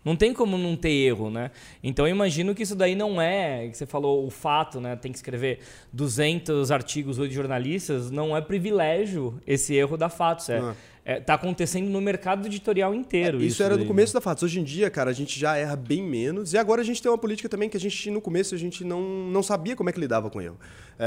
Tem. 0.04 0.12
Não 0.12 0.16
tem 0.16 0.34
como 0.34 0.58
não 0.58 0.76
ter 0.76 0.92
erro, 0.92 1.30
né? 1.30 1.52
Então 1.82 2.06
eu 2.08 2.12
imagino 2.12 2.54
que 2.54 2.64
isso 2.64 2.76
daí 2.76 2.96
não 2.96 3.22
é, 3.22 3.68
que 3.70 3.78
você 3.78 3.86
falou 3.86 4.26
o 4.26 4.30
fato, 4.30 4.82
né? 4.82 4.96
Tem 4.96 5.12
que 5.12 5.18
escrever 5.18 5.60
200 5.92 6.72
artigos 6.72 7.20
hoje 7.20 7.30
de 7.30 7.36
jornalistas, 7.36 8.12
não 8.12 8.36
é 8.36 8.42
privilégio 8.42 9.40
esse 9.48 9.74
erro 9.74 9.98
da 9.98 10.10
Fatos. 10.10 10.50
É, 10.50 10.58
é. 10.58 10.74
é, 11.06 11.20
tá 11.20 11.36
acontecendo 11.36 11.90
no 11.90 12.02
mercado 12.02 12.46
editorial 12.46 12.94
inteiro. 12.94 13.42
Isso, 13.42 13.64
era 13.64 13.76
daí, 13.76 13.84
no 13.84 13.88
começo 13.88 14.14
da 14.14 14.22
Fatos. 14.22 14.44
Hoje 14.44 14.60
em 14.60 14.64
dia, 14.64 14.90
cara, 14.90 15.10
a 15.10 15.14
gente 15.14 15.40
já 15.40 15.56
erra 15.56 15.76
bem 15.76 16.04
menos. 16.04 16.54
E 16.54 16.58
agora 16.58 16.82
a 16.82 16.86
gente 16.86 17.02
tem 17.02 17.10
uma 17.10 17.18
política 17.18 17.48
também 17.48 17.70
que 17.70 17.78
a 17.78 17.80
gente, 17.80 18.12
no 18.12 18.22
começo, 18.22 18.54
a 18.54 18.58
gente 18.58 18.84
não, 18.84 19.02
não 19.02 19.42
sabia 19.42 19.76
como 19.76 19.90
é 19.90 19.94
que 19.94 20.00
lidava 20.00 20.30
com 20.30 20.42
erro. 20.42 20.58
É, 21.00 21.06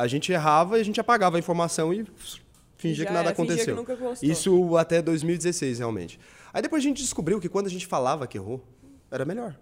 a 0.00 0.06
gente 0.06 0.32
errava 0.32 0.78
e 0.78 0.80
a 0.80 0.84
gente 0.84 1.00
apagava 1.00 1.36
a 1.36 1.38
informação 1.40 1.92
e 1.92 2.06
fingia 2.76 3.04
Já 3.04 3.06
que 3.06 3.12
nada 3.12 3.30
é, 3.30 3.34
fingia 3.34 3.56
que 3.56 3.62
aconteceu. 3.62 3.76
nunca 3.76 3.96
gostou. 3.96 4.28
Isso 4.28 4.76
até 4.76 5.02
2016, 5.02 5.80
realmente. 5.80 6.18
Aí 6.52 6.62
depois 6.62 6.82
a 6.82 6.86
gente 6.86 7.02
descobriu 7.02 7.40
que 7.40 7.48
quando 7.48 7.66
a 7.66 7.70
gente 7.70 7.86
falava 7.86 8.26
que 8.26 8.38
errou, 8.38 8.62
era 9.10 9.24
melhor. 9.24 9.56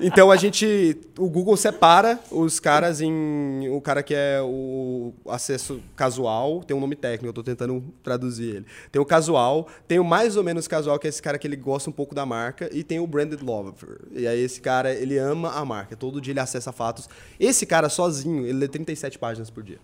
então 0.05 0.29
a 0.29 0.35
gente. 0.35 0.99
O 1.17 1.29
Google 1.29 1.55
separa 1.55 2.19
os 2.29 2.59
caras 2.59 2.99
em. 2.99 3.69
O 3.69 3.79
cara 3.79 4.03
que 4.03 4.13
é 4.13 4.41
o 4.41 5.13
acesso 5.27 5.81
casual, 5.95 6.63
tem 6.63 6.75
um 6.75 6.79
nome 6.79 6.95
técnico, 6.95 7.27
eu 7.27 7.33
tô 7.33 7.41
tentando 7.41 7.83
traduzir 8.03 8.57
ele. 8.57 8.65
Tem 8.91 9.01
o 9.01 9.05
casual, 9.05 9.67
tem 9.87 9.99
o 9.99 10.03
mais 10.03 10.35
ou 10.35 10.43
menos 10.43 10.67
casual, 10.67 10.99
que 10.99 11.07
é 11.07 11.09
esse 11.09 11.21
cara 11.21 11.39
que 11.39 11.47
ele 11.47 11.55
gosta 11.55 11.89
um 11.89 11.93
pouco 11.93 12.13
da 12.13 12.25
marca, 12.25 12.69
e 12.73 12.83
tem 12.83 12.99
o 12.99 13.07
branded 13.07 13.41
lover. 13.41 14.01
E 14.11 14.27
aí 14.27 14.39
esse 14.39 14.59
cara, 14.59 14.93
ele 14.93 15.17
ama 15.17 15.51
a 15.51 15.63
marca. 15.63 15.95
Todo 15.95 16.19
dia 16.19 16.33
ele 16.33 16.39
acessa 16.39 16.71
fatos. 16.71 17.07
Esse 17.39 17.65
cara 17.65 17.87
sozinho, 17.87 18.45
ele 18.45 18.59
lê 18.59 18.67
37 18.67 19.17
páginas 19.17 19.49
por 19.49 19.63
dia. 19.63 19.79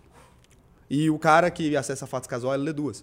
E 0.90 1.08
o 1.08 1.18
cara 1.18 1.50
que 1.50 1.76
acessa 1.76 2.06
fatos 2.06 2.28
casual, 2.28 2.54
ele 2.54 2.64
lê 2.64 2.72
duas. 2.72 3.02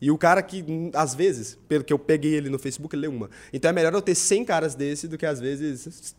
E 0.00 0.10
o 0.10 0.16
cara 0.16 0.42
que, 0.42 0.64
hum, 0.66 0.90
às 0.94 1.14
vezes, 1.14 1.58
pelo 1.68 1.84
que 1.84 1.92
eu 1.92 1.98
peguei 1.98 2.34
ele 2.34 2.48
no 2.48 2.58
Facebook, 2.58 2.94
ele 2.94 3.02
lê 3.02 3.08
uma. 3.08 3.28
Então 3.52 3.68
é 3.68 3.72
melhor 3.72 3.92
eu 3.92 4.02
ter 4.02 4.14
100 4.14 4.44
caras 4.44 4.74
desse 4.74 5.06
do 5.06 5.18
que, 5.18 5.26
às 5.26 5.40
vezes, 5.40 6.14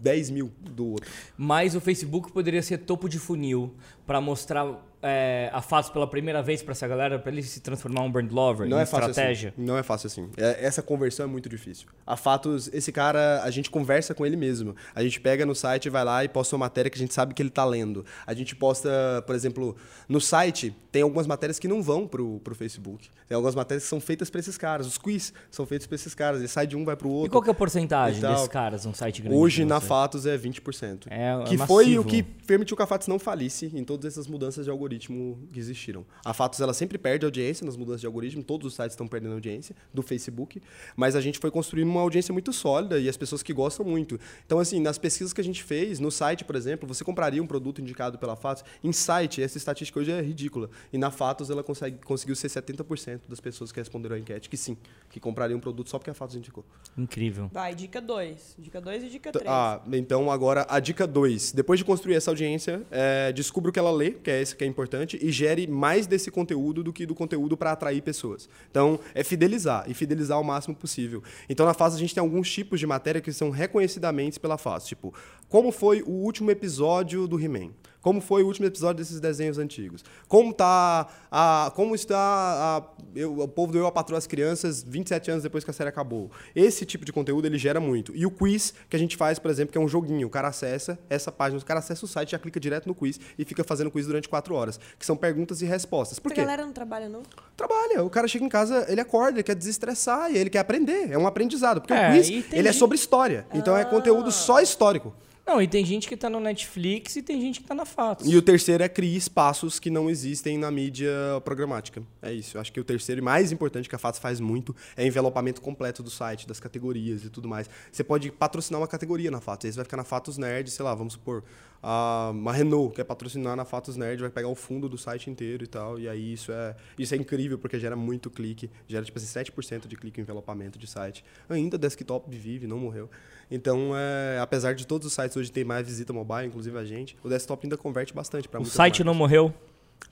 10 0.00 0.30
mil 0.30 0.50
do 0.60 0.86
outro. 0.86 1.10
Mas 1.36 1.74
o 1.74 1.80
Facebook 1.80 2.30
poderia 2.32 2.62
ser 2.62 2.78
topo 2.78 3.08
de 3.08 3.18
funil 3.18 3.74
pra 4.06 4.20
mostrar 4.20 4.66
é, 5.02 5.48
a 5.52 5.62
fatos 5.62 5.90
pela 5.90 6.06
primeira 6.06 6.42
vez 6.42 6.62
pra 6.62 6.72
essa 6.72 6.86
galera, 6.86 7.18
pra 7.18 7.32
ele 7.32 7.42
se 7.42 7.60
transformar 7.60 8.02
um 8.02 8.10
brand 8.10 8.30
lover, 8.30 8.68
Não 8.68 8.78
é 8.78 8.84
fácil 8.84 9.10
estratégia. 9.10 9.48
assim. 9.56 9.62
Não 9.66 9.78
é 9.78 9.82
fácil 9.82 10.06
assim. 10.08 10.28
É- 10.36 10.64
essa 10.64 10.82
conversão 10.82 11.24
é 11.24 11.28
muito 11.28 11.48
difícil. 11.48 11.86
A 12.06 12.16
Fatos, 12.16 12.68
esse 12.72 12.92
cara, 12.92 13.42
a 13.42 13.50
gente 13.50 13.70
conversa 13.70 14.14
com 14.14 14.26
ele 14.26 14.36
mesmo. 14.36 14.76
A 14.94 15.02
gente 15.02 15.20
pega 15.20 15.46
no 15.46 15.54
site, 15.54 15.88
vai 15.88 16.04
lá 16.04 16.22
e 16.24 16.28
posta 16.28 16.54
uma 16.54 16.66
matéria 16.66 16.90
que 16.90 16.98
a 16.98 17.00
gente 17.00 17.14
sabe 17.14 17.32
que 17.34 17.42
ele 17.42 17.50
tá 17.50 17.64
lendo. 17.64 18.04
A 18.26 18.34
gente 18.34 18.54
posta, 18.54 18.90
por 19.26 19.34
exemplo, 19.34 19.74
no 20.08 20.20
site, 20.20 20.74
tem 20.92 21.02
algumas 21.02 21.26
matérias 21.26 21.58
que 21.58 21.66
não 21.66 21.82
vão 21.82 22.06
pro, 22.06 22.38
pro 22.40 22.54
Facebook. 22.54 23.08
Tem 23.26 23.34
algumas 23.36 23.54
matérias 23.54 23.84
que 23.84 23.88
são 23.88 24.00
feitas 24.00 24.28
pra 24.28 24.40
esses 24.40 24.58
caras. 24.58 24.86
Os 24.86 24.98
quiz 24.98 25.32
são 25.50 25.64
feitos 25.64 25.86
pra 25.86 25.94
esses 25.94 26.14
caras. 26.14 26.40
Ele 26.40 26.48
sai 26.48 26.66
de 26.66 26.76
um, 26.76 26.84
vai 26.84 26.96
pro 26.96 27.08
outro. 27.08 27.26
E 27.28 27.30
qual 27.30 27.42
que 27.42 27.48
é 27.48 27.52
a 27.52 27.54
porcentagem 27.54 28.20
desses 28.20 28.48
caras 28.48 28.84
num 28.84 28.92
site 28.92 29.22
grande? 29.22 29.36
Hoje 29.38 29.64
na? 29.64 29.80
Fatos 29.80 30.26
é 30.26 30.36
20%. 30.36 31.06
É, 31.08 31.40
é 31.40 31.44
que 31.44 31.56
foi 31.56 31.98
o 31.98 32.04
que 32.04 32.22
permitiu 32.22 32.76
que 32.76 32.82
a 32.82 32.86
Fatos 32.86 33.08
não 33.08 33.18
falisse 33.18 33.70
em 33.74 33.82
todas 33.82 34.12
essas 34.12 34.26
mudanças 34.26 34.64
de 34.66 34.70
algoritmo 34.70 34.89
que 34.98 35.58
existiram. 35.58 36.04
A 36.24 36.32
Fatos 36.32 36.60
ela 36.60 36.72
sempre 36.72 36.98
perde 36.98 37.24
audiência 37.24 37.64
nas 37.64 37.76
mudanças 37.76 38.00
de 38.00 38.06
algoritmo, 38.06 38.42
todos 38.42 38.66
os 38.66 38.74
sites 38.74 38.92
estão 38.92 39.06
perdendo 39.06 39.34
audiência 39.34 39.74
do 39.92 40.02
Facebook, 40.02 40.60
mas 40.96 41.16
a 41.16 41.20
gente 41.20 41.38
foi 41.38 41.50
construindo 41.50 41.88
uma 41.88 42.00
audiência 42.00 42.32
muito 42.32 42.52
sólida 42.52 42.98
e 42.98 43.08
as 43.08 43.16
pessoas 43.16 43.42
que 43.42 43.52
gostam 43.52 43.84
muito. 43.84 44.18
Então 44.46 44.58
assim, 44.58 44.80
nas 44.80 44.98
pesquisas 44.98 45.32
que 45.32 45.40
a 45.40 45.44
gente 45.44 45.62
fez, 45.62 46.00
no 46.00 46.10
site, 46.10 46.44
por 46.44 46.56
exemplo, 46.56 46.88
você 46.88 47.04
compraria 47.04 47.42
um 47.42 47.46
produto 47.46 47.80
indicado 47.80 48.18
pela 48.18 48.36
Fatos? 48.36 48.64
Em 48.82 48.92
site, 48.92 49.42
essa 49.42 49.56
estatística 49.56 49.98
hoje 49.98 50.10
é 50.10 50.20
ridícula. 50.20 50.70
E 50.92 50.98
na 50.98 51.10
Fatos 51.10 51.50
ela 51.50 51.62
consegue, 51.62 51.98
conseguiu 52.04 52.34
ser 52.34 52.48
70% 52.48 53.20
das 53.28 53.40
pessoas 53.40 53.70
que 53.70 53.78
responderam 53.78 54.16
a 54.16 54.18
enquete 54.18 54.48
que 54.48 54.56
sim, 54.56 54.76
que 55.08 55.20
comprariam 55.20 55.58
um 55.58 55.60
produto 55.60 55.88
só 55.90 55.98
porque 55.98 56.10
a 56.10 56.14
Fatos 56.14 56.36
indicou. 56.36 56.64
Incrível. 56.96 57.50
Vai, 57.52 57.74
dica 57.74 58.00
2. 58.00 58.56
Dica 58.58 58.80
2 58.80 59.04
e 59.04 59.08
dica 59.08 59.32
3. 59.32 59.46
Ah, 59.48 59.82
então 59.92 60.30
agora 60.30 60.66
a 60.68 60.80
dica 60.80 61.06
2. 61.06 61.52
Depois 61.52 61.78
de 61.78 61.84
construir 61.84 62.14
essa 62.14 62.30
audiência, 62.30 62.82
é, 62.90 63.32
descubra 63.32 63.70
o 63.70 63.72
que 63.72 63.78
ela 63.78 63.90
lê, 63.90 64.12
que 64.12 64.30
é 64.30 64.40
esse 64.40 64.54
que 64.56 64.64
é 64.64 64.66
importante, 64.66 64.79
e 65.20 65.30
gere 65.30 65.66
mais 65.66 66.06
desse 66.06 66.30
conteúdo 66.30 66.82
do 66.82 66.92
que 66.92 67.06
do 67.06 67.14
conteúdo 67.14 67.56
para 67.56 67.72
atrair 67.72 68.00
pessoas. 68.02 68.48
Então, 68.70 68.98
é 69.14 69.22
fidelizar, 69.22 69.84
e 69.88 69.94
fidelizar 69.94 70.40
o 70.40 70.44
máximo 70.44 70.74
possível. 70.74 71.22
Então, 71.48 71.66
na 71.66 71.74
fase, 71.74 71.96
a 71.96 71.98
gente 71.98 72.14
tem 72.14 72.20
alguns 72.20 72.50
tipos 72.50 72.80
de 72.80 72.86
matéria 72.86 73.20
que 73.20 73.32
são 73.32 73.50
reconhecidamente 73.50 74.38
pela 74.38 74.56
fase. 74.56 74.88
Tipo, 74.88 75.14
como 75.48 75.72
foi 75.72 76.02
o 76.02 76.10
último 76.10 76.50
episódio 76.50 77.26
do 77.26 77.40
He-Man? 77.40 77.70
Como 78.00 78.20
foi 78.20 78.42
o 78.42 78.46
último 78.46 78.66
episódio 78.66 78.96
desses 78.96 79.20
desenhos 79.20 79.58
antigos? 79.58 80.02
Como 80.26 80.52
tá 80.54 81.06
a, 81.30 81.70
como 81.76 81.94
está 81.94 82.16
a, 82.18 82.82
eu- 83.14 83.38
o 83.40 83.46
povo 83.48 83.72
do 83.72 83.78
Eu 83.78 83.86
a 83.86 83.92
Patroa 83.92 84.16
as 84.18 84.26
Crianças 84.26 84.82
27 84.82 85.30
anos 85.30 85.42
depois 85.42 85.64
que 85.64 85.70
a 85.70 85.74
série 85.74 85.90
acabou? 85.90 86.30
Esse 86.56 86.86
tipo 86.86 87.04
de 87.04 87.12
conteúdo 87.12 87.44
ele 87.46 87.58
gera 87.58 87.78
muito. 87.78 88.16
E 88.16 88.24
o 88.24 88.30
quiz 88.30 88.72
que 88.88 88.96
a 88.96 88.98
gente 88.98 89.16
faz, 89.16 89.38
por 89.38 89.50
exemplo, 89.50 89.72
que 89.72 89.76
é 89.78 89.80
um 89.80 89.86
joguinho, 89.88 90.26
o 90.26 90.30
cara 90.30 90.48
acessa 90.48 90.98
essa 91.10 91.30
página, 91.30 91.60
o 91.60 91.64
cara 91.64 91.80
acessa 91.80 92.04
o 92.04 92.08
site, 92.08 92.30
já 92.30 92.38
clica 92.38 92.58
direto 92.58 92.86
no 92.86 92.94
quiz 92.94 93.20
e 93.38 93.44
fica 93.44 93.62
fazendo 93.62 93.90
quiz 93.90 94.06
durante 94.06 94.28
quatro 94.28 94.54
horas, 94.54 94.80
que 94.98 95.04
são 95.04 95.16
perguntas 95.16 95.60
e 95.60 95.66
respostas. 95.66 96.18
Por 96.18 96.32
quê? 96.32 96.40
galera 96.40 96.64
não 96.64 96.72
trabalha, 96.72 97.08
não? 97.08 97.22
Trabalha. 97.56 98.02
O 98.02 98.08
cara 98.08 98.26
chega 98.26 98.44
em 98.44 98.48
casa, 98.48 98.86
ele 98.88 99.00
acorda, 99.02 99.32
ele 99.38 99.42
quer 99.42 99.54
desestressar 99.54 100.30
e 100.32 100.38
ele 100.38 100.48
quer 100.48 100.60
aprender. 100.60 101.10
É 101.12 101.18
um 101.18 101.26
aprendizado. 101.26 101.80
Porque 101.82 101.92
É, 101.92 102.08
o 102.08 102.12
quiz, 102.14 102.28
ele 102.52 102.66
é 102.68 102.72
sobre 102.72 102.96
história. 102.96 103.46
Então 103.52 103.76
é 103.76 103.84
conteúdo 103.84 104.32
só 104.32 104.60
histórico. 104.60 105.14
Não, 105.50 105.60
e 105.60 105.66
tem 105.66 105.84
gente 105.84 106.06
que 106.06 106.16
tá 106.16 106.30
no 106.30 106.38
Netflix 106.38 107.16
e 107.16 107.22
tem 107.22 107.40
gente 107.40 107.60
que 107.60 107.66
tá 107.66 107.74
na 107.74 107.84
Fatos. 107.84 108.24
E 108.30 108.36
o 108.36 108.40
terceiro 108.40 108.84
é 108.84 108.88
crie 108.88 109.16
espaços 109.16 109.80
que 109.80 109.90
não 109.90 110.08
existem 110.08 110.56
na 110.56 110.70
mídia 110.70 111.10
programática. 111.44 112.04
É 112.22 112.32
isso. 112.32 112.56
Eu 112.56 112.60
acho 112.60 112.72
que 112.72 112.78
o 112.78 112.84
terceiro 112.84 113.20
e 113.20 113.24
mais 113.24 113.50
importante 113.50 113.88
que 113.88 113.94
a 113.96 113.98
Fatos 113.98 114.20
faz 114.20 114.38
muito 114.38 114.76
é 114.96 115.04
envelopamento 115.04 115.60
completo 115.60 116.04
do 116.04 116.10
site, 116.10 116.46
das 116.46 116.60
categorias 116.60 117.24
e 117.24 117.30
tudo 117.30 117.48
mais. 117.48 117.68
Você 117.90 118.04
pode 118.04 118.30
patrocinar 118.30 118.80
uma 118.80 118.86
categoria 118.86 119.28
na 119.28 119.40
Fatos. 119.40 119.64
Aí 119.64 119.72
você 119.72 119.76
vai 119.76 119.84
ficar 119.84 119.96
na 119.96 120.04
Fatos 120.04 120.38
Nerd, 120.38 120.70
sei 120.70 120.84
lá, 120.84 120.94
vamos 120.94 121.14
supor, 121.14 121.42
a, 121.82 122.30
uma 122.32 122.52
Renault 122.52 122.94
quer 122.94 123.04
patrocinar 123.04 123.56
na 123.56 123.64
Fatos 123.64 123.96
Nerd, 123.96 124.20
vai 124.20 124.30
pegar 124.30 124.48
o 124.48 124.54
fundo 124.54 124.88
do 124.88 124.98
site 124.98 125.30
inteiro 125.30 125.64
e 125.64 125.66
tal. 125.66 125.98
E 125.98 126.08
aí 126.08 126.32
isso 126.32 126.52
é, 126.52 126.76
isso 126.98 127.14
é 127.14 127.16
incrível 127.16 127.58
porque 127.58 127.78
gera 127.78 127.96
muito 127.96 128.30
clique. 128.30 128.70
Gera 128.86 129.04
tipo 129.04 129.18
assim, 129.18 129.26
7% 129.26 129.86
de 129.86 129.96
clique 129.96 130.20
em 130.20 130.22
envelopamento 130.22 130.78
de 130.78 130.86
site. 130.86 131.24
Ainda 131.48 131.78
desktop 131.78 132.28
vive, 132.34 132.66
não 132.66 132.78
morreu. 132.78 133.08
Então, 133.50 133.92
é, 133.96 134.38
apesar 134.40 134.74
de 134.74 134.86
todos 134.86 135.06
os 135.06 135.12
sites 135.12 135.36
hoje 135.36 135.50
ter 135.50 135.64
mais 135.64 135.86
visita 135.86 136.12
mobile, 136.12 136.46
inclusive 136.46 136.78
a 136.78 136.84
gente, 136.84 137.16
o 137.22 137.28
desktop 137.28 137.66
ainda 137.66 137.76
converte 137.76 138.14
bastante 138.14 138.48
para 138.48 138.60
O 138.60 138.64
site 138.64 139.02
não 139.02 139.14
morreu 139.14 139.52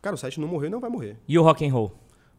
Cara, 0.02 0.14
o 0.14 0.18
site 0.18 0.40
não 0.40 0.48
morreu 0.48 0.68
e 0.68 0.70
não 0.70 0.80
vai 0.80 0.90
morrer. 0.90 1.16
e 1.26 1.38
o 1.38 1.42
rock 1.42 1.66
and 1.66 1.72
roll. 1.72 1.92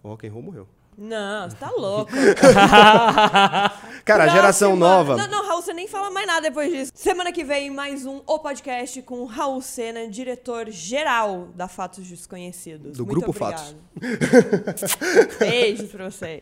O 0.03 0.09
rock 0.09 0.27
and 0.27 0.31
roll 0.31 0.43
morreu. 0.43 0.67
Não, 0.99 1.49
você 1.49 1.55
tá 1.55 1.71
louco. 1.77 2.12
Cara, 4.03 4.25
a 4.25 4.27
geração 4.27 4.75
nova. 4.75 5.15
Não, 5.15 5.27
não, 5.29 5.47
Raul, 5.47 5.62
você 5.62 5.71
nem 5.71 5.88
fala 5.88 6.12
mais 6.12 6.27
nada 6.27 6.41
depois 6.41 6.69
disso. 6.71 6.91
Semana 6.93 7.31
que 7.31 7.43
vem, 7.43 7.69
mais 7.69 8.05
um 8.05 8.21
O 8.27 8.38
Podcast 8.39 9.01
com 9.03 9.23
Raul 9.23 9.62
Sena, 9.62 10.09
diretor-geral 10.09 11.47
da 11.55 11.69
Fatos 11.69 12.05
Desconhecidos. 12.05 12.97
Do 12.97 13.05
Muito 13.05 13.21
Grupo 13.21 13.45
obrigado. 13.45 13.77
Beijos 15.39 15.89
pra 15.89 16.09
você. 16.09 16.41